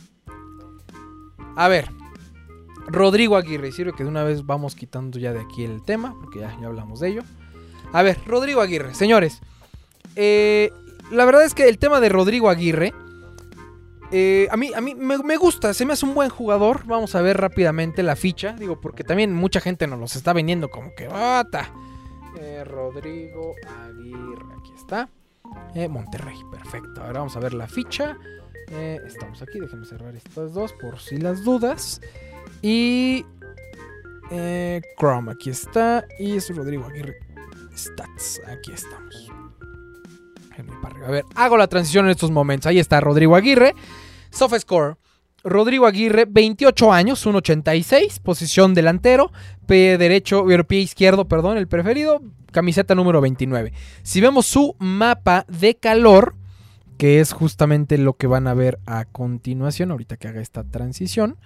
A 1.56 1.66
ver. 1.66 1.90
Rodrigo 2.86 3.36
Aguirre. 3.36 3.72
Sirve 3.72 3.92
que 3.92 4.04
de 4.04 4.08
una 4.08 4.22
vez 4.22 4.46
vamos 4.46 4.76
quitando 4.76 5.18
ya 5.18 5.32
de 5.32 5.40
aquí 5.40 5.64
el 5.64 5.82
tema. 5.82 6.14
Porque 6.20 6.38
ya, 6.38 6.56
hablamos 6.64 7.00
de 7.00 7.08
ello. 7.08 7.22
A 7.92 8.02
ver, 8.02 8.18
Rodrigo 8.24 8.60
Aguirre. 8.60 8.94
Señores. 8.94 9.40
Eh, 10.14 10.70
la 11.10 11.24
verdad 11.24 11.44
es 11.44 11.54
que 11.54 11.68
el 11.68 11.78
tema 11.78 11.98
de 12.00 12.08
Rodrigo 12.08 12.48
Aguirre. 12.48 12.94
Eh, 14.12 14.46
a 14.52 14.56
mí, 14.56 14.70
a 14.76 14.80
mí 14.80 14.94
me, 14.94 15.18
me, 15.18 15.36
gusta, 15.36 15.74
se 15.74 15.84
me 15.84 15.94
hace 15.94 16.06
un 16.06 16.14
buen 16.14 16.30
jugador. 16.30 16.86
Vamos 16.86 17.16
a 17.16 17.20
ver 17.20 17.36
rápidamente 17.36 18.04
la 18.04 18.14
ficha. 18.14 18.52
Digo, 18.52 18.80
porque 18.80 19.02
también 19.02 19.34
mucha 19.34 19.60
gente 19.60 19.88
nos 19.88 19.98
los 19.98 20.14
está 20.14 20.32
vendiendo 20.32 20.70
como 20.70 20.94
que. 20.94 21.08
¡Bata! 21.08 21.72
Eh, 22.36 22.64
Rodrigo 22.64 23.54
Aguirre, 23.84 24.54
aquí 24.58 24.72
está. 24.76 25.08
Eh, 25.74 25.88
Monterrey, 25.88 26.38
perfecto. 26.50 27.02
Ahora 27.02 27.20
vamos 27.20 27.36
a 27.36 27.40
ver 27.40 27.54
la 27.54 27.66
ficha. 27.66 28.16
Eh, 28.70 28.98
estamos 29.06 29.42
aquí, 29.42 29.60
déjenme 29.60 29.84
cerrar 29.86 30.14
estas 30.14 30.54
dos 30.54 30.72
por 30.72 30.98
si 30.98 31.18
las 31.18 31.44
dudas. 31.44 32.00
Y 32.62 33.24
Chrome, 34.98 35.32
aquí 35.32 35.50
está. 35.50 36.04
Y 36.18 36.36
es 36.36 36.54
Rodrigo 36.54 36.84
Aguirre 36.86 37.18
Stats, 37.76 38.40
aquí 38.46 38.72
estamos. 38.72 39.30
A 41.06 41.10
ver, 41.10 41.24
hago 41.34 41.56
la 41.56 41.66
transición 41.66 42.06
en 42.06 42.12
estos 42.12 42.30
momentos. 42.30 42.66
Ahí 42.66 42.78
está 42.78 43.00
Rodrigo 43.00 43.36
Aguirre. 43.36 43.74
Softscore. 44.30 44.96
Rodrigo 45.44 45.86
Aguirre, 45.86 46.24
28 46.24 46.92
años, 46.92 47.26
1.86, 47.26 48.18
posición 48.20 48.72
delantero, 48.72 49.30
pie 49.66 49.98
derecho, 49.98 50.46
pie 50.66 50.80
izquierdo, 50.80 51.28
perdón, 51.28 51.58
el 51.58 51.68
preferido, 51.68 52.22
camiseta 52.50 52.94
número 52.94 53.20
29. 53.20 53.74
Si 54.02 54.22
vemos 54.22 54.46
su 54.46 54.74
mapa 54.78 55.44
de 55.48 55.74
calor, 55.76 56.34
que 56.96 57.20
es 57.20 57.32
justamente 57.32 57.98
lo 57.98 58.14
que 58.14 58.26
van 58.26 58.46
a 58.46 58.54
ver 58.54 58.78
a 58.86 59.04
continuación, 59.04 59.90
ahorita 59.90 60.16
que 60.16 60.28
haga 60.28 60.40
esta 60.40 60.64
transición. 60.64 61.36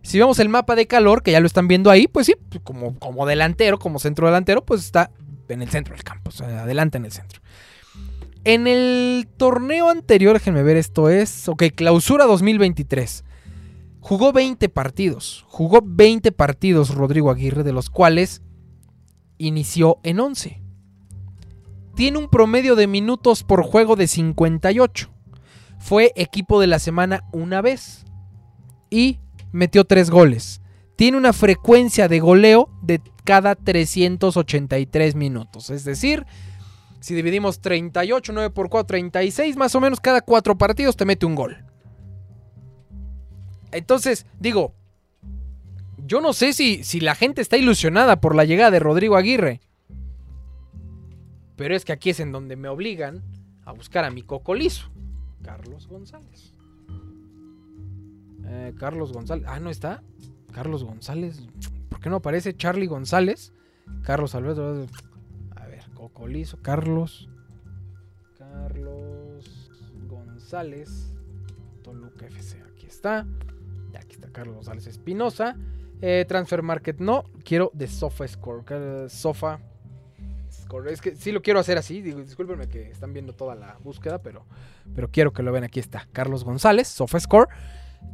Si 0.00 0.18
vemos 0.18 0.38
el 0.38 0.48
mapa 0.48 0.74
de 0.74 0.86
calor, 0.86 1.22
que 1.22 1.32
ya 1.32 1.40
lo 1.40 1.46
están 1.46 1.68
viendo 1.68 1.90
ahí, 1.90 2.08
pues 2.08 2.26
sí, 2.26 2.34
como, 2.64 2.98
como 2.98 3.26
delantero, 3.26 3.78
como 3.78 3.98
centro 3.98 4.26
delantero, 4.26 4.64
pues 4.64 4.80
está 4.80 5.10
en 5.48 5.60
el 5.60 5.68
centro 5.68 5.94
del 5.94 6.04
campo, 6.04 6.30
adelante 6.42 6.96
en 6.96 7.04
el 7.04 7.12
centro. 7.12 7.42
En 8.44 8.66
el 8.66 9.28
torneo 9.36 9.90
anterior, 9.90 10.32
déjenme 10.32 10.62
ver, 10.62 10.78
esto 10.78 11.10
es, 11.10 11.48
ok, 11.48 11.64
clausura 11.74 12.24
2023. 12.24 13.24
Jugó 14.02 14.32
20 14.32 14.68
partidos. 14.68 15.44
Jugó 15.46 15.80
20 15.80 16.32
partidos 16.32 16.92
Rodrigo 16.92 17.30
Aguirre, 17.30 17.62
de 17.62 17.72
los 17.72 17.88
cuales 17.88 18.42
inició 19.38 20.00
en 20.02 20.18
11. 20.18 20.60
Tiene 21.94 22.18
un 22.18 22.28
promedio 22.28 22.74
de 22.74 22.88
minutos 22.88 23.44
por 23.44 23.62
juego 23.62 23.94
de 23.94 24.08
58. 24.08 25.08
Fue 25.78 26.12
equipo 26.16 26.60
de 26.60 26.66
la 26.66 26.80
semana 26.80 27.22
una 27.32 27.62
vez. 27.62 28.04
Y 28.90 29.20
metió 29.52 29.84
3 29.84 30.10
goles. 30.10 30.62
Tiene 30.96 31.16
una 31.16 31.32
frecuencia 31.32 32.08
de 32.08 32.18
goleo 32.18 32.70
de 32.82 33.00
cada 33.22 33.54
383 33.54 35.14
minutos. 35.14 35.70
Es 35.70 35.84
decir, 35.84 36.26
si 36.98 37.14
dividimos 37.14 37.60
38, 37.60 38.32
9 38.32 38.50
por 38.50 38.68
4, 38.68 38.86
36, 38.88 39.56
más 39.56 39.76
o 39.76 39.80
menos 39.80 40.00
cada 40.00 40.22
4 40.22 40.58
partidos 40.58 40.96
te 40.96 41.04
mete 41.04 41.24
un 41.24 41.36
gol. 41.36 41.71
Entonces, 43.72 44.26
digo, 44.38 44.74
yo 46.06 46.20
no 46.20 46.32
sé 46.32 46.52
si, 46.52 46.84
si 46.84 47.00
la 47.00 47.14
gente 47.14 47.40
está 47.40 47.56
ilusionada 47.56 48.20
por 48.20 48.34
la 48.34 48.44
llegada 48.44 48.70
de 48.70 48.80
Rodrigo 48.80 49.16
Aguirre. 49.16 49.60
Pero 51.56 51.74
es 51.76 51.84
que 51.84 51.92
aquí 51.92 52.10
es 52.10 52.20
en 52.20 52.32
donde 52.32 52.56
me 52.56 52.68
obligan 52.68 53.22
a 53.64 53.72
buscar 53.72 54.04
a 54.04 54.10
mi 54.10 54.22
cocolizo, 54.22 54.90
Carlos 55.42 55.86
González. 55.86 56.52
Eh, 58.44 58.74
Carlos 58.78 59.12
González. 59.12 59.46
Ah, 59.48 59.60
no 59.60 59.70
está. 59.70 60.02
Carlos 60.52 60.84
González. 60.84 61.40
¿Por 61.88 62.00
qué 62.00 62.10
no 62.10 62.16
aparece 62.16 62.56
Charlie 62.56 62.86
González? 62.86 63.52
Carlos 64.02 64.34
Alberto. 64.34 64.86
A 65.56 65.66
ver, 65.66 65.84
cocolizo. 65.94 66.58
Carlos. 66.60 67.28
Carlos 68.36 69.70
González. 70.08 71.14
Toluca 71.82 72.26
FC. 72.26 72.60
Aquí 72.62 72.86
está. 72.86 73.26
Carlos 74.32 74.56
González 74.56 74.86
Espinosa. 74.86 75.56
Eh, 76.00 76.24
Transfer 76.26 76.62
Market 76.62 76.98
no. 76.98 77.24
Quiero 77.44 77.70
de 77.74 77.86
Sofa 77.86 78.26
Score. 78.26 78.64
Sofa 79.08 79.60
Score. 80.50 80.90
Es 80.90 81.00
que 81.00 81.14
sí 81.14 81.32
lo 81.32 81.42
quiero 81.42 81.60
hacer 81.60 81.78
así. 81.78 82.02
discúlpenme 82.02 82.68
que 82.68 82.90
están 82.90 83.12
viendo 83.12 83.34
toda 83.34 83.54
la 83.54 83.78
búsqueda, 83.82 84.18
pero, 84.18 84.44
pero 84.94 85.10
quiero 85.10 85.32
que 85.32 85.42
lo 85.42 85.52
vean. 85.52 85.64
Aquí 85.64 85.80
está 85.80 86.08
Carlos 86.12 86.44
González, 86.44 86.88
Sofa 86.88 87.20
Score. 87.20 87.48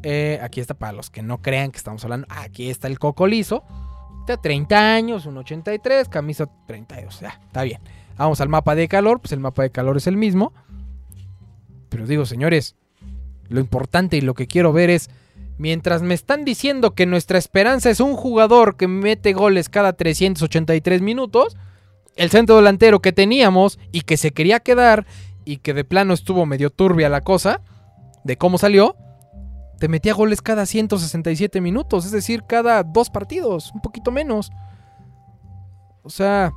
Eh, 0.03 0.39
aquí 0.43 0.61
está 0.61 0.75
para 0.75 0.93
los 0.93 1.11
que 1.11 1.23
no 1.23 1.41
crean 1.41 1.71
que 1.71 1.79
estamos 1.79 2.05
hablando. 2.05 2.27
Aquí 2.31 2.69
está 2.71 2.89
el 2.89 2.99
Coco 2.99 3.27
Liso. 3.27 3.65
30 4.37 4.95
años, 4.95 5.27
1.83, 5.27 6.09
camisa 6.09 6.51
32. 6.67 7.21
Ya, 7.21 7.41
está 7.47 7.63
bien. 7.63 7.81
Vamos 8.19 8.41
al 8.41 8.49
mapa 8.49 8.75
de 8.75 8.89
calor. 8.89 9.21
Pues 9.21 9.33
el 9.33 9.41
mapa 9.41 9.63
de 9.63 9.71
calor 9.71 9.97
es 9.97 10.07
el 10.07 10.17
mismo. 10.17 10.53
Pero 11.89 12.07
digo, 12.07 12.27
señores, 12.27 12.77
lo 13.49 13.61
importante 13.61 14.19
y 14.19 14.21
lo 14.21 14.35
que 14.35 14.47
quiero 14.47 14.73
ver 14.73 14.91
es 14.91 15.09
Mientras 15.59 16.03
me 16.03 16.15
están 16.15 16.45
diciendo 16.45 16.95
que 16.95 17.05
nuestra 17.05 17.37
esperanza 17.37 17.91
es 17.91 17.99
un 17.99 18.15
jugador 18.15 18.77
que 18.77 18.87
mete 18.87 19.33
goles 19.33 19.69
cada 19.69 19.93
383 19.93 21.03
minutos, 21.03 21.57
el 22.15 22.31
centro 22.31 22.57
delantero 22.57 23.01
que 23.01 23.13
teníamos 23.13 23.79
y 23.91 24.03
que 24.03 24.17
se 24.17 24.31
quería 24.31 24.61
quedar 24.61 25.05
y 25.45 25.59
que 25.59 25.75
de 25.75 25.85
plano 25.85 26.15
estuvo 26.15 26.47
medio 26.47 26.71
turbia 26.71 27.09
la 27.09 27.23
cosa 27.23 27.61
de 28.23 28.37
cómo 28.37 28.59
salió, 28.59 28.97
te 29.81 29.89
metía 29.89 30.15
goles 30.15 30.43
cada 30.43 30.65
167 30.65 31.61
minutos, 31.61 32.05
es 32.05 32.13
decir, 32.13 32.45
cada 32.47 32.83
dos 32.85 33.11
partidos, 33.11 33.73
un 33.75 33.81
poquito 33.81 34.11
menos. 34.13 34.51
O 36.03 36.11
sea, 36.11 36.53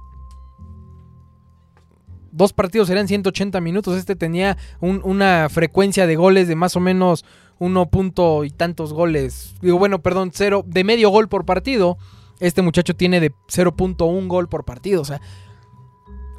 dos 2.32 2.54
partidos 2.54 2.88
serían 2.88 3.08
180 3.08 3.62
minutos, 3.62 3.98
este 3.98 4.16
tenía 4.16 4.58
una 4.80 5.50
frecuencia 5.50 6.06
de 6.06 6.16
goles 6.16 6.48
de 6.48 6.56
más 6.56 6.76
o 6.76 6.80
menos 6.80 7.26
uno 7.62 7.86
punto 7.92 8.44
y 8.44 8.50
tantos 8.50 8.92
goles. 8.92 9.54
Digo, 9.62 9.78
bueno, 9.78 10.02
perdón, 10.02 10.32
cero, 10.34 10.64
de 10.66 10.84
medio 10.84 11.12
gol 11.12 11.30
por 11.30 11.46
partido. 11.46 12.00
Este 12.40 12.64
muchacho 12.64 12.96
tiene 12.96 13.20
de 13.20 13.32
0.1 13.32 14.28
gol 14.28 14.50
por 14.50 14.66
partido. 14.66 15.00
O 15.00 15.06
sea, 15.06 15.22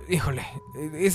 híjole, 0.08 0.42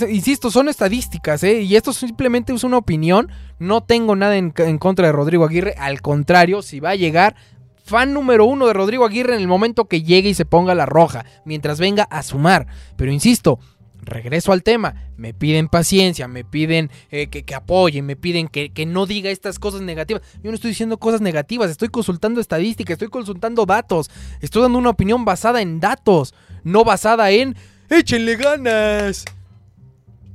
insisto, 0.08 0.50
son 0.50 0.70
estadísticas, 0.70 1.44
¿eh? 1.44 1.60
Y 1.60 1.76
esto 1.76 1.92
simplemente 1.92 2.54
es 2.54 2.64
una 2.64 2.78
opinión. 2.78 3.30
No 3.58 3.82
tengo 3.82 4.16
nada 4.16 4.38
en, 4.38 4.54
en, 4.56 4.78
contra 4.78 5.08
de 5.08 5.12
Rodrigo 5.12 5.44
Aguirre. 5.44 5.74
Al 5.76 6.00
contrario, 6.00 6.62
si 6.62 6.80
va 6.80 6.90
a 6.90 6.96
llegar, 6.96 7.36
fan 7.84 8.14
número 8.14 8.46
uno 8.46 8.66
de 8.66 8.72
Rodrigo 8.72 9.04
Aguirre 9.04 9.34
en 9.34 9.42
el 9.42 9.46
momento 9.46 9.88
que 9.88 10.02
llegue 10.02 10.30
y 10.30 10.34
se 10.34 10.46
ponga 10.46 10.74
la 10.74 10.86
roja, 10.86 11.26
mientras 11.44 11.78
venga 11.78 12.04
a 12.04 12.22
sumar. 12.22 12.66
Pero 12.96 13.12
insisto, 13.12 13.58
regreso 14.00 14.52
al 14.52 14.62
tema, 14.62 15.10
me 15.16 15.34
piden 15.34 15.68
paciencia, 15.68 16.28
me 16.28 16.44
piden 16.44 16.90
eh, 17.10 17.28
que, 17.28 17.54
apoyen, 17.54 18.06
me 18.06 18.16
piden 18.16 18.48
que, 18.48 18.70
que, 18.70 18.86
no 18.86 19.06
diga 19.06 19.30
estas 19.30 19.58
cosas 19.58 19.80
negativas. 19.80 20.22
Yo 20.42 20.50
no 20.50 20.54
estoy 20.54 20.70
diciendo 20.70 20.98
cosas 20.98 21.20
negativas, 21.20 21.70
estoy 21.70 21.88
consultando 21.88 22.40
estadísticas, 22.40 22.94
estoy 22.94 23.08
consultando 23.08 23.66
datos, 23.66 24.10
estoy 24.40 24.62
dando 24.62 24.78
una 24.78 24.90
opinión 24.90 25.24
basada 25.24 25.60
en 25.60 25.80
datos, 25.80 26.34
no 26.64 26.84
basada 26.84 27.30
en 27.30 27.56
échenle 27.90 28.36
ganas. 28.36 29.24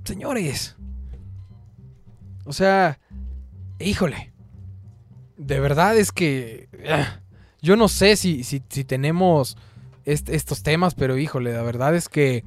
Señores. 0.04 0.76
O 2.46 2.54
sea, 2.54 3.00
híjole. 3.80 4.34
De 5.38 5.60
verdad 5.60 5.98
es 5.98 6.12
que... 6.12 6.70
Ah, 6.88 7.20
yo 7.62 7.78
no 7.78 7.88
sé 7.88 8.18
si, 8.18 8.44
si, 8.44 8.60
tenemos 8.60 9.58
estos 10.04 10.64
temas, 10.64 10.96
pero 10.96 11.18
híjole, 11.18 11.54
la 11.54 11.62
verdad 11.62 11.96
es 11.96 12.10
que 12.10 12.44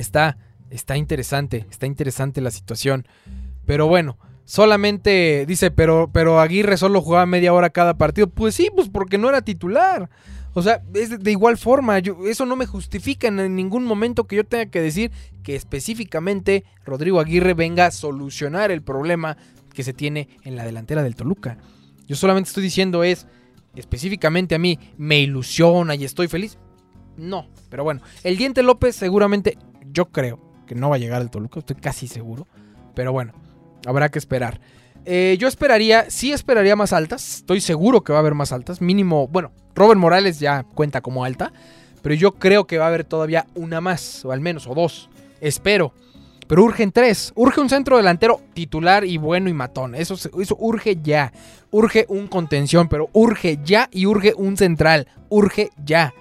está, 0.00 0.38
está 0.70 0.96
interesante, 0.96 1.66
está 1.70 1.86
interesante 1.86 2.40
la 2.40 2.50
situación. 2.50 3.06
Pero 3.66 3.86
bueno, 3.86 4.18
solamente 4.44 5.44
dice, 5.46 5.70
pero, 5.70 6.10
pero 6.12 6.40
Aguirre 6.40 6.76
solo 6.76 7.00
jugaba 7.02 7.26
media 7.26 7.52
hora 7.52 7.70
cada 7.70 7.96
partido. 7.96 8.28
Pues 8.28 8.54
sí, 8.54 8.68
pues 8.74 8.88
porque 8.88 9.18
no 9.18 9.28
era 9.28 9.42
titular. 9.42 10.10
O 10.52 10.62
sea, 10.62 10.82
es 10.94 11.22
de, 11.22 11.30
igual 11.30 11.56
forma, 11.56 11.98
eso 11.98 12.44
no 12.44 12.56
me 12.56 12.66
justifica 12.66 13.28
en 13.28 13.54
ningún 13.54 13.84
momento 13.84 14.26
que 14.26 14.36
yo 14.36 14.44
tenga 14.44 14.66
que 14.66 14.80
decir 14.80 15.12
que 15.44 15.54
específicamente 15.54 16.64
Rodrigo 16.84 17.20
Aguirre 17.20 17.54
venga 17.54 17.86
a 17.86 17.90
solucionar 17.92 18.72
el 18.72 18.82
problema 18.82 19.36
que 19.72 19.84
se 19.84 19.92
tiene 19.92 20.28
en 20.42 20.56
la 20.56 20.64
delantera 20.64 21.04
del 21.04 21.14
Toluca. 21.14 21.58
Yo 22.08 22.16
solamente 22.16 22.48
estoy 22.48 22.64
diciendo 22.64 23.04
es, 23.04 23.28
específicamente 23.76 24.56
a 24.56 24.58
mí 24.58 24.80
me 24.96 25.20
ilusiona 25.20 25.94
y 25.94 26.04
estoy 26.04 26.26
feliz. 26.26 26.58
No, 27.16 27.48
pero 27.68 27.84
bueno, 27.84 28.00
el 28.24 28.36
Diente 28.36 28.64
López 28.64 28.96
seguramente, 28.96 29.56
yo 29.92 30.06
creo 30.06 30.38
que 30.66 30.74
no 30.74 30.90
va 30.90 30.96
a 30.96 30.98
llegar 30.98 31.20
al 31.20 31.30
Toluca, 31.30 31.60
estoy 31.60 31.76
casi 31.76 32.06
seguro. 32.06 32.46
Pero 32.94 33.12
bueno, 33.12 33.32
habrá 33.86 34.08
que 34.08 34.18
esperar. 34.18 34.60
Eh, 35.04 35.36
yo 35.38 35.48
esperaría, 35.48 36.10
sí 36.10 36.32
esperaría 36.32 36.76
más 36.76 36.92
altas, 36.92 37.36
estoy 37.36 37.60
seguro 37.60 38.02
que 38.02 38.12
va 38.12 38.18
a 38.18 38.20
haber 38.20 38.34
más 38.34 38.52
altas, 38.52 38.80
mínimo, 38.82 39.28
bueno, 39.28 39.50
Robert 39.74 39.98
Morales 39.98 40.40
ya 40.40 40.64
cuenta 40.74 41.00
como 41.00 41.24
alta, 41.24 41.52
pero 42.02 42.14
yo 42.14 42.32
creo 42.32 42.66
que 42.66 42.76
va 42.76 42.84
a 42.84 42.88
haber 42.88 43.04
todavía 43.04 43.46
una 43.54 43.80
más, 43.80 44.24
o 44.24 44.32
al 44.32 44.40
menos, 44.40 44.66
o 44.66 44.74
dos, 44.74 45.08
espero. 45.40 45.94
Pero 46.46 46.64
urgen 46.64 46.90
tres. 46.90 47.32
Urge 47.36 47.60
un 47.60 47.68
centro 47.68 47.96
delantero 47.96 48.40
titular 48.54 49.04
y 49.04 49.18
bueno 49.18 49.48
y 49.48 49.52
matón. 49.52 49.94
Eso, 49.94 50.14
eso 50.14 50.56
urge 50.58 50.98
ya. 51.00 51.32
Urge 51.70 52.06
un 52.08 52.26
contención, 52.26 52.88
pero 52.88 53.08
urge 53.12 53.60
ya 53.62 53.88
y 53.92 54.06
urge 54.06 54.34
un 54.36 54.56
central. 54.56 55.06
Urge 55.28 55.70
ya. 55.84 56.12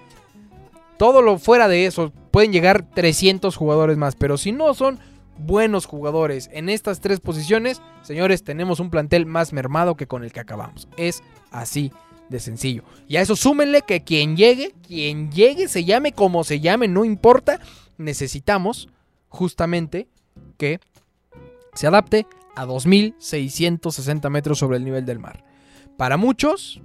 Todo 1.00 1.22
lo 1.22 1.40
fuera 1.40 1.70
de 1.70 1.86
eso, 1.86 2.12
pueden 2.30 2.52
llegar 2.52 2.86
300 2.94 3.56
jugadores 3.56 3.96
más. 3.96 4.18
Pero 4.18 4.38
si 4.38 4.52
no 4.52 4.74
son 4.74 5.00
buenos 5.38 5.86
jugadores 5.86 6.50
en 6.52 6.68
estas 6.68 7.00
tres 7.00 7.22
posiciones, 7.22 7.82
señores, 8.02 8.44
tenemos 8.44 8.82
un 8.82 8.90
plantel 8.90 9.26
más 9.26 9.54
mermado 9.54 9.96
que 9.96 10.08
con 10.08 10.26
el 10.26 10.34
que 10.34 10.42
acabamos. 10.42 10.90
Es 10.98 11.24
así 11.52 11.94
de 12.28 12.42
sencillo. 12.42 12.84
Y 13.08 13.16
a 13.16 13.22
eso 13.22 13.38
súmenle 13.38 13.84
que 13.84 14.04
quien 14.04 14.36
llegue, 14.36 14.76
quien 14.86 15.32
llegue, 15.32 15.70
se 15.70 15.86
llame 15.86 16.12
como 16.12 16.44
se 16.44 16.60
llame, 16.60 16.90
no 16.90 17.06
importa. 17.06 17.62
Necesitamos 17.98 18.90
justamente 19.30 20.10
que 20.58 20.82
se 21.76 21.88
adapte 21.88 22.28
a 22.58 22.66
2.660 22.66 24.30
metros 24.30 24.60
sobre 24.60 24.76
el 24.76 24.84
nivel 24.84 25.06
del 25.06 25.20
mar. 25.20 25.46
Para 25.96 26.18
muchos, 26.18 26.82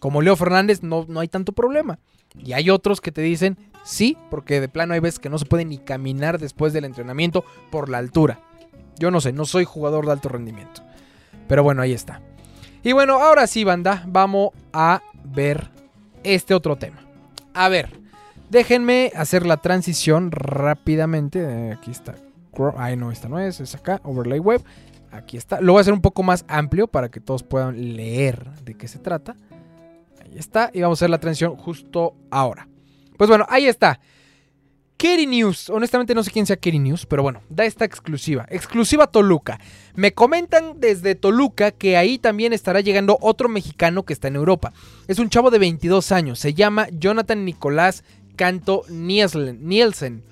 como 0.00 0.20
Leo 0.22 0.34
Fernández, 0.34 0.82
no, 0.82 1.06
no 1.08 1.20
hay 1.20 1.28
tanto 1.28 1.52
problema. 1.52 2.00
Y 2.36 2.52
hay 2.52 2.70
otros 2.70 3.00
que 3.00 3.12
te 3.12 3.22
dicen 3.22 3.56
sí, 3.84 4.16
porque 4.30 4.60
de 4.60 4.68
plano 4.68 4.94
hay 4.94 5.00
veces 5.00 5.20
que 5.20 5.30
no 5.30 5.38
se 5.38 5.46
puede 5.46 5.64
ni 5.64 5.78
caminar 5.78 6.40
después 6.40 6.72
del 6.72 6.84
entrenamiento 6.84 7.44
por 7.70 7.88
la 7.88 7.98
altura. 7.98 8.40
Yo 8.98 9.12
no 9.12 9.20
sé, 9.20 9.32
no 9.32 9.44
soy 9.44 9.64
jugador 9.64 10.06
de 10.06 10.12
alto 10.12 10.28
rendimiento. 10.28 10.82
Pero 11.46 11.62
bueno, 11.62 11.82
ahí 11.82 11.92
está. 11.92 12.20
Y 12.82 12.92
bueno, 12.92 13.22
ahora 13.22 13.46
sí, 13.46 13.62
banda, 13.62 14.04
vamos 14.08 14.50
a 14.72 15.02
ver 15.24 15.70
este 16.24 16.54
otro 16.54 16.76
tema. 16.76 17.04
A 17.54 17.68
ver, 17.68 18.00
déjenme 18.48 19.12
hacer 19.14 19.46
la 19.46 19.58
transición 19.58 20.32
rápidamente. 20.32 21.72
Aquí 21.72 21.90
está 21.90 22.14
Ay, 22.76 22.96
no, 22.96 23.10
esta 23.10 23.28
no 23.28 23.38
es, 23.38 23.60
es 23.60 23.74
acá, 23.74 24.00
Overlay 24.04 24.38
Web. 24.38 24.62
Aquí 25.12 25.36
está. 25.36 25.60
Lo 25.60 25.72
voy 25.72 25.80
a 25.80 25.82
hacer 25.82 25.92
un 25.92 26.00
poco 26.00 26.22
más 26.22 26.44
amplio 26.48 26.86
para 26.86 27.08
que 27.08 27.20
todos 27.20 27.42
puedan 27.42 27.96
leer 27.96 28.50
de 28.64 28.74
qué 28.74 28.86
se 28.86 28.98
trata. 28.98 29.36
Ahí 30.30 30.38
está. 30.38 30.70
Y 30.72 30.80
vamos 30.80 30.98
a 30.98 31.00
hacer 31.00 31.10
la 31.10 31.18
transición 31.18 31.56
justo 31.56 32.14
ahora. 32.30 32.68
Pues 33.16 33.28
bueno, 33.28 33.46
ahí 33.48 33.66
está. 33.66 34.00
Kerry 35.00 35.26
News. 35.26 35.70
Honestamente 35.70 36.14
no 36.14 36.22
sé 36.22 36.30
quién 36.30 36.44
sea 36.44 36.56
Kerry 36.56 36.78
News, 36.78 37.06
pero 37.06 37.22
bueno, 37.22 37.40
da 37.48 37.64
esta 37.64 37.86
exclusiva. 37.86 38.46
Exclusiva 38.50 39.06
Toluca. 39.06 39.58
Me 39.94 40.12
comentan 40.12 40.78
desde 40.78 41.14
Toluca 41.14 41.70
que 41.70 41.96
ahí 41.96 42.18
también 42.18 42.52
estará 42.52 42.82
llegando 42.82 43.16
otro 43.22 43.48
mexicano 43.48 44.04
que 44.04 44.12
está 44.12 44.28
en 44.28 44.36
Europa. 44.36 44.74
Es 45.08 45.18
un 45.18 45.30
chavo 45.30 45.50
de 45.50 45.58
22 45.58 46.12
años. 46.12 46.38
Se 46.38 46.52
llama 46.52 46.88
Jonathan 46.92 47.46
Nicolás 47.46 48.04
Canto 48.36 48.82
Nielsen. 48.90 50.22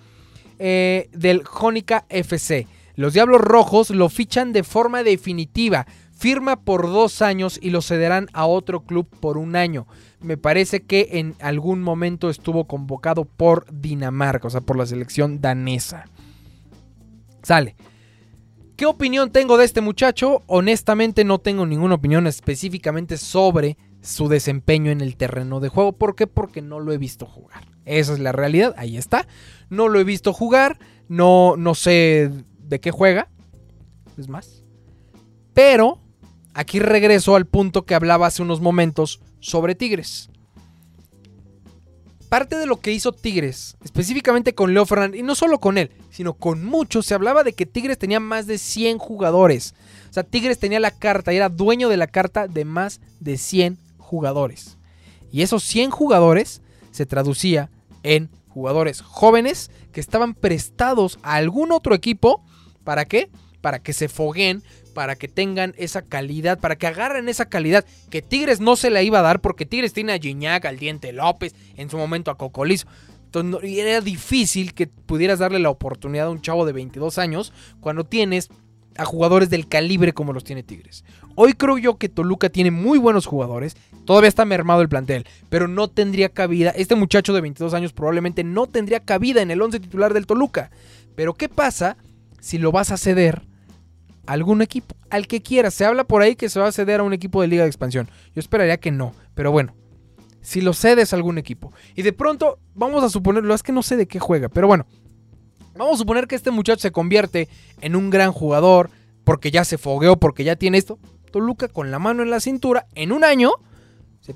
Eh, 0.59 1.09
del 1.12 1.44
Jónica 1.44 2.05
FC. 2.11 2.66
Los 2.94 3.14
Diablos 3.14 3.40
Rojos 3.40 3.88
lo 3.88 4.11
fichan 4.11 4.53
de 4.53 4.64
forma 4.64 5.03
definitiva. 5.03 5.86
Firma 6.18 6.56
por 6.64 6.82
dos 6.82 7.22
años 7.22 7.60
y 7.62 7.70
lo 7.70 7.80
cederán 7.80 8.26
a 8.32 8.44
otro 8.44 8.80
club 8.80 9.08
por 9.20 9.38
un 9.38 9.54
año. 9.54 9.86
Me 10.20 10.36
parece 10.36 10.82
que 10.82 11.10
en 11.12 11.36
algún 11.38 11.80
momento 11.80 12.28
estuvo 12.28 12.66
convocado 12.66 13.24
por 13.24 13.66
Dinamarca, 13.72 14.48
o 14.48 14.50
sea, 14.50 14.60
por 14.60 14.76
la 14.76 14.84
selección 14.84 15.40
danesa. 15.40 16.06
Sale. 17.44 17.76
¿Qué 18.74 18.84
opinión 18.84 19.30
tengo 19.30 19.58
de 19.58 19.64
este 19.64 19.80
muchacho? 19.80 20.42
Honestamente 20.48 21.22
no 21.22 21.38
tengo 21.38 21.64
ninguna 21.66 21.94
opinión 21.94 22.26
específicamente 22.26 23.16
sobre 23.16 23.76
su 24.02 24.26
desempeño 24.26 24.90
en 24.90 25.00
el 25.00 25.16
terreno 25.16 25.60
de 25.60 25.68
juego. 25.68 25.92
¿Por 25.92 26.16
qué? 26.16 26.26
Porque 26.26 26.62
no 26.62 26.80
lo 26.80 26.90
he 26.90 26.98
visto 26.98 27.26
jugar. 27.26 27.64
Esa 27.84 28.12
es 28.12 28.18
la 28.18 28.32
realidad, 28.32 28.74
ahí 28.76 28.96
está. 28.96 29.28
No 29.70 29.86
lo 29.86 30.00
he 30.00 30.04
visto 30.04 30.32
jugar, 30.32 30.80
no, 31.08 31.56
no 31.56 31.76
sé 31.76 32.32
de 32.58 32.80
qué 32.80 32.90
juega. 32.90 33.30
Es 34.16 34.28
más. 34.28 34.64
Pero 35.54 36.00
aquí 36.59 36.80
regreso 36.80 37.36
al 37.36 37.46
punto 37.46 37.86
que 37.86 37.94
hablaba 37.94 38.26
hace 38.26 38.42
unos 38.42 38.61
momentos 38.61 39.20
sobre 39.38 39.76
Tigres. 39.76 40.28
Parte 42.28 42.59
de 42.59 42.66
lo 42.66 42.80
que 42.80 42.90
hizo 42.90 43.12
Tigres, 43.12 43.76
específicamente 43.84 44.56
con 44.56 44.74
Leo 44.74 44.84
Fernández, 44.84 45.20
y 45.20 45.22
no 45.22 45.36
solo 45.36 45.61
con 45.61 45.78
él, 45.78 45.92
sino 46.11 46.34
con 46.34 46.64
muchos, 46.64 47.06
se 47.06 47.14
hablaba 47.14 47.44
de 47.44 47.52
que 47.52 47.64
Tigres 47.64 47.96
tenía 47.96 48.18
más 48.18 48.48
de 48.48 48.59
100 48.59 48.98
jugadores. 48.98 49.76
O 50.11 50.12
sea, 50.12 50.24
Tigres 50.24 50.59
tenía 50.59 50.80
la 50.80 50.90
carta 50.90 51.32
y 51.32 51.36
era 51.36 51.48
dueño 51.48 51.88
de 51.88 51.96
la 51.96 52.09
carta 52.09 52.48
de 52.48 52.64
más 52.64 53.00
de 53.20 53.38
100 53.38 53.78
jugadores. 53.98 54.78
Y 55.30 55.42
esos 55.42 55.62
100 55.62 55.92
jugadores 55.92 56.61
se 56.90 57.06
traducía 57.06 57.70
en 58.02 58.30
jugadores 58.48 59.00
jóvenes 59.00 59.70
que 59.92 60.00
estaban 60.00 60.34
prestados 60.34 61.20
a 61.22 61.36
algún 61.36 61.70
otro 61.70 61.94
equipo. 61.94 62.42
¿Para 62.82 63.04
qué? 63.04 63.30
Para 63.61 63.78
que 63.78 63.92
se 63.92 64.09
foguen, 64.09 64.64
para 64.99 65.14
que 65.14 65.28
tengan 65.28 65.76
esa 65.78 66.03
calidad, 66.03 66.59
para 66.59 66.74
que 66.74 66.88
agarren 66.88 67.28
esa 67.28 67.44
calidad 67.44 67.84
que 68.11 68.20
Tigres 68.20 68.59
no 68.59 68.74
se 68.74 68.90
la 68.90 69.01
iba 69.01 69.20
a 69.20 69.22
dar 69.22 69.40
porque 69.40 69.64
Tigres 69.64 69.92
tiene 69.92 70.12
a 70.12 70.18
Gignac, 70.18 70.64
al 70.64 70.76
Diente 70.76 71.12
López, 71.12 71.55
en 71.76 71.88
su 71.88 71.96
momento 71.96 72.32
a 72.32 72.36
Cocolizo. 72.36 72.88
Entonces, 73.26 73.61
era 73.78 74.01
difícil 74.01 74.74
que 74.74 74.88
pudieras 74.88 75.38
darle 75.38 75.61
la 75.61 75.70
oportunidad 75.70 76.26
a 76.26 76.30
un 76.30 76.42
chavo 76.42 76.66
de 76.66 76.72
22 76.72 77.16
años 77.18 77.53
cuando 77.78 78.03
tienes 78.03 78.49
a 78.96 79.05
jugadores 79.05 79.51
del 79.51 79.68
calibre 79.68 80.12
como 80.12 80.32
los 80.32 80.42
tiene 80.42 80.64
Tigres. 80.64 81.05
Hoy 81.36 81.53
creo 81.53 81.78
yo 81.78 81.96
que 81.96 82.09
Toluca 82.09 82.49
tiene 82.49 82.72
muy 82.72 82.99
buenos 82.99 83.24
jugadores, 83.24 83.76
todavía 84.05 84.28
está 84.28 84.44
mermado 84.46 84.82
el 84.82 84.88
plantel, 84.88 85.26
pero 85.49 85.68
no 85.68 85.86
tendría 85.86 86.28
cabida, 86.28 86.70
este 86.70 86.96
muchacho 86.96 87.32
de 87.32 87.40
22 87.40 87.72
años 87.72 87.92
probablemente 87.92 88.42
no 88.42 88.66
tendría 88.66 88.99
cabida 88.99 89.42
en 89.42 89.53
el 89.53 89.62
11 89.62 89.78
titular 89.78 90.12
del 90.12 90.26
Toluca. 90.26 90.72
Pero 91.14 91.34
¿qué 91.34 91.49
pasa 91.49 91.96
si 92.40 92.59
lo 92.59 92.72
vas 92.72 92.90
a 92.90 92.96
ceder 92.96 93.46
algún 94.33 94.62
equipo? 94.62 94.95
Al 95.11 95.26
que 95.26 95.43
quieras, 95.43 95.74
se 95.74 95.85
habla 95.85 96.05
por 96.05 96.22
ahí 96.22 96.37
que 96.37 96.49
se 96.49 96.61
va 96.61 96.68
a 96.68 96.72
ceder 96.72 97.01
a 97.01 97.03
un 97.03 97.12
equipo 97.12 97.43
de 97.43 97.49
liga 97.49 97.62
de 97.62 97.68
expansión. 97.68 98.09
Yo 98.35 98.41
esperaría 98.41 98.79
que 98.79 98.91
no, 98.91 99.14
pero 99.35 99.51
bueno, 99.51 99.74
si 100.41 100.61
lo 100.61 100.72
cedes 100.72 101.12
a 101.12 101.16
algún 101.16 101.39
equipo. 101.39 101.72
Y 101.95 102.03
de 102.03 102.12
pronto, 102.12 102.59
vamos 102.74 103.03
a 103.03 103.09
suponerlo, 103.09 103.55
es 103.55 103.62
que 103.62 103.72
no 103.72 103.83
sé 103.83 103.97
de 103.97 104.07
qué 104.07 104.18
juega, 104.18 104.49
pero 104.49 104.66
bueno, 104.66 104.87
Vamos 105.79 105.95
a 105.95 105.99
suponer 105.99 106.26
que 106.26 106.35
este 106.35 106.51
muchacho 106.51 106.81
se 106.81 106.91
convierte 106.91 107.49
en 107.81 107.95
un 107.95 108.11
gran 108.11 108.33
jugador 108.33 108.91
porque 109.22 109.53
ya 109.53 109.64
se 109.64 109.79
fogueó, 109.79 110.16
porque 110.16 110.43
ya 110.43 110.57
tiene 110.57 110.76
esto. 110.76 110.99
Toluca 111.31 111.68
con 111.68 111.93
la 111.93 112.01
mano 112.01 112.24
en 112.24 112.31
la 112.31 112.41
cintura 112.41 112.89
en 112.97 113.12
un 113.12 113.22
año. 113.22 113.53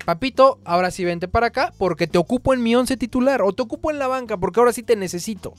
Papito, 0.05 0.59
ahora 0.63 0.89
sí 0.89 1.03
vente 1.03 1.27
para 1.27 1.47
acá 1.47 1.73
porque 1.77 2.07
te 2.07 2.17
ocupo 2.17 2.53
en 2.53 2.63
mi 2.63 2.73
once 2.75 2.97
titular 2.97 3.41
o 3.41 3.51
te 3.53 3.61
ocupo 3.61 3.91
en 3.91 3.99
la 3.99 4.07
banca 4.07 4.37
porque 4.37 4.59
ahora 4.59 4.71
sí 4.71 4.83
te 4.83 4.95
necesito. 4.95 5.53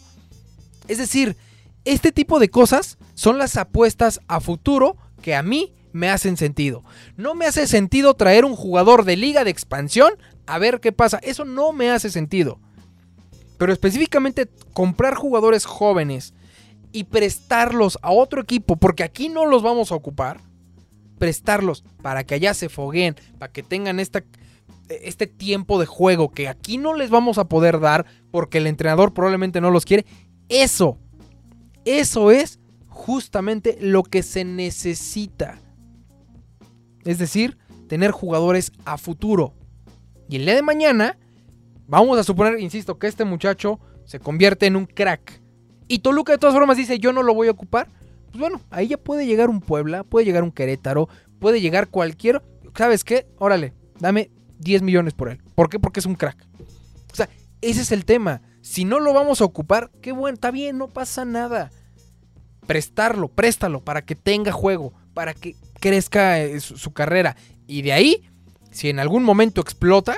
Es 0.89 0.99
decir, 0.99 1.37
este 1.85 2.13
tipo 2.13 2.39
de 2.39 2.49
cosas 2.49 2.99
son 3.15 3.39
las 3.39 3.57
apuestas 3.57 4.21
a 4.29 4.41
futuro 4.41 4.97
que 5.23 5.35
a 5.35 5.43
mí 5.43 5.75
me 5.93 6.11
hacen 6.11 6.37
sentido. 6.37 6.83
No 7.17 7.35
me 7.35 7.47
hace 7.47 7.67
sentido 7.67 8.15
traer 8.15 8.45
un 8.45 8.57
jugador 8.57 9.05
de 9.05 9.17
liga 9.17 9.45
de 9.45 9.51
expansión 9.51 10.15
a 10.47 10.59
ver 10.59 10.81
qué 10.81 10.93
pasa. 10.93 11.19
Eso 11.23 11.45
no 11.45 11.73
me 11.73 11.91
hace 11.91 12.11
sentido. 12.11 12.59
Pero 13.59 13.73
específicamente 13.73 14.49
comprar 14.73 15.15
jugadores 15.15 15.65
jóvenes 15.65 16.35
y 16.91 17.05
prestarlos 17.05 17.99
a 18.03 18.11
otro 18.11 18.43
equipo, 18.43 18.77
porque 18.77 19.05
aquí 19.05 19.29
no 19.29 19.47
los 19.47 19.63
vamos 19.63 19.93
a 19.93 19.95
ocupar, 19.95 20.41
prestarlos 21.19 21.85
para 22.03 22.25
que 22.25 22.35
allá 22.35 22.55
se 22.55 22.69
fogueen, 22.69 23.17
para 23.39 23.53
que 23.53 23.63
tengan 23.63 24.01
este 24.01 25.27
tiempo 25.27 25.79
de 25.79 25.87
juego 25.87 26.31
que 26.31 26.49
aquí 26.49 26.77
no 26.77 26.95
les 26.95 27.11
vamos 27.11 27.39
a 27.39 27.49
poder 27.49 27.81
dar 27.81 28.05
porque 28.31 28.59
el 28.59 28.67
entrenador 28.67 29.15
probablemente 29.15 29.61
no 29.61 29.71
los 29.71 29.85
quiere. 29.85 30.05
Eso, 30.49 30.99
eso 31.85 32.31
es 32.31 32.61
justamente 32.89 33.77
lo 33.81 34.03
que 34.03 34.23
se 34.23 34.45
necesita. 34.45 35.59
Es 37.05 37.19
decir, 37.19 37.59
tener 37.89 38.11
jugadores 38.11 38.73
a 38.85 38.99
futuro. 38.99 39.55
Y 40.29 40.37
el 40.37 40.45
día 40.45 40.55
de 40.55 40.63
mañana, 40.63 41.19
vamos 41.87 42.19
a 42.19 42.25
suponer, 42.25 42.59
insisto, 42.61 42.99
que 42.99 43.07
este 43.07 43.25
muchacho 43.25 43.79
se 44.05 44.21
convierte 44.21 44.67
en 44.67 44.77
un 44.77 44.87
crack. 44.87 45.43
Y 45.87 45.99
Toluca 45.99 46.33
de 46.33 46.39
todas 46.39 46.55
formas 46.55 46.77
dice, 46.77 46.99
yo 46.99 47.13
no 47.13 47.23
lo 47.23 47.35
voy 47.35 47.49
a 47.49 47.53
ocupar. 47.53 47.89
Pues 48.27 48.39
bueno, 48.39 48.61
ahí 48.71 48.89
ya 48.89 48.97
puede 48.97 49.27
llegar 49.27 49.51
un 49.51 49.61
Puebla, 49.61 50.03
puede 50.03 50.25
llegar 50.27 50.43
un 50.43 50.51
Querétaro, 50.51 51.09
puede 51.39 51.61
llegar 51.61 51.89
cualquier... 51.89 52.43
¿Sabes 52.75 53.05
qué? 53.05 53.29
Órale, 53.39 53.75
dame 54.01 54.31
10 54.59 54.83
millones 54.83 55.15
por 55.15 55.29
él. 55.29 55.41
¿Por 55.55 55.69
qué? 55.69 55.79
Porque 55.79 56.01
es 56.01 56.07
un 56.07 56.17
crack. 56.17 56.45
O 57.13 57.15
sea, 57.15 57.29
ese 57.61 57.83
es 57.83 57.93
el 57.93 58.05
tema. 58.05 58.43
Si 58.65 58.87
no 58.87 58.99
lo 58.99 59.13
vamos 59.13 59.43
a 59.43 59.45
ocupar, 59.45 59.91
qué 60.01 60.11
bueno, 60.13 60.37
está 60.37 60.51
bien, 60.51 60.79
no 60.79 60.89
pasa 60.89 61.27
nada. 61.27 61.71
Prestarlo, 62.67 63.29
préstalo 63.29 63.85
para 63.85 64.07
que 64.07 64.15
tenga 64.15 64.53
juego, 64.53 64.95
para 65.13 65.35
que 65.35 65.55
crezca 65.81 66.41
eh, 66.41 66.59
su, 66.61 66.93
carrera. 66.95 67.37
Y 67.67 67.83
de 67.83 67.93
ahí, 67.93 68.27
si 68.71 68.89
en 68.89 69.01
algún 69.01 69.23
momento 69.23 69.61
explota, 69.61 70.17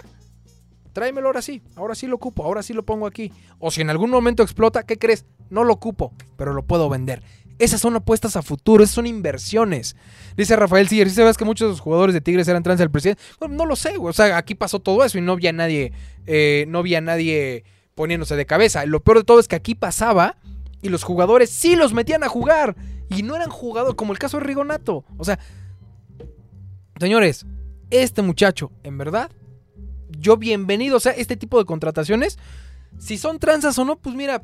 tráemelo 0.92 1.26
ahora 1.26 1.42
sí, 1.42 1.60
ahora 1.74 1.96
sí 1.96 2.06
lo 2.06 2.14
ocupo, 2.14 2.44
ahora 2.44 2.62
sí 2.62 2.72
lo 2.72 2.84
pongo 2.84 3.08
aquí. 3.08 3.32
O 3.58 3.72
si 3.72 3.80
en 3.80 3.90
algún 3.90 4.10
momento 4.10 4.44
explota, 4.44 4.84
¿qué 4.84 4.96
crees? 4.96 5.26
No 5.50 5.64
lo 5.64 5.72
ocupo, 5.72 6.14
pero 6.36 6.54
lo 6.54 6.62
puedo 6.62 6.88
vender. 6.88 7.24
Esas 7.58 7.80
son 7.80 7.96
apuestas 7.96 8.36
a 8.36 8.42
futuro, 8.42 8.84
esas 8.84 8.94
son 8.94 9.08
inversiones. 9.08 9.96
Dice 10.36 10.54
Rafael 10.54 10.86
Siller, 10.86 11.10
si 11.10 11.16
sabes 11.16 11.36
que 11.36 11.44
muchos 11.44 11.66
de 11.66 11.72
los 11.72 11.80
jugadores 11.80 12.14
de 12.14 12.20
Tigres 12.20 12.46
eran 12.46 12.62
trans 12.62 12.78
del 12.78 12.92
presidente? 12.92 13.20
No 13.50 13.66
lo 13.66 13.74
sé, 13.74 13.94
o 13.98 14.12
sea, 14.12 14.36
aquí 14.36 14.54
pasó 14.54 14.78
todo 14.78 15.04
eso 15.04 15.18
y 15.18 15.20
no 15.20 15.32
había 15.32 15.52
nadie, 15.52 15.92
eh, 16.26 16.64
no 16.68 16.78
había 16.78 17.00
nadie 17.00 17.64
poniéndose 17.96 18.36
de 18.36 18.46
cabeza. 18.46 18.86
Lo 18.86 19.00
peor 19.00 19.18
de 19.18 19.24
todo 19.24 19.40
es 19.40 19.48
que 19.48 19.56
aquí 19.56 19.74
pasaba 19.74 20.36
y 20.82 20.90
los 20.90 21.02
jugadores 21.02 21.50
sí 21.50 21.74
los 21.74 21.92
metían 21.92 22.22
a 22.22 22.28
jugar. 22.28 22.76
Y 23.08 23.22
no 23.22 23.34
eran 23.34 23.50
jugadores, 23.50 23.96
como 23.96 24.12
el 24.12 24.18
caso 24.18 24.38
de 24.38 24.44
Rigonato. 24.44 25.04
O 25.16 25.24
sea, 25.24 25.40
señores, 27.00 27.46
este 27.90 28.22
muchacho, 28.22 28.70
en 28.84 28.98
verdad, 28.98 29.30
yo 30.10 30.36
bienvenido. 30.36 30.98
O 30.98 31.00
sea, 31.00 31.12
este 31.12 31.36
tipo 31.36 31.58
de 31.58 31.64
contrataciones, 31.64 32.38
si 32.98 33.16
son 33.18 33.38
tranzas 33.38 33.78
o 33.78 33.84
no, 33.84 33.96
pues 33.96 34.14
mira, 34.14 34.42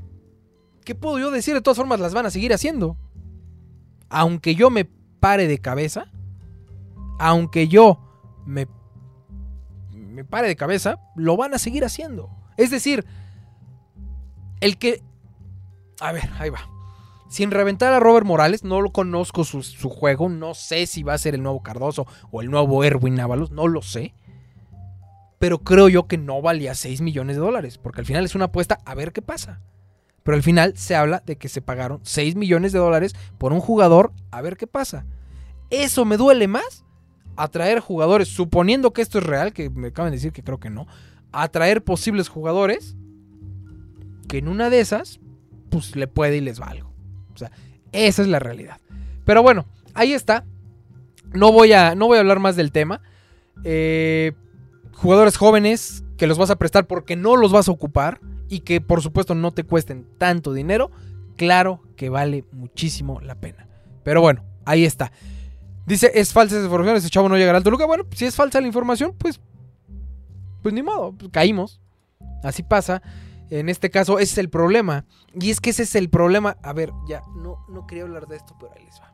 ¿qué 0.85 0.95
puedo 0.95 1.19
yo 1.19 1.31
decir? 1.31 1.55
De 1.55 1.61
todas 1.61 1.77
formas, 1.77 2.01
las 2.01 2.15
van 2.15 2.27
a 2.27 2.31
seguir 2.31 2.55
haciendo. 2.55 2.97
Aunque 4.09 4.55
yo 4.55 4.71
me 4.71 4.87
pare 5.21 5.47
de 5.47 5.59
cabeza, 5.59 6.07
aunque 7.19 7.69
yo 7.69 7.99
me, 8.47 8.67
me 9.93 10.25
pare 10.25 10.49
de 10.49 10.57
cabeza, 10.57 11.01
lo 11.17 11.37
van 11.37 11.53
a 11.53 11.59
seguir 11.59 11.85
haciendo. 11.85 12.31
Es 12.57 12.71
decir, 12.71 13.05
el 14.63 14.79
que... 14.79 15.03
A 16.01 16.13
ver, 16.13 16.31
ahí 16.39 16.49
va. 16.49 16.69
Sin 17.29 17.51
reventar 17.51 17.93
a 17.93 18.01
Robert 18.01 18.27
Morales, 18.27 18.63
no 18.63 18.81
lo 18.81 18.93
conozco 18.93 19.45
su, 19.45 19.89
juego, 19.89 20.29
no 20.29 20.55
sé 20.55 20.87
si 20.87 21.03
va 21.03 21.15
a 21.15 21.19
ser 21.19 21.35
el 21.35 21.43
nuevo 21.43 21.63
Cardoso 21.63 22.07
o 22.31 22.43
el 22.43 22.51
nuevo 22.51 22.85
Erwin 22.85 23.17
Návalos, 23.17 23.51
no 23.51 23.67
lo 23.69 23.83
sé. 23.83 24.15
Pero 25.39 25.59
creo 25.59 25.89
yo 25.89 26.07
que 26.07 26.17
no 26.17 26.41
valía 26.41 26.75
6 26.75 27.01
millones 27.01 27.37
de 27.37 27.43
dólares, 27.43 27.79
porque 27.79 28.03
al 28.03 28.07
final 28.07 28.25
es 28.25 28.35
una 28.35 28.47
apuesta 28.47 28.79
a 28.85 28.95
ver 28.95 29.13
qué 29.13 29.21
pasa. 29.21 29.61
Pero 30.23 30.37
al 30.37 30.43
final 30.43 30.77
se 30.77 30.95
habla 30.95 31.23
de 31.27 31.37
que 31.37 31.49
se 31.49 31.61
pagaron 31.61 32.01
6 32.05 32.37
millones 32.37 32.73
de 32.73 32.79
dólares 32.79 33.15
por 33.39 33.53
un 33.53 33.61
jugador 33.61 34.13
a 34.31 34.43
ver 34.43 34.57
qué 34.57 34.69
pasa. 34.69 35.07
Eso 35.71 36.05
me 36.05 36.17
duele 36.17 36.47
más 36.47 36.85
atraer 37.37 37.81
jugadores, 37.81 38.29
suponiendo 38.29 38.93
que 38.93 39.03
esto 39.03 39.19
es 39.19 39.25
real, 39.25 39.53
que 39.53 39.71
me 39.71 39.89
acaban 39.89 40.13
de 40.13 40.19
decir 40.19 40.33
que 40.33 40.45
creo 40.45 40.61
que 40.61 40.71
no, 40.71 40.87
atraer 41.33 41.83
posibles 41.83 42.29
jugadores 42.29 42.95
que 44.29 44.39
en 44.39 44.49
una 44.49 44.71
de 44.71 44.81
esas, 44.81 45.21
pues 45.71 45.97
le 45.97 46.07
puede 46.07 46.39
y 46.39 46.41
les 46.41 46.61
va 46.61 46.67
algo. 46.67 46.93
O 47.35 47.39
sea, 47.39 47.51
esa 47.93 48.23
es 48.23 48.29
la 48.29 48.39
realidad. 48.39 48.79
Pero 49.25 49.43
bueno, 49.43 49.67
ahí 49.95 50.13
está. 50.13 50.45
No 51.33 51.53
voy 51.53 51.73
a, 51.73 51.95
no 51.95 52.07
voy 52.07 52.19
a 52.19 52.21
hablar 52.21 52.41
más 52.41 52.57
del 52.57 52.73
tema. 52.73 53.01
Eh, 53.65 54.33
jugadores 54.95 55.37
jóvenes 55.37 56.05
que 56.17 56.27
los 56.27 56.39
vas 56.39 56.51
a 56.51 56.57
prestar 56.57 56.87
porque 56.87 57.17
no 57.17 57.37
los 57.37 57.53
vas 57.53 57.69
a 57.69 57.73
ocupar 57.73 58.21
y 58.49 58.61
que 58.61 58.81
por 58.81 59.03
supuesto 59.03 59.35
no 59.35 59.53
te 59.53 59.65
cuesten 59.65 60.07
tanto 60.19 60.53
dinero, 60.53 60.91
claro 61.37 61.81
que 61.97 62.11
vale 62.11 62.45
muchísimo 62.53 63.21
la 63.21 63.35
pena. 63.35 63.67
Pero 64.05 64.21
bueno, 64.21 64.45
ahí 64.65 64.85
está. 64.85 65.11
Dice, 65.87 66.13
es 66.15 66.33
falsa 66.33 66.57
esa 66.57 66.65
información, 66.65 66.97
ese 66.97 67.11
chavo 67.11 67.29
no 67.29 67.37
llegará 67.37 67.59
al 67.59 67.65
Toluca. 67.65 67.87
Bueno, 67.87 68.05
si 68.13 68.27
es 68.27 68.37
falsa 68.37 68.61
la 68.61 68.67
información, 68.67 69.15
pues, 69.17 69.41
pues 70.63 70.75
ni 70.75 70.83
modo, 70.83 71.13
pues 71.13 71.31
caímos. 71.33 71.81
Así 72.43 72.63
pasa. 72.63 73.03
En 73.59 73.69
este 73.69 73.91
caso, 73.91 74.19
ese 74.19 74.33
es 74.33 74.39
el 74.39 74.49
problema. 74.49 75.05
Y 75.39 75.51
es 75.51 75.61
que 75.61 75.71
ese 75.71 75.83
es 75.83 75.95
el 75.95 76.09
problema. 76.09 76.57
A 76.63 76.73
ver, 76.73 76.91
ya, 77.07 77.23
no, 77.37 77.67
no 77.69 77.87
quería 77.87 78.05
hablar 78.05 78.27
de 78.27 78.37
esto, 78.37 78.57
pero 78.59 78.73
ahí 78.75 78.83
les 78.83 78.99
va. 78.99 79.13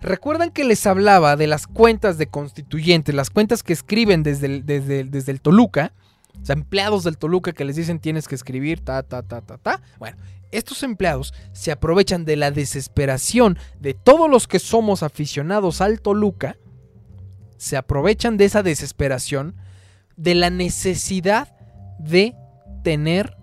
¿Recuerdan 0.00 0.52
que 0.52 0.64
les 0.64 0.86
hablaba 0.86 1.36
de 1.36 1.46
las 1.46 1.66
cuentas 1.66 2.16
de 2.16 2.28
constituyentes, 2.28 3.14
las 3.14 3.28
cuentas 3.28 3.62
que 3.62 3.74
escriben 3.74 4.22
desde 4.22 4.46
el, 4.46 4.64
desde, 4.64 5.04
desde 5.04 5.32
el 5.32 5.42
Toluca? 5.42 5.92
O 6.40 6.46
sea, 6.46 6.54
empleados 6.54 7.04
del 7.04 7.18
Toluca 7.18 7.52
que 7.52 7.66
les 7.66 7.76
dicen 7.76 7.98
tienes 7.98 8.26
que 8.26 8.36
escribir, 8.36 8.82
ta, 8.82 9.02
ta, 9.02 9.22
ta, 9.22 9.42
ta, 9.42 9.58
ta. 9.58 9.82
Bueno, 9.98 10.16
estos 10.50 10.82
empleados 10.82 11.34
se 11.52 11.70
aprovechan 11.70 12.24
de 12.24 12.36
la 12.36 12.50
desesperación 12.50 13.58
de 13.80 13.92
todos 13.92 14.30
los 14.30 14.48
que 14.48 14.60
somos 14.60 15.02
aficionados 15.02 15.82
al 15.82 16.00
Toluca. 16.00 16.56
Se 17.58 17.76
aprovechan 17.76 18.38
de 18.38 18.46
esa 18.46 18.62
desesperación, 18.62 19.56
de 20.16 20.34
la 20.34 20.48
necesidad 20.48 21.54
de 21.98 22.34
tener 22.82 23.37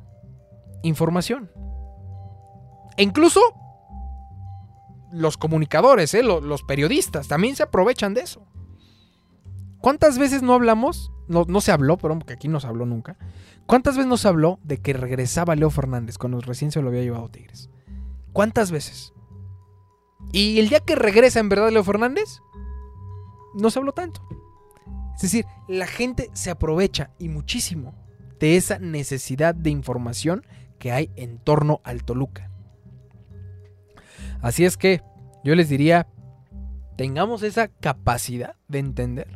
información. 0.87 1.51
E 2.97 3.03
incluso 3.03 3.41
los 5.11 5.37
comunicadores, 5.37 6.13
¿eh? 6.13 6.23
los, 6.23 6.63
periodistas, 6.63 7.27
también 7.27 7.55
se 7.55 7.63
aprovechan 7.63 8.13
de 8.13 8.21
eso. 8.21 8.45
¿Cuántas 9.79 10.17
veces 10.17 10.41
no 10.41 10.53
hablamos? 10.53 11.11
No, 11.27 11.45
no 11.47 11.61
se 11.61 11.71
habló, 11.71 11.97
pero 11.97 12.17
que 12.19 12.33
aquí 12.33 12.47
no 12.47 12.59
se 12.59 12.67
habló 12.67 12.85
nunca. 12.85 13.17
¿Cuántas 13.65 13.95
veces 13.95 14.07
no 14.07 14.17
se 14.17 14.27
habló 14.27 14.59
de 14.63 14.77
que 14.77 14.93
regresaba 14.93 15.55
Leo 15.55 15.69
Fernández 15.69 16.17
cuando 16.17 16.39
recién 16.41 16.71
se 16.71 16.81
lo 16.81 16.89
había 16.89 17.01
llevado 17.01 17.29
Tigres? 17.29 17.69
¿Cuántas 18.33 18.71
veces? 18.71 19.13
Y 20.31 20.59
el 20.59 20.69
día 20.69 20.79
que 20.81 20.95
regresa 20.95 21.39
en 21.39 21.49
verdad 21.49 21.71
Leo 21.71 21.83
Fernández, 21.83 22.41
no 23.55 23.69
se 23.69 23.79
habló 23.79 23.93
tanto. 23.93 24.21
Es 25.15 25.21
decir, 25.21 25.45
la 25.67 25.87
gente 25.87 26.29
se 26.33 26.51
aprovecha 26.51 27.11
y 27.19 27.29
muchísimo 27.29 27.95
de 28.39 28.57
esa 28.57 28.79
necesidad 28.79 29.55
de 29.55 29.69
información 29.69 30.45
que 30.79 30.91
hay 30.91 31.09
en 31.15 31.37
torno 31.37 31.81
al 31.83 32.03
Toluca. 32.03 32.51
Así 34.41 34.65
es 34.65 34.77
que 34.77 35.01
yo 35.43 35.55
les 35.55 35.69
diría, 35.69 36.07
tengamos 36.97 37.43
esa 37.43 37.67
capacidad 37.67 38.55
de 38.67 38.79
entender 38.79 39.27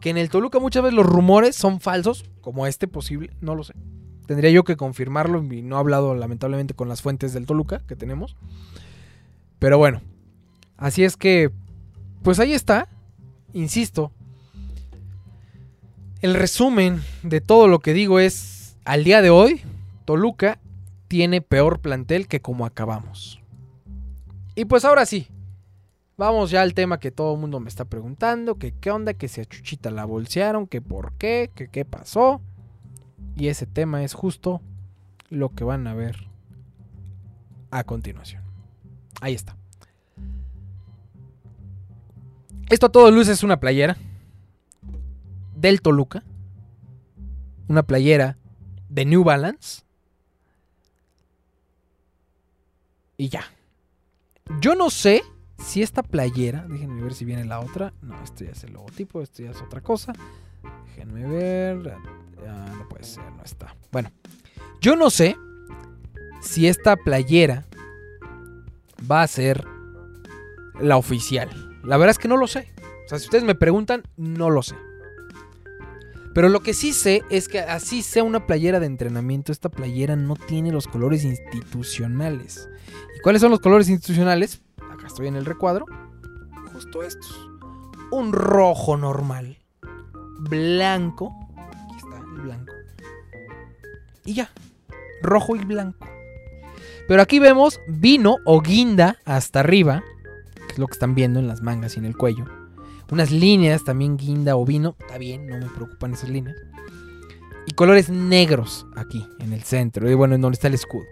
que 0.00 0.10
en 0.10 0.16
el 0.16 0.30
Toluca 0.30 0.58
muchas 0.58 0.82
veces 0.82 0.94
los 0.94 1.06
rumores 1.06 1.56
son 1.56 1.80
falsos, 1.80 2.24
como 2.40 2.66
este 2.66 2.88
posible, 2.88 3.32
no 3.40 3.54
lo 3.54 3.64
sé. 3.64 3.74
Tendría 4.26 4.50
yo 4.50 4.64
que 4.64 4.76
confirmarlo 4.76 5.42
y 5.52 5.62
no 5.62 5.76
he 5.76 5.78
hablado 5.78 6.14
lamentablemente 6.14 6.74
con 6.74 6.88
las 6.88 7.02
fuentes 7.02 7.32
del 7.32 7.46
Toluca 7.46 7.82
que 7.86 7.96
tenemos. 7.96 8.36
Pero 9.58 9.78
bueno, 9.78 10.02
así 10.76 11.04
es 11.04 11.16
que, 11.16 11.50
pues 12.22 12.38
ahí 12.38 12.52
está, 12.52 12.88
insisto. 13.52 14.12
El 16.20 16.34
resumen 16.34 17.02
de 17.22 17.40
todo 17.40 17.68
lo 17.68 17.78
que 17.78 17.92
digo 17.92 18.20
es, 18.20 18.76
al 18.84 19.04
día 19.04 19.22
de 19.22 19.30
hoy, 19.30 19.62
Toluca 20.06 20.60
tiene 21.08 21.42
peor 21.42 21.80
plantel 21.80 22.28
que 22.28 22.40
como 22.40 22.64
acabamos. 22.64 23.42
Y 24.54 24.64
pues 24.64 24.84
ahora 24.84 25.04
sí, 25.04 25.28
vamos 26.16 26.50
ya 26.50 26.62
al 26.62 26.74
tema 26.74 26.98
que 26.98 27.10
todo 27.10 27.34
el 27.34 27.40
mundo 27.40 27.60
me 27.60 27.68
está 27.68 27.84
preguntando, 27.84 28.54
que 28.54 28.72
qué 28.72 28.90
onda, 28.90 29.14
que 29.14 29.28
si 29.28 29.40
a 29.40 29.44
Chuchita 29.44 29.90
la 29.90 30.04
bolsearon, 30.04 30.66
que 30.66 30.80
por 30.80 31.12
qué, 31.14 31.50
que 31.54 31.68
qué 31.68 31.84
pasó. 31.84 32.40
Y 33.36 33.48
ese 33.48 33.66
tema 33.66 34.02
es 34.02 34.14
justo 34.14 34.62
lo 35.28 35.50
que 35.50 35.64
van 35.64 35.86
a 35.86 35.94
ver 35.94 36.28
a 37.70 37.84
continuación. 37.84 38.42
Ahí 39.20 39.34
está. 39.34 39.56
Esto 42.70 42.86
a 42.86 42.92
todos 42.92 43.12
luces 43.12 43.38
es 43.38 43.42
una 43.42 43.60
playera 43.60 43.96
del 45.56 45.82
Toluca. 45.82 46.22
Una 47.68 47.82
playera 47.82 48.38
de 48.88 49.04
New 49.04 49.24
Balance 49.24 49.85
Y 53.16 53.28
ya. 53.28 53.44
Yo 54.60 54.74
no 54.74 54.90
sé 54.90 55.22
si 55.58 55.82
esta 55.82 56.02
playera, 56.02 56.66
déjenme 56.68 57.02
ver 57.02 57.14
si 57.14 57.24
viene 57.24 57.44
la 57.44 57.60
otra. 57.60 57.92
No, 58.02 58.22
esto 58.22 58.44
ya 58.44 58.50
es 58.50 58.64
el 58.64 58.72
logotipo, 58.72 59.22
esto 59.22 59.42
ya 59.42 59.50
es 59.50 59.60
otra 59.60 59.80
cosa. 59.80 60.12
Déjenme 60.86 61.26
ver. 61.26 61.96
Ah, 62.46 62.74
no 62.76 62.88
puede 62.88 63.04
ser, 63.04 63.24
no 63.32 63.42
está. 63.42 63.74
Bueno, 63.90 64.10
yo 64.80 64.96
no 64.96 65.10
sé 65.10 65.36
si 66.42 66.68
esta 66.68 66.96
playera 66.96 67.64
va 69.10 69.22
a 69.22 69.26
ser 69.26 69.64
la 70.80 70.96
oficial. 70.96 71.48
La 71.84 71.96
verdad 71.96 72.10
es 72.10 72.18
que 72.18 72.28
no 72.28 72.36
lo 72.36 72.46
sé. 72.46 72.72
O 73.04 73.08
sea, 73.08 73.18
si 73.18 73.24
ustedes 73.26 73.44
me 73.44 73.54
preguntan, 73.54 74.02
no 74.16 74.50
lo 74.50 74.62
sé. 74.62 74.76
Pero 76.36 76.50
lo 76.50 76.60
que 76.60 76.74
sí 76.74 76.92
sé 76.92 77.22
es 77.30 77.48
que 77.48 77.60
así 77.60 78.02
sea 78.02 78.22
una 78.22 78.46
playera 78.46 78.78
de 78.78 78.84
entrenamiento, 78.84 79.52
esta 79.52 79.70
playera 79.70 80.16
no 80.16 80.36
tiene 80.36 80.70
los 80.70 80.86
colores 80.86 81.24
institucionales. 81.24 82.68
¿Y 83.16 83.20
cuáles 83.22 83.40
son 83.40 83.50
los 83.50 83.60
colores 83.60 83.88
institucionales? 83.88 84.60
Acá 84.92 85.06
estoy 85.06 85.28
en 85.28 85.36
el 85.36 85.46
recuadro. 85.46 85.86
Justo 86.74 87.02
estos. 87.02 87.48
Un 88.10 88.34
rojo 88.34 88.98
normal. 88.98 89.56
Blanco. 90.40 91.32
Aquí 91.56 91.96
está 91.96 92.18
el 92.18 92.42
blanco. 92.42 92.72
Y 94.26 94.34
ya. 94.34 94.50
Rojo 95.22 95.56
y 95.56 95.64
blanco. 95.64 96.06
Pero 97.08 97.22
aquí 97.22 97.38
vemos 97.38 97.80
vino 97.88 98.36
o 98.44 98.60
guinda 98.60 99.16
hasta 99.24 99.60
arriba. 99.60 100.04
Que 100.66 100.74
es 100.74 100.78
lo 100.78 100.86
que 100.86 100.92
están 100.92 101.14
viendo 101.14 101.40
en 101.40 101.48
las 101.48 101.62
mangas 101.62 101.96
y 101.96 102.00
en 102.00 102.04
el 102.04 102.14
cuello 102.14 102.44
unas 103.10 103.30
líneas, 103.30 103.84
también 103.84 104.16
guinda 104.16 104.56
o 104.56 104.64
vino, 104.64 104.96
está 104.98 105.18
bien, 105.18 105.46
no 105.46 105.58
me 105.58 105.66
preocupan 105.66 106.14
esas 106.14 106.30
líneas. 106.30 106.56
Y 107.66 107.72
colores 107.72 108.08
negros 108.08 108.86
aquí, 108.96 109.26
en 109.40 109.52
el 109.52 109.62
centro, 109.62 110.10
y 110.10 110.14
bueno, 110.14 110.34
en 110.34 110.40
donde 110.40 110.54
está 110.54 110.68
el 110.68 110.74
escudo. 110.74 111.04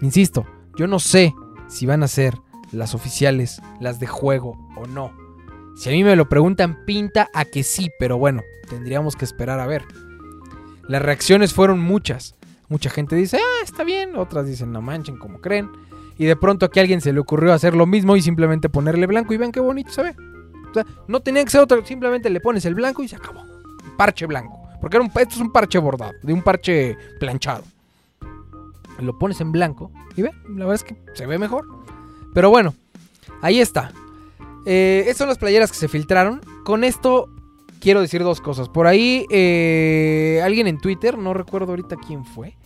Insisto, 0.00 0.46
yo 0.76 0.86
no 0.86 0.98
sé 0.98 1.34
si 1.68 1.86
van 1.86 2.02
a 2.02 2.08
ser 2.08 2.34
las 2.72 2.94
oficiales, 2.94 3.60
las 3.80 4.00
de 4.00 4.06
juego 4.06 4.58
o 4.76 4.86
no. 4.86 5.12
Si 5.76 5.88
a 5.88 5.92
mí 5.92 6.04
me 6.04 6.16
lo 6.16 6.28
preguntan, 6.28 6.84
pinta 6.84 7.28
a 7.34 7.44
que 7.44 7.62
sí, 7.62 7.90
pero 7.98 8.18
bueno, 8.18 8.42
tendríamos 8.68 9.16
que 9.16 9.24
esperar 9.24 9.60
a 9.60 9.66
ver. 9.66 9.84
Las 10.88 11.02
reacciones 11.02 11.54
fueron 11.54 11.80
muchas. 11.80 12.34
Mucha 12.68 12.90
gente 12.90 13.16
dice, 13.16 13.38
ah, 13.38 13.64
está 13.64 13.84
bien. 13.84 14.16
Otras 14.16 14.46
dicen, 14.46 14.72
no 14.72 14.82
manchen, 14.82 15.18
como 15.18 15.40
creen. 15.40 15.70
Y 16.18 16.24
de 16.24 16.36
pronto 16.36 16.66
aquí 16.66 16.78
a 16.78 16.82
alguien 16.82 17.00
se 17.00 17.12
le 17.12 17.20
ocurrió 17.20 17.52
hacer 17.52 17.74
lo 17.74 17.86
mismo 17.86 18.16
y 18.16 18.22
simplemente 18.22 18.68
ponerle 18.68 19.06
blanco 19.06 19.32
y 19.32 19.38
ven 19.38 19.52
qué 19.52 19.60
bonito 19.60 19.90
se 19.90 20.02
ve 20.02 20.14
no 21.08 21.20
tenía 21.20 21.44
que 21.44 21.50
ser 21.50 21.60
otro, 21.60 21.84
simplemente 21.84 22.30
le 22.30 22.40
pones 22.40 22.64
el 22.64 22.74
blanco 22.74 23.02
y 23.02 23.08
se 23.08 23.16
acabó. 23.16 23.44
Parche 23.96 24.26
blanco. 24.26 24.60
Porque 24.80 24.96
era 24.96 25.04
un, 25.04 25.10
esto 25.10 25.34
es 25.34 25.40
un 25.40 25.52
parche 25.52 25.78
bordado, 25.78 26.12
de 26.22 26.32
un 26.32 26.42
parche 26.42 26.96
planchado. 27.20 27.62
Lo 28.98 29.18
pones 29.18 29.40
en 29.40 29.52
blanco 29.52 29.90
y 30.16 30.22
ve, 30.22 30.32
la 30.48 30.66
verdad 30.66 30.74
es 30.74 30.84
que 30.84 30.96
se 31.14 31.26
ve 31.26 31.38
mejor. 31.38 31.66
Pero 32.34 32.50
bueno, 32.50 32.74
ahí 33.40 33.60
está. 33.60 33.92
Eh, 34.66 35.00
estas 35.00 35.18
son 35.18 35.28
las 35.28 35.38
playeras 35.38 35.70
que 35.70 35.78
se 35.78 35.88
filtraron. 35.88 36.40
Con 36.64 36.84
esto 36.84 37.28
quiero 37.80 38.00
decir 38.00 38.22
dos 38.22 38.40
cosas. 38.40 38.68
Por 38.68 38.86
ahí 38.86 39.26
eh, 39.30 40.40
alguien 40.44 40.66
en 40.66 40.78
Twitter, 40.78 41.18
no 41.18 41.34
recuerdo 41.34 41.70
ahorita 41.70 41.96
quién 41.96 42.24
fue. 42.24 42.56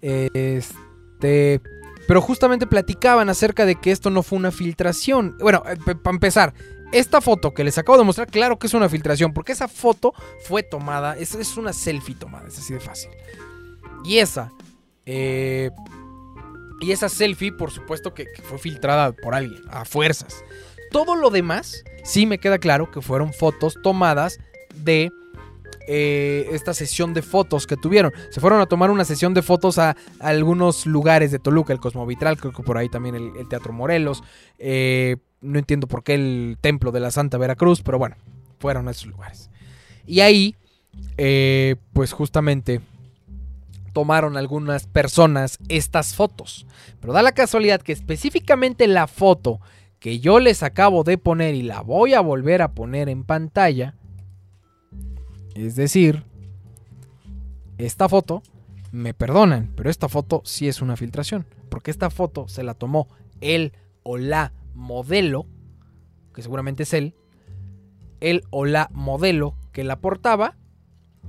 este... 0.00 1.60
Pero 2.08 2.20
justamente 2.20 2.66
platicaban 2.66 3.28
acerca 3.28 3.64
de 3.64 3.76
que 3.76 3.92
esto 3.92 4.10
no 4.10 4.22
fue 4.22 4.38
una 4.38 4.50
filtración. 4.50 5.36
Bueno, 5.40 5.62
eh, 5.66 5.76
para 5.94 6.14
empezar, 6.14 6.52
esta 6.92 7.20
foto 7.20 7.54
que 7.54 7.64
les 7.64 7.78
acabo 7.78 7.98
de 7.98 8.04
mostrar, 8.04 8.28
claro 8.28 8.58
que 8.58 8.66
es 8.66 8.74
una 8.74 8.88
filtración, 8.88 9.32
porque 9.32 9.52
esa 9.52 9.66
foto 9.66 10.14
fue 10.44 10.62
tomada, 10.62 11.16
es, 11.16 11.34
es 11.34 11.56
una 11.56 11.72
selfie 11.72 12.14
tomada, 12.14 12.48
es 12.48 12.58
así 12.58 12.74
de 12.74 12.80
fácil. 12.80 13.10
Y 14.04 14.18
esa, 14.18 14.52
eh, 15.06 15.70
y 16.80 16.92
esa 16.92 17.08
selfie, 17.08 17.52
por 17.52 17.70
supuesto 17.70 18.12
que, 18.12 18.26
fue 18.42 18.58
filtrada 18.58 19.12
por 19.12 19.34
alguien, 19.34 19.62
a 19.70 19.84
fuerzas. 19.84 20.44
Todo 20.90 21.16
lo 21.16 21.30
demás, 21.30 21.82
sí 22.04 22.26
me 22.26 22.38
queda 22.38 22.58
claro 22.58 22.90
que 22.90 23.00
fueron 23.00 23.32
fotos 23.32 23.78
tomadas 23.82 24.38
de 24.74 25.10
eh, 25.88 26.48
esta 26.52 26.74
sesión 26.74 27.14
de 27.14 27.22
fotos 27.22 27.66
que 27.66 27.76
tuvieron. 27.76 28.12
Se 28.30 28.40
fueron 28.40 28.60
a 28.60 28.66
tomar 28.66 28.90
una 28.90 29.04
sesión 29.04 29.32
de 29.32 29.42
fotos 29.42 29.78
a, 29.78 29.96
algunos 30.20 30.84
lugares 30.84 31.30
de 31.30 31.38
Toluca, 31.38 31.72
el 31.72 31.80
Cosmovitral, 31.80 32.36
creo 32.36 32.52
que 32.52 32.62
por 32.62 32.76
ahí 32.76 32.88
también 32.88 33.14
el, 33.14 33.32
el 33.36 33.48
Teatro 33.48 33.72
Morelos. 33.72 34.22
Eh, 34.58 35.16
no 35.42 35.58
entiendo 35.58 35.86
por 35.86 36.02
qué 36.02 36.14
el 36.14 36.56
templo 36.60 36.92
de 36.92 37.00
la 37.00 37.10
Santa 37.10 37.36
Veracruz, 37.38 37.82
pero 37.82 37.98
bueno, 37.98 38.16
fueron 38.58 38.88
a 38.88 38.92
esos 38.92 39.06
lugares. 39.06 39.50
Y 40.06 40.20
ahí, 40.20 40.56
eh, 41.18 41.76
pues 41.92 42.12
justamente 42.12 42.80
tomaron 43.92 44.36
algunas 44.36 44.86
personas 44.86 45.58
estas 45.68 46.14
fotos. 46.14 46.66
Pero 47.00 47.12
da 47.12 47.22
la 47.22 47.32
casualidad 47.32 47.82
que 47.82 47.92
específicamente 47.92 48.86
la 48.86 49.06
foto 49.06 49.60
que 49.98 50.18
yo 50.18 50.40
les 50.40 50.62
acabo 50.62 51.04
de 51.04 51.18
poner 51.18 51.54
y 51.54 51.62
la 51.62 51.80
voy 51.80 52.14
a 52.14 52.20
volver 52.20 52.62
a 52.62 52.72
poner 52.72 53.08
en 53.08 53.22
pantalla, 53.22 53.94
es 55.54 55.76
decir, 55.76 56.24
esta 57.78 58.08
foto, 58.08 58.42
me 58.90 59.14
perdonan, 59.14 59.70
pero 59.76 59.90
esta 59.90 60.08
foto 60.08 60.42
sí 60.44 60.66
es 60.66 60.82
una 60.82 60.96
filtración, 60.96 61.46
porque 61.68 61.90
esta 61.90 62.10
foto 62.10 62.48
se 62.48 62.64
la 62.64 62.74
tomó 62.74 63.06
él 63.40 63.72
o 64.02 64.18
la 64.18 64.52
modelo, 64.74 65.46
que 66.34 66.42
seguramente 66.42 66.84
es 66.84 66.92
él, 66.92 67.14
él 68.20 68.42
o 68.50 68.64
la 68.64 68.88
modelo 68.92 69.56
que 69.72 69.84
la 69.84 70.00
portaba, 70.00 70.56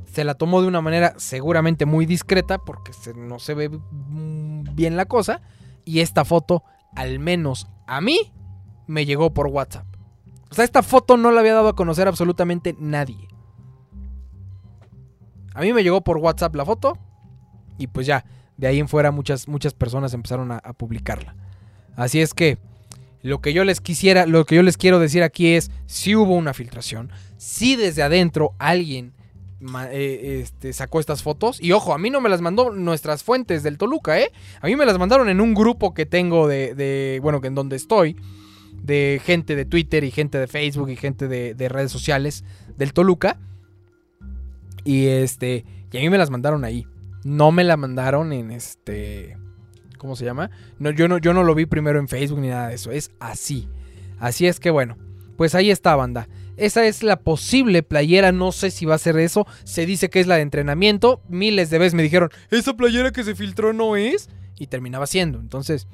se 0.05 0.23
la 0.23 0.35
tomó 0.35 0.61
de 0.61 0.67
una 0.67 0.81
manera 0.81 1.13
seguramente 1.17 1.85
muy 1.85 2.05
discreta 2.05 2.59
porque 2.59 2.91
no 3.15 3.39
se 3.39 3.53
ve 3.53 3.71
bien 4.73 4.95
la 4.95 5.05
cosa, 5.05 5.41
y 5.85 5.99
esta 5.99 6.25
foto, 6.25 6.63
al 6.95 7.19
menos 7.19 7.67
a 7.87 7.99
mí, 8.01 8.31
me 8.87 9.05
llegó 9.05 9.33
por 9.33 9.47
WhatsApp. 9.47 9.87
O 10.51 10.55
sea, 10.55 10.65
esta 10.65 10.83
foto 10.83 11.17
no 11.17 11.31
la 11.31 11.39
había 11.39 11.55
dado 11.55 11.69
a 11.69 11.75
conocer 11.75 12.07
absolutamente 12.07 12.75
nadie. 12.79 13.27
A 15.55 15.61
mí 15.61 15.73
me 15.73 15.83
llegó 15.83 16.03
por 16.03 16.17
WhatsApp 16.17 16.55
la 16.55 16.65
foto 16.65 16.97
y 17.77 17.87
pues 17.87 18.05
ya, 18.05 18.25
de 18.57 18.67
ahí 18.67 18.79
en 18.79 18.87
fuera 18.87 19.11
muchas, 19.11 19.47
muchas 19.47 19.73
personas 19.73 20.13
empezaron 20.13 20.51
a 20.51 20.61
publicarla. 20.73 21.35
Así 21.95 22.21
es 22.21 22.33
que 22.33 22.57
lo 23.23 23.41
que 23.41 23.53
yo 23.53 23.63
les 23.63 23.81
quisiera, 23.81 24.27
lo 24.27 24.45
que 24.45 24.55
yo 24.55 24.63
les 24.63 24.77
quiero 24.77 24.99
decir 24.99 25.23
aquí 25.23 25.53
es, 25.53 25.71
si 25.85 26.15
hubo 26.15 26.35
una 26.35 26.53
filtración, 26.53 27.09
si 27.37 27.75
desde 27.75 28.03
adentro 28.03 28.53
alguien 28.59 29.13
eh, 29.91 30.41
este, 30.41 30.73
sacó 30.73 30.99
estas 30.99 31.23
fotos. 31.23 31.61
Y 31.61 31.71
ojo, 31.71 31.93
a 31.93 31.97
mí 31.97 32.09
no 32.09 32.19
me 32.19 32.29
las 32.29 32.41
mandó 32.41 32.71
nuestras 32.71 33.23
fuentes 33.23 33.63
del 33.63 33.77
Toluca, 33.77 34.19
¿eh? 34.19 34.31
A 34.61 34.67
mí 34.67 34.75
me 34.75 34.85
las 34.85 34.99
mandaron 34.99 35.29
en 35.29 35.39
un 35.39 35.53
grupo 35.53 35.93
que 35.93 36.05
tengo 36.05 36.47
de, 36.49 36.75
de 36.75 37.19
bueno, 37.23 37.39
que 37.39 37.47
en 37.47 37.55
donde 37.55 37.77
estoy, 37.77 38.17
de 38.73 39.21
gente 39.23 39.55
de 39.55 39.63
Twitter 39.63 40.03
y 40.03 40.11
gente 40.11 40.37
de 40.37 40.47
Facebook 40.47 40.89
y 40.89 40.97
gente 40.97 41.29
de, 41.29 41.53
de 41.53 41.69
redes 41.69 41.91
sociales 41.93 42.43
del 42.77 42.91
Toluca. 42.91 43.39
Y 44.83 45.07
este, 45.07 45.63
y 45.93 45.97
a 45.97 46.01
mí 46.01 46.09
me 46.09 46.17
las 46.17 46.29
mandaron 46.29 46.65
ahí. 46.65 46.85
No 47.23 47.53
me 47.53 47.63
la 47.63 47.77
mandaron 47.77 48.33
en 48.33 48.51
este 48.51 49.37
¿cómo 50.03 50.17
se 50.17 50.25
llama? 50.25 50.51
No, 50.79 50.91
yo, 50.91 51.07
no, 51.07 51.17
yo 51.17 51.33
no 51.33 51.43
lo 51.43 51.55
vi 51.55 51.65
primero 51.65 51.97
en 51.97 52.09
Facebook 52.09 52.41
ni 52.41 52.49
nada 52.49 52.67
de 52.67 52.75
eso, 52.75 52.91
es 52.91 53.11
así. 53.21 53.69
Así 54.19 54.47
es 54.47 54.59
que 54.59 54.69
bueno, 54.69 54.97
pues 55.37 55.55
ahí 55.55 55.71
está 55.71 55.95
banda. 55.95 56.27
Esa 56.57 56.85
es 56.85 57.03
la 57.03 57.21
posible 57.21 57.83
playera, 57.83 58.33
no 58.33 58.51
sé 58.51 58.69
si 58.69 58.85
va 58.85 58.95
a 58.95 58.99
ser 58.99 59.17
eso. 59.17 59.47
Se 59.63 59.85
dice 59.85 60.09
que 60.09 60.19
es 60.19 60.27
la 60.27 60.35
de 60.35 60.41
entrenamiento. 60.41 61.21
Miles 61.29 61.69
de 61.69 61.79
veces 61.79 61.93
me 61.93 62.03
dijeron, 62.03 62.31
esa 62.51 62.73
playera 62.73 63.11
que 63.11 63.23
se 63.23 63.33
filtró 63.33 63.71
no 63.71 63.95
es. 63.95 64.29
Y 64.59 64.67
terminaba 64.67 65.07
siendo. 65.07 65.39
Entonces, 65.39 65.87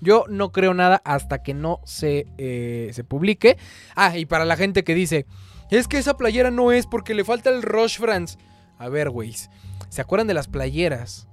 yo 0.00 0.24
no 0.28 0.52
creo 0.52 0.72
nada 0.72 1.02
hasta 1.04 1.42
que 1.42 1.52
no 1.52 1.80
se, 1.84 2.28
eh, 2.38 2.90
se 2.92 3.02
publique. 3.02 3.58
Ah, 3.96 4.16
y 4.16 4.26
para 4.26 4.44
la 4.44 4.56
gente 4.56 4.84
que 4.84 4.94
dice, 4.94 5.26
es 5.72 5.88
que 5.88 5.98
esa 5.98 6.16
playera 6.16 6.52
no 6.52 6.70
es 6.70 6.86
porque 6.86 7.14
le 7.14 7.24
falta 7.24 7.50
el 7.50 7.62
Roche 7.62 7.98
France. 7.98 8.38
A 8.78 8.88
ver, 8.88 9.10
güeyes, 9.10 9.50
¿se 9.88 10.00
acuerdan 10.00 10.28
de 10.28 10.34
las 10.34 10.46
playeras 10.46 11.26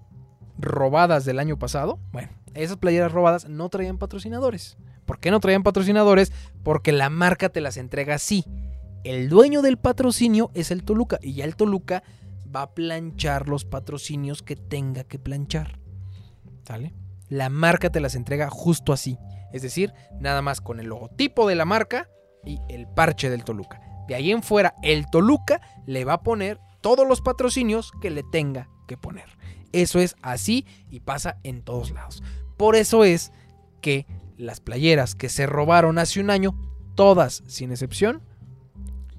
robadas 0.57 1.25
del 1.25 1.39
año 1.39 1.57
pasado, 1.57 1.99
bueno, 2.11 2.29
esas 2.53 2.77
playeras 2.77 3.11
robadas 3.11 3.49
no 3.49 3.69
traían 3.69 3.97
patrocinadores. 3.97 4.77
¿Por 5.05 5.19
qué 5.19 5.31
no 5.31 5.39
traían 5.39 5.63
patrocinadores? 5.63 6.31
Porque 6.63 6.91
la 6.91 7.09
marca 7.09 7.49
te 7.49 7.61
las 7.61 7.77
entrega 7.77 8.15
así. 8.15 8.45
El 9.03 9.29
dueño 9.29 9.61
del 9.61 9.77
patrocinio 9.77 10.49
es 10.53 10.71
el 10.71 10.83
Toluca 10.83 11.19
y 11.21 11.33
ya 11.33 11.45
el 11.45 11.55
Toluca 11.55 12.03
va 12.55 12.61
a 12.61 12.73
planchar 12.73 13.49
los 13.49 13.65
patrocinios 13.65 14.43
que 14.43 14.55
tenga 14.55 15.03
que 15.03 15.19
planchar. 15.19 15.79
¿Sale? 16.65 16.93
La 17.27 17.49
marca 17.49 17.89
te 17.89 17.99
las 17.99 18.15
entrega 18.15 18.49
justo 18.49 18.93
así. 18.93 19.17
Es 19.51 19.61
decir, 19.61 19.93
nada 20.19 20.41
más 20.41 20.61
con 20.61 20.79
el 20.79 20.87
logotipo 20.87 21.47
de 21.47 21.55
la 21.55 21.65
marca 21.65 22.09
y 22.45 22.59
el 22.69 22.87
parche 22.87 23.29
del 23.29 23.43
Toluca. 23.43 23.81
De 24.07 24.15
ahí 24.15 24.31
en 24.31 24.43
fuera, 24.43 24.75
el 24.83 25.09
Toluca 25.09 25.61
le 25.85 26.05
va 26.05 26.13
a 26.13 26.23
poner 26.23 26.59
todos 26.81 27.07
los 27.07 27.21
patrocinios 27.21 27.91
que 28.01 28.09
le 28.09 28.23
tenga 28.23 28.69
que 28.87 28.97
poner. 28.97 29.25
Eso 29.73 29.99
es 29.99 30.15
así 30.21 30.65
y 30.89 31.01
pasa 31.01 31.39
en 31.43 31.61
todos 31.61 31.91
lados. 31.91 32.23
Por 32.55 32.75
eso 32.75 33.03
es 33.03 33.31
que 33.81 34.05
las 34.37 34.61
playeras 34.61 35.15
que 35.15 35.27
se 35.27 35.45
robaron 35.45 35.97
hace 35.97 36.21
un 36.21 36.29
año, 36.29 36.55
todas 36.95 37.43
sin 37.47 37.71
excepción, 37.71 38.21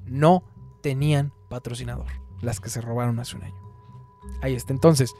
no 0.06 0.44
tenían 0.82 1.32
patrocinador. 1.50 2.06
Las 2.40 2.60
que 2.60 2.70
se 2.70 2.80
robaron 2.80 3.18
hace 3.18 3.36
un 3.36 3.42
año. 3.44 3.54
Ahí 4.42 4.54
está. 4.54 4.72
Entonces, 4.72 5.12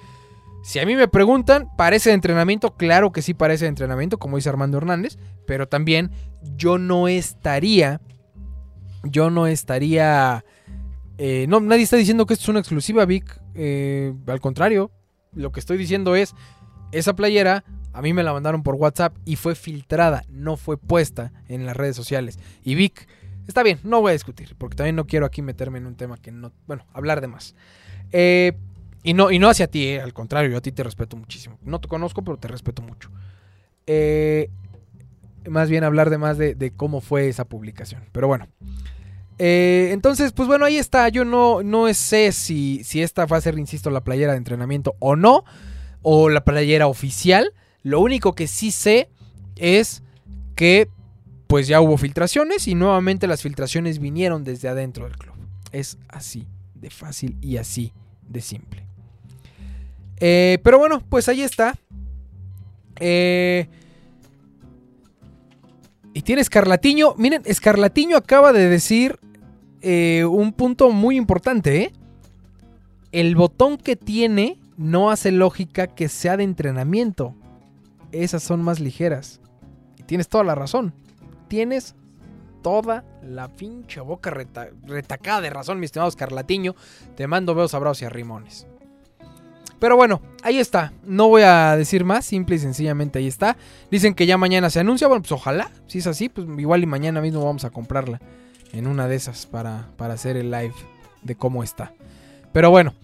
Si 0.65 0.79
a 0.79 0.87
mí 0.87 0.97
me 0.97 1.09
preguntan, 1.09 1.69
¿parece 1.77 2.09
de 2.09 2.15
entrenamiento? 2.15 2.75
Claro 2.75 3.13
que 3.13 3.21
sí 3.21 3.35
parece 3.35 3.67
de 3.67 3.69
entrenamiento, 3.69 4.19
como 4.19 4.37
dice 4.37 4.49
Armando 4.49 4.79
Hernández, 4.79 5.19
pero 5.47 5.69
también 5.69 6.11
yo 6.57 6.79
no 6.79 7.07
estaría, 7.07 8.01
yo 9.03 9.29
no 9.29 9.47
estaría, 9.47 10.43
eh, 11.19 11.45
no, 11.51 11.61
nadie 11.61 11.83
está 11.83 11.99
diciendo 11.99 12.25
que 12.25 12.33
esto 12.33 12.45
es 12.45 12.49
una 12.49 12.61
exclusiva, 12.61 13.05
Vic, 13.05 13.39
eh, 13.55 14.15
al 14.27 14.41
contrario, 14.41 14.91
lo 15.35 15.53
que 15.53 15.61
estoy 15.61 15.77
diciendo 15.77 16.17
es, 16.17 16.35
esa 16.93 17.15
playera 17.15 17.65
a 17.93 18.03
mí 18.03 18.13
me 18.13 18.25
la 18.25 18.33
mandaron 18.33 18.63
por 18.63 18.75
WhatsApp 18.75 19.17
y 19.25 19.37
fue 19.37 19.55
filtrada, 19.55 20.25
no 20.29 20.57
fue 20.57 20.77
puesta 20.77 21.33
en 21.49 21.65
las 21.65 21.77
redes 21.77 21.95
sociales. 21.95 22.41
Y 22.65 22.75
Vic, 22.75 23.07
está 23.47 23.63
bien, 23.63 23.79
no 23.85 24.01
voy 24.01 24.11
a 24.11 24.13
discutir, 24.15 24.57
porque 24.59 24.77
también 24.77 24.97
no 24.97 25.07
quiero 25.07 25.27
aquí 25.27 25.43
meterme 25.43 25.79
en 25.79 25.87
un 25.87 25.95
tema 25.95 26.17
que 26.17 26.33
no, 26.33 26.53
bueno, 26.67 26.85
hablar 26.93 27.21
de 27.21 27.29
más. 27.29 27.55
Eh, 28.11 28.53
y 29.05 29.15
no, 29.15 29.31
y 29.31 29.39
no 29.39 29.49
hacia 29.49 29.69
ti, 29.69 29.87
eh, 29.87 30.01
al 30.01 30.13
contrario, 30.13 30.51
yo 30.51 30.59
a 30.59 30.61
ti 30.61 30.73
te 30.73 30.83
respeto 30.83 31.17
muchísimo. 31.17 31.59
No 31.63 31.81
te 31.81 31.87
conozco, 31.87 32.23
pero 32.23 32.37
te 32.37 32.49
respeto 32.49 32.83
mucho. 32.83 33.11
Eh, 33.87 34.51
más 35.49 35.71
bien 35.71 35.85
hablar 35.85 36.11
de 36.11 36.19
más 36.19 36.37
de, 36.39 36.73
cómo 36.77 37.01
fue 37.01 37.29
esa 37.29 37.45
publicación. 37.45 38.03
Pero 38.13 38.27
bueno. 38.27 38.49
Entonces, 39.39 40.33
pues 40.33 40.47
bueno, 40.47 40.65
ahí 40.65 40.77
está. 40.77 41.09
Yo 41.09 41.25
no, 41.25 41.63
no 41.63 41.93
sé 41.95 42.33
si, 42.33 42.83
si 42.85 43.03
esta 43.03 43.27
va 43.27 43.37
a 43.37 43.41
ser, 43.41 43.59
insisto, 43.59 43.91
la 43.91 44.03
playera 44.03 44.33
de 44.33 44.39
entrenamiento 44.39 44.95
o 44.99 45.17
no. 45.17 45.45
O 46.03 46.29
la 46.29 46.45
playera 46.45 46.87
oficial. 46.87 47.53
Lo 47.83 48.01
único 48.01 48.35
que 48.35 48.47
sí 48.47 48.71
sé 48.71 49.09
es 49.57 50.03
que 50.57 50.89
pues 51.47 51.69
ya 51.69 51.81
hubo 51.81 51.97
filtraciones 51.97 52.67
y 52.69 52.75
nuevamente 52.75 53.27
las 53.27 53.43
filtraciones 53.43 53.99
vinieron 53.99 54.45
desde 54.45 54.69
adentro 54.69 55.05
del 55.05 55.17
club. 55.17 55.35
Es 55.73 55.99
así 56.09 56.49
de 56.75 56.91
fácil 56.91 57.37
y 57.41 57.59
así 57.59 57.93
de 58.29 58.41
simple. 58.41 58.87
Eh, 60.19 60.59
pero 60.63 60.79
bueno, 60.79 61.03
pues 61.09 61.29
ahí 61.29 61.43
está. 61.43 61.79
Eh, 62.99 63.69
y 66.15 66.23
tiene 66.23 66.41
Escarlatiño. 66.41 67.15
Miren, 67.19 67.43
Escarlatiño 67.45 68.17
acaba 68.17 68.55
de 68.55 68.69
decir 68.69 69.19
eh, 69.83 70.25
un 70.25 70.53
punto 70.53 70.91
muy 70.91 71.17
importante. 71.17 71.93
El 73.13 73.37
botón 73.37 73.77
que 73.77 73.97
tiene 73.97 74.59
no 74.77 75.11
hace 75.11 75.31
lógica 75.31 75.89
que 75.89 76.09
sea 76.09 76.37
de 76.37 76.45
entrenamiento 76.45 77.35
esas 78.23 78.43
son 78.43 78.63
más 78.63 78.81
ligeras. 78.81 79.41
Y 79.99 80.05
tienes 80.05 80.29
toda 80.29 80.45
la 80.45 80.55
razón. 80.55 80.95
Tienes 81.49 81.95
toda 82.63 83.05
la 83.23 83.49
pinche 83.49 84.01
boca 84.01 84.31
retacada 84.31 85.41
de 85.41 85.51
razón, 85.51 85.79
mi 85.79 85.87
estimado 85.87 86.09
Escarlatiño. 86.09 86.75
Te 87.17 87.27
mando 87.27 87.55
besos, 87.55 87.75
abrazos 87.75 88.03
y 88.03 88.05
arrimones. 88.07 88.67
Pero 89.79 89.97
bueno, 89.97 90.21
ahí 90.43 90.59
está. 90.59 90.93
No 91.05 91.29
voy 91.29 91.43
a 91.43 91.77
decir 91.77 92.05
más, 92.05 92.25
simple 92.25 92.57
y 92.57 92.59
sencillamente 92.59 93.19
ahí 93.19 93.27
está. 93.27 93.57
Dicen 93.91 94.15
que 94.15 94.27
ya 94.27 94.39
mañana 94.39 94.71
se 94.71 94.81
anuncia. 94.81 95.09
Bueno, 95.09 95.23
pues 95.23 95.33
ojalá. 95.33 95.71
Si 95.87 95.99
es 95.99 96.07
así, 96.07 96.29
pues 96.29 96.47
igual 96.59 96.83
y 96.83 96.87
mañana 96.87 97.21
mismo 97.21 97.45
vamos 97.45 97.65
a 97.65 97.71
comprarla 97.71 98.21
en 98.73 98.87
una 98.87 99.09
de 99.09 99.17
esas 99.17 99.47
para, 99.47 99.89
para 99.97 100.15
hacer 100.15 100.37
el 100.37 100.51
live 100.51 100.75
de 101.23 101.35
cómo 101.35 101.63
está. 101.63 101.93
Pero 102.53 102.71
bueno, 102.71 102.95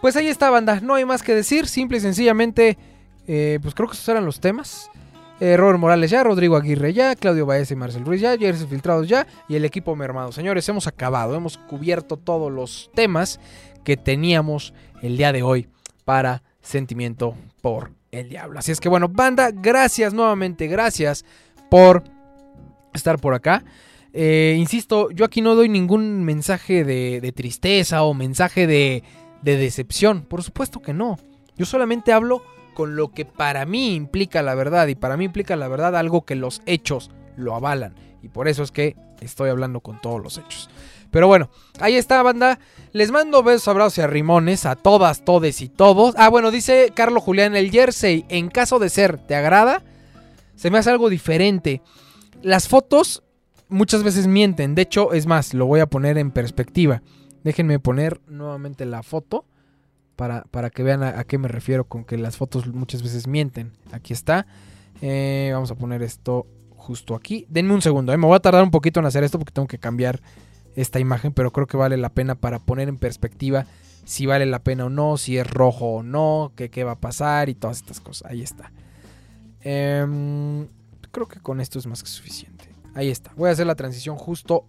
pues 0.00 0.16
ahí 0.16 0.28
está, 0.28 0.50
banda. 0.50 0.80
No 0.80 0.94
hay 0.94 1.04
más 1.04 1.22
que 1.22 1.34
decir. 1.34 1.66
Simple 1.66 1.98
y 1.98 2.00
sencillamente 2.00 2.78
eh, 3.28 3.58
pues 3.60 3.74
creo 3.74 3.88
que 3.88 3.94
esos 3.94 4.08
eran 4.08 4.24
los 4.24 4.40
temas. 4.40 4.90
Eh, 5.40 5.56
Robert 5.56 5.78
Morales 5.78 6.10
ya, 6.10 6.24
Rodrigo 6.24 6.56
Aguirre 6.56 6.92
ya, 6.92 7.14
Claudio 7.14 7.46
Baez 7.46 7.70
y 7.70 7.76
Marcel 7.76 8.04
Ruiz 8.04 8.20
ya, 8.20 8.36
Jerry 8.36 8.58
Filtrados 8.58 9.06
ya 9.06 9.26
y 9.48 9.54
el 9.54 9.64
equipo 9.64 9.94
mermado. 9.94 10.32
Señores, 10.32 10.68
hemos 10.68 10.88
acabado, 10.88 11.36
hemos 11.36 11.58
cubierto 11.58 12.16
todos 12.16 12.50
los 12.50 12.90
temas 12.94 13.38
que 13.84 13.96
teníamos 13.96 14.74
el 15.00 15.16
día 15.16 15.32
de 15.32 15.42
hoy 15.42 15.68
para 16.08 16.42
Sentimiento 16.62 17.34
por 17.60 17.90
el 18.12 18.30
Diablo. 18.30 18.58
Así 18.58 18.72
es 18.72 18.80
que 18.80 18.88
bueno, 18.88 19.10
banda, 19.10 19.50
gracias 19.52 20.14
nuevamente, 20.14 20.66
gracias 20.66 21.26
por 21.70 22.02
estar 22.94 23.18
por 23.18 23.34
acá. 23.34 23.62
Eh, 24.14 24.56
insisto, 24.58 25.10
yo 25.10 25.26
aquí 25.26 25.42
no 25.42 25.54
doy 25.54 25.68
ningún 25.68 26.24
mensaje 26.24 26.82
de, 26.82 27.32
tristeza 27.36 28.04
o 28.04 28.14
mensaje 28.14 28.66
de, 28.66 29.02
de 29.42 29.58
decepción. 29.58 30.22
Por 30.22 30.42
supuesto 30.42 30.80
que 30.80 30.94
no. 30.94 31.18
Yo 31.58 31.66
solamente 31.66 32.14
hablo 32.14 32.42
con 32.72 32.96
lo 32.96 33.12
que 33.12 33.26
para 33.26 33.66
mí 33.66 33.94
implica 33.94 34.40
la 34.40 34.54
verdad. 34.54 34.86
Y 34.86 34.94
para 34.94 35.18
mí 35.18 35.26
implica 35.26 35.56
la 35.56 35.68
verdad 35.68 35.94
algo 35.94 36.24
que 36.24 36.36
los 36.36 36.62
hechos 36.64 37.10
lo 37.36 37.54
avalan. 37.54 37.94
Y 38.22 38.28
por 38.28 38.48
eso 38.48 38.62
es 38.62 38.72
que 38.72 38.96
estoy 39.20 39.50
hablando 39.50 39.80
con 39.80 40.00
todos 40.00 40.22
los 40.22 40.38
hechos. 40.38 40.70
Pero 41.10 41.26
bueno, 41.26 41.50
ahí 41.80 41.96
está, 41.96 42.22
banda. 42.22 42.58
Les 42.92 43.10
mando 43.10 43.42
besos, 43.42 43.68
abrazos 43.68 43.98
y 43.98 44.00
arrimones 44.00 44.66
a 44.66 44.76
todas, 44.76 45.24
todes 45.24 45.60
y 45.60 45.68
todos. 45.68 46.14
Ah, 46.16 46.28
bueno, 46.28 46.50
dice 46.50 46.92
Carlos 46.94 47.22
Julián, 47.22 47.56
el 47.56 47.70
jersey, 47.70 48.24
en 48.28 48.48
caso 48.48 48.78
de 48.78 48.88
ser, 48.88 49.18
¿te 49.18 49.34
agrada? 49.34 49.82
Se 50.56 50.70
me 50.70 50.78
hace 50.78 50.90
algo 50.90 51.08
diferente. 51.08 51.82
Las 52.42 52.68
fotos 52.68 53.22
muchas 53.68 54.02
veces 54.02 54.26
mienten. 54.26 54.74
De 54.74 54.82
hecho, 54.82 55.12
es 55.12 55.26
más, 55.26 55.54
lo 55.54 55.66
voy 55.66 55.80
a 55.80 55.86
poner 55.86 56.18
en 56.18 56.30
perspectiva. 56.30 57.02
Déjenme 57.44 57.78
poner 57.78 58.20
nuevamente 58.26 58.84
la 58.84 59.02
foto 59.02 59.44
para, 60.16 60.70
que 60.70 60.82
vean 60.82 61.04
a, 61.04 61.22
qué 61.24 61.38
me 61.38 61.46
refiero 61.46 61.84
con 61.84 62.04
que 62.04 62.18
las 62.18 62.36
fotos 62.36 62.66
muchas 62.66 63.02
veces 63.02 63.28
mienten. 63.28 63.72
Aquí 63.92 64.12
está. 64.12 64.46
Eh, 65.00 65.50
vamos 65.52 65.70
a 65.70 65.76
poner 65.76 66.02
esto 66.02 66.46
justo 66.70 67.14
aquí. 67.14 67.46
Denme 67.48 67.74
un 67.74 67.82
segundo, 67.82 68.12
eh. 68.12 68.16
me 68.16 68.26
voy 68.26 68.34
a 68.34 68.40
tardar 68.40 68.64
un 68.64 68.70
poquito 68.70 68.98
en 68.98 69.06
hacer 69.06 69.22
esto 69.22 69.38
porque 69.38 69.52
tengo 69.52 69.68
que 69.68 69.78
cambiar 69.78 70.20
esta 70.80 71.00
imagen, 71.00 71.32
pero 71.32 71.50
creo 71.50 71.66
que 71.66 71.76
vale 71.76 71.96
la 71.96 72.08
pena 72.08 72.36
para 72.36 72.60
poner 72.60 72.88
en 72.88 72.98
perspectiva 72.98 73.66
si 74.04 74.26
vale 74.26 74.46
la 74.46 74.62
pena 74.62 74.86
o 74.86 74.90
no, 74.90 75.16
si 75.16 75.36
es 75.36 75.46
rojo 75.46 75.96
o 75.96 76.02
no, 76.02 76.52
qué, 76.56 76.70
qué 76.70 76.84
va 76.84 76.92
a 76.92 77.00
pasar 77.00 77.48
y 77.48 77.54
todas 77.54 77.78
estas 77.78 78.00
cosas. 78.00 78.30
Ahí 78.30 78.42
está. 78.42 78.72
Em, 79.60 80.68
creo 81.10 81.26
que 81.26 81.40
con 81.40 81.60
esto 81.60 81.78
es 81.78 81.86
más 81.86 82.02
que 82.02 82.08
suficiente. 82.08 82.70
Ahí 82.94 83.10
está. 83.10 83.32
Voy 83.36 83.48
a 83.48 83.52
hacer 83.52 83.66
la 83.66 83.74
transición 83.74 84.16
justo 84.16 84.66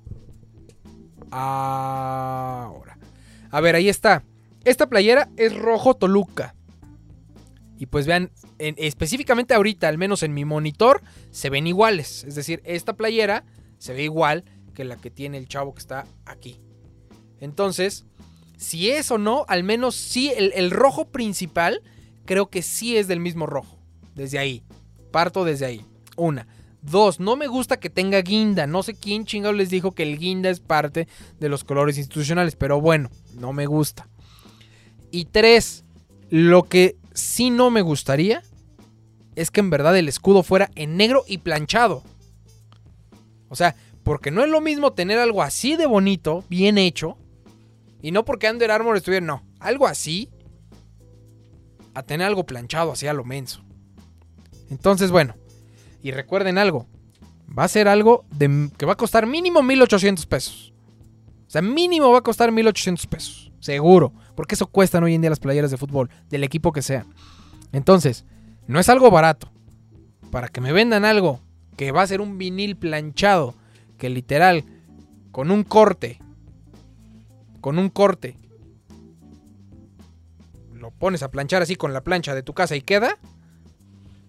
ahora. 1.32 2.98
A 3.52 3.62
ver, 3.62 3.76
ahí 3.76 3.88
está. 3.88 4.24
Esta 4.66 4.90
playera 4.90 5.30
es 5.38 5.56
rojo 5.56 5.96
Toluca. 5.96 6.56
Y 7.78 7.86
pues 7.86 8.08
vean, 8.08 8.32
específicamente 8.58 9.54
ahorita, 9.54 9.88
al 9.88 9.98
menos 9.98 10.24
en 10.24 10.34
mi 10.34 10.44
monitor, 10.44 11.02
se 11.32 11.50
ven 11.50 11.66
iguales. 11.66 12.26
Es 12.26 12.36
decir, 12.36 12.62
esta 12.66 12.94
playera 12.94 13.46
se 13.78 13.94
ve 13.94 14.04
igual 14.04 14.44
que 14.80 14.86
la 14.86 14.96
que 14.96 15.12
tiene 15.12 15.38
el 15.38 15.50
chavo 15.50 15.74
que 15.74 15.80
está 15.80 16.08
aquí. 16.24 16.62
Entonces, 17.42 18.06
si 18.56 18.92
es 18.92 19.12
o 19.12 19.18
no, 19.18 19.44
al 19.50 19.66
menos 19.66 19.94
sí, 19.94 20.32
el, 20.38 20.54
el 20.56 20.72
rojo 20.72 21.10
principal 21.10 21.82
creo 22.24 22.50
que 22.50 22.62
sí 22.62 22.96
es 22.96 23.10
del 23.10 23.20
mismo 23.20 23.46
rojo. 23.46 23.78
Desde 24.16 24.40
ahí. 24.40 24.64
Parto 25.12 25.44
desde 25.44 25.66
ahí. 25.66 25.86
Una. 26.16 26.48
Dos, 26.82 27.20
no 27.20 27.36
me 27.36 27.48
gusta 27.48 27.78
que 27.82 27.90
tenga 27.90 28.22
guinda. 28.22 28.68
No 28.68 28.82
sé 28.82 28.94
quién 28.94 29.26
chingado 29.26 29.52
les 29.52 29.70
dijo 29.70 29.92
que 29.92 30.04
el 30.04 30.18
guinda 30.18 30.50
es 30.50 30.62
parte 30.62 31.10
de 31.42 31.50
los 31.50 31.66
colores 31.66 31.98
institucionales. 31.98 32.56
Pero 32.56 32.80
bueno, 32.80 33.10
no 33.34 33.52
me 33.52 33.66
gusta. 33.66 34.08
Y 35.12 35.26
tres, 35.26 35.84
lo 36.30 36.64
que 36.64 36.96
sí 37.14 37.50
no 37.50 37.70
me 37.70 37.82
gustaría 37.82 38.44
es 39.36 39.52
que 39.52 39.60
en 39.60 39.72
verdad 39.72 39.98
el 39.98 40.08
escudo 40.08 40.42
fuera 40.42 40.72
en 40.76 40.96
negro 40.96 41.26
y 41.28 41.40
planchado. 41.40 42.02
O 43.50 43.58
sea, 43.58 43.76
porque 44.04 44.32
no 44.32 44.44
es 44.44 44.50
lo 44.50 44.62
mismo 44.62 44.94
tener 44.94 45.20
algo 45.20 45.42
así 45.42 45.76
de 45.76 45.86
bonito, 45.86 46.44
bien 46.50 46.78
hecho, 46.78 47.18
y 48.02 48.12
no 48.12 48.26
porque 48.26 48.50
Under 48.50 48.72
Armour 48.72 48.98
estuviera, 48.98 49.26
no, 49.26 49.44
algo 49.60 49.88
así, 49.88 50.30
a 51.94 52.04
tener 52.04 52.28
algo 52.28 52.46
planchado 52.46 52.92
así 52.92 53.08
a 53.08 53.14
lo 53.14 53.26
menso. 53.26 53.64
Entonces, 54.70 55.12
bueno, 55.12 55.36
y 56.02 56.12
recuerden 56.12 56.58
algo, 56.58 56.88
va 57.58 57.64
a 57.64 57.68
ser 57.68 57.88
algo 57.88 58.26
de, 58.32 58.70
que 58.78 58.86
va 58.86 58.94
a 58.94 58.98
costar 58.98 59.26
mínimo 59.26 59.62
1800 59.62 60.26
pesos. 60.26 60.74
O 61.48 61.52
sea, 61.52 61.62
mínimo 61.62 62.12
va 62.12 62.20
a 62.20 62.24
costar 62.24 62.52
1800 62.52 63.08
pesos, 63.08 63.52
seguro. 63.60 64.14
Porque 64.36 64.56
eso 64.56 64.68
cuestan 64.68 65.04
hoy 65.04 65.16
en 65.16 65.22
día 65.22 65.30
las 65.30 65.40
playeras 65.40 65.72
de 65.72 65.78
fútbol, 65.78 66.10
del 66.30 66.44
equipo 66.44 66.72
que 66.72 66.82
sea. 66.82 67.06
Entonces, 67.72 68.26
no 68.68 68.80
es 68.80 68.88
algo 68.88 69.10
barato. 69.10 69.52
Para 70.32 70.48
que 70.48 70.62
me 70.62 70.72
vendan 70.72 71.06
algo 71.06 71.42
que 71.76 71.92
va 71.92 72.04
a 72.04 72.08
ser 72.08 72.22
un 72.22 72.38
vinil 72.38 72.78
planchado, 72.78 73.56
que 74.00 74.10
literal, 74.10 74.64
con 75.32 75.52
un 75.52 75.64
corte, 75.64 76.20
con 77.62 77.78
un 77.78 77.90
corte, 77.90 78.36
lo 80.74 80.90
pones 80.90 81.22
a 81.22 81.30
planchar 81.30 81.62
así 81.62 81.76
con 81.76 81.94
la 81.94 82.02
plancha 82.02 82.34
de 82.34 82.42
tu 82.42 82.54
casa 82.54 82.76
y 82.76 82.82
queda, 82.82 83.20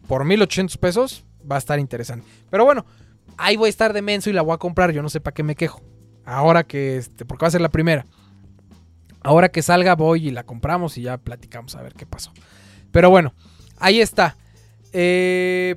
por 0.06 0.26
1800 0.26 0.76
pesos, 0.76 1.24
va 1.50 1.54
a 1.54 1.58
estar 1.58 1.78
interesante. 1.78 2.26
Pero 2.50 2.66
bueno, 2.66 2.84
ahí 3.38 3.56
voy 3.56 3.68
a 3.68 3.70
estar 3.70 3.94
de 3.94 4.02
menso 4.02 4.28
y 4.28 4.34
la 4.34 4.42
voy 4.42 4.54
a 4.54 4.58
comprar, 4.58 4.92
yo 4.92 5.02
no 5.02 5.08
sé 5.08 5.20
para 5.20 5.32
qué 5.32 5.42
me 5.42 5.54
quejo. 5.54 5.80
Ahora 6.26 6.64
que, 6.64 6.98
este, 6.98 7.24
porque 7.24 7.44
va 7.44 7.48
a 7.48 7.52
ser 7.52 7.62
la 7.62 7.70
primera. 7.70 8.04
Ahora 9.22 9.50
que 9.50 9.62
salga 9.62 9.94
voy 9.94 10.28
y 10.28 10.30
la 10.30 10.44
compramos 10.44 10.98
y 10.98 11.02
ya 11.02 11.16
platicamos 11.18 11.74
a 11.76 11.82
ver 11.82 11.94
qué 11.94 12.06
pasó. 12.06 12.32
Pero 12.90 13.10
bueno, 13.10 13.34
ahí 13.78 14.00
está. 14.00 14.36
Eh, 14.92 15.76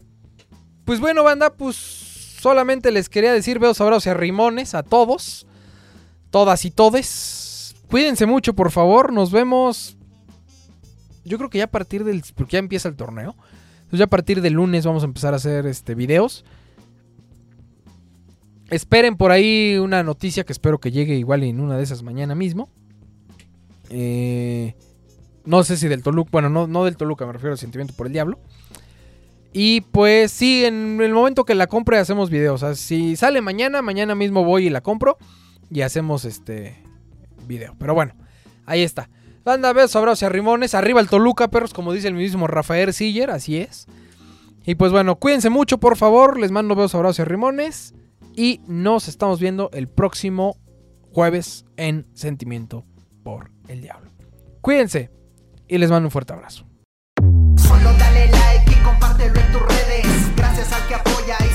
pues 0.85 0.99
bueno, 0.99 1.23
banda, 1.23 1.53
pues 1.53 2.12
solamente 2.43 2.91
les 2.91 3.09
quería 3.09 3.33
decir, 3.33 3.57
veo 3.57 3.73
sabrosos 3.73 4.05
y 4.05 4.09
arrimones 4.09 4.75
a 4.75 4.83
todos. 4.83 5.47
Todas 6.29 6.65
y 6.65 6.71
todes. 6.71 7.75
Cuídense 7.89 8.25
mucho, 8.25 8.53
por 8.53 8.69
favor. 8.69 9.11
Nos 9.11 9.31
vemos 9.31 9.97
yo 11.25 11.37
creo 11.37 11.49
que 11.49 11.59
ya 11.59 11.65
a 11.65 11.71
partir 11.71 12.03
del, 12.03 12.23
porque 12.35 12.53
ya 12.53 12.59
empieza 12.59 12.89
el 12.89 12.95
torneo, 12.95 13.35
entonces 13.75 13.99
ya 13.99 14.05
a 14.05 14.09
partir 14.09 14.41
del 14.41 14.53
lunes 14.53 14.85
vamos 14.85 15.03
a 15.03 15.05
empezar 15.05 15.33
a 15.33 15.37
hacer 15.37 15.65
este 15.65 15.95
videos. 15.95 16.43
Esperen 18.69 19.17
por 19.17 19.31
ahí 19.31 19.77
una 19.77 20.03
noticia 20.03 20.43
que 20.43 20.53
espero 20.53 20.79
que 20.79 20.91
llegue 20.91 21.15
igual 21.15 21.43
en 21.43 21.59
una 21.59 21.77
de 21.77 21.83
esas 21.83 22.01
mañana 22.03 22.33
mismo. 22.33 22.69
Eh, 23.89 24.75
no 25.45 25.63
sé 25.63 25.77
si 25.77 25.87
del 25.87 26.01
Toluca, 26.01 26.29
bueno, 26.31 26.49
no, 26.49 26.67
no 26.67 26.83
del 26.85 26.97
Toluca, 26.97 27.25
me 27.25 27.33
refiero 27.33 27.51
al 27.53 27.59
sentimiento 27.59 27.93
por 27.93 28.07
el 28.07 28.13
diablo. 28.13 28.39
Y 29.53 29.81
pues 29.81 30.31
sí, 30.31 30.65
en 30.65 30.99
el 30.99 31.13
momento 31.13 31.45
que 31.45 31.53
la 31.53 31.67
compre 31.67 31.99
hacemos 31.99 32.31
videos. 32.31 32.63
O 32.63 32.65
sea, 32.65 32.75
si 32.75 33.15
sale 33.15 33.39
mañana, 33.39 33.83
mañana 33.83 34.15
mismo 34.15 34.43
voy 34.43 34.65
y 34.65 34.69
la 34.69 34.81
compro 34.81 35.17
y 35.69 35.81
hacemos 35.81 36.25
este 36.25 36.83
video. 37.47 37.75
Pero 37.77 37.93
bueno, 37.93 38.15
ahí 38.65 38.81
está. 38.81 39.09
Banda, 39.43 39.71
besos, 39.71 39.95
abrazos 39.95 40.23
y 40.23 40.25
arrimones. 40.25 40.73
Arriba 40.73 40.99
el 40.99 41.09
Toluca, 41.09 41.49
perros, 41.49 41.73
como 41.73 41.93
dice 41.93 42.07
el 42.07 42.15
mismo 42.15 42.47
Rafael 42.47 42.93
Siller, 42.93 43.29
así 43.29 43.57
es. 43.57 43.85
Y 44.65 44.75
pues 44.75 44.91
bueno, 44.91 45.17
cuídense 45.17 45.49
mucho, 45.49 45.77
por 45.77 45.97
favor. 45.97 46.39
Les 46.39 46.51
mando 46.51 46.75
besos, 46.75 46.95
abrazos 46.95 47.19
y 47.19 47.21
arrimones. 47.21 47.93
Y 48.35 48.61
nos 48.67 49.07
estamos 49.07 49.39
viendo 49.39 49.69
el 49.73 49.87
próximo 49.87 50.57
jueves 51.11 51.65
en 51.77 52.07
Sentimiento 52.15 52.85
por 53.21 53.51
el 53.67 53.81
Diablo. 53.81 54.09
Cuídense 54.61 55.11
y 55.67 55.77
les 55.77 55.91
mando 55.91 56.07
un 56.07 56.11
fuerte 56.11 56.33
abrazo. 56.33 56.65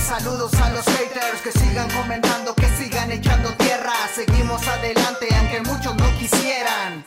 Saludos 0.08 0.54
a 0.54 0.70
los 0.70 0.86
haters 0.86 1.42
que 1.42 1.52
sigan 1.52 1.90
comentando, 1.90 2.54
que 2.54 2.66
sigan 2.78 3.12
echando 3.12 3.50
tierra. 3.56 3.92
Seguimos 4.14 4.66
adelante 4.66 5.26
aunque 5.36 5.60
muchos 5.60 5.94
no 5.96 6.18
quisieran. 6.18 7.04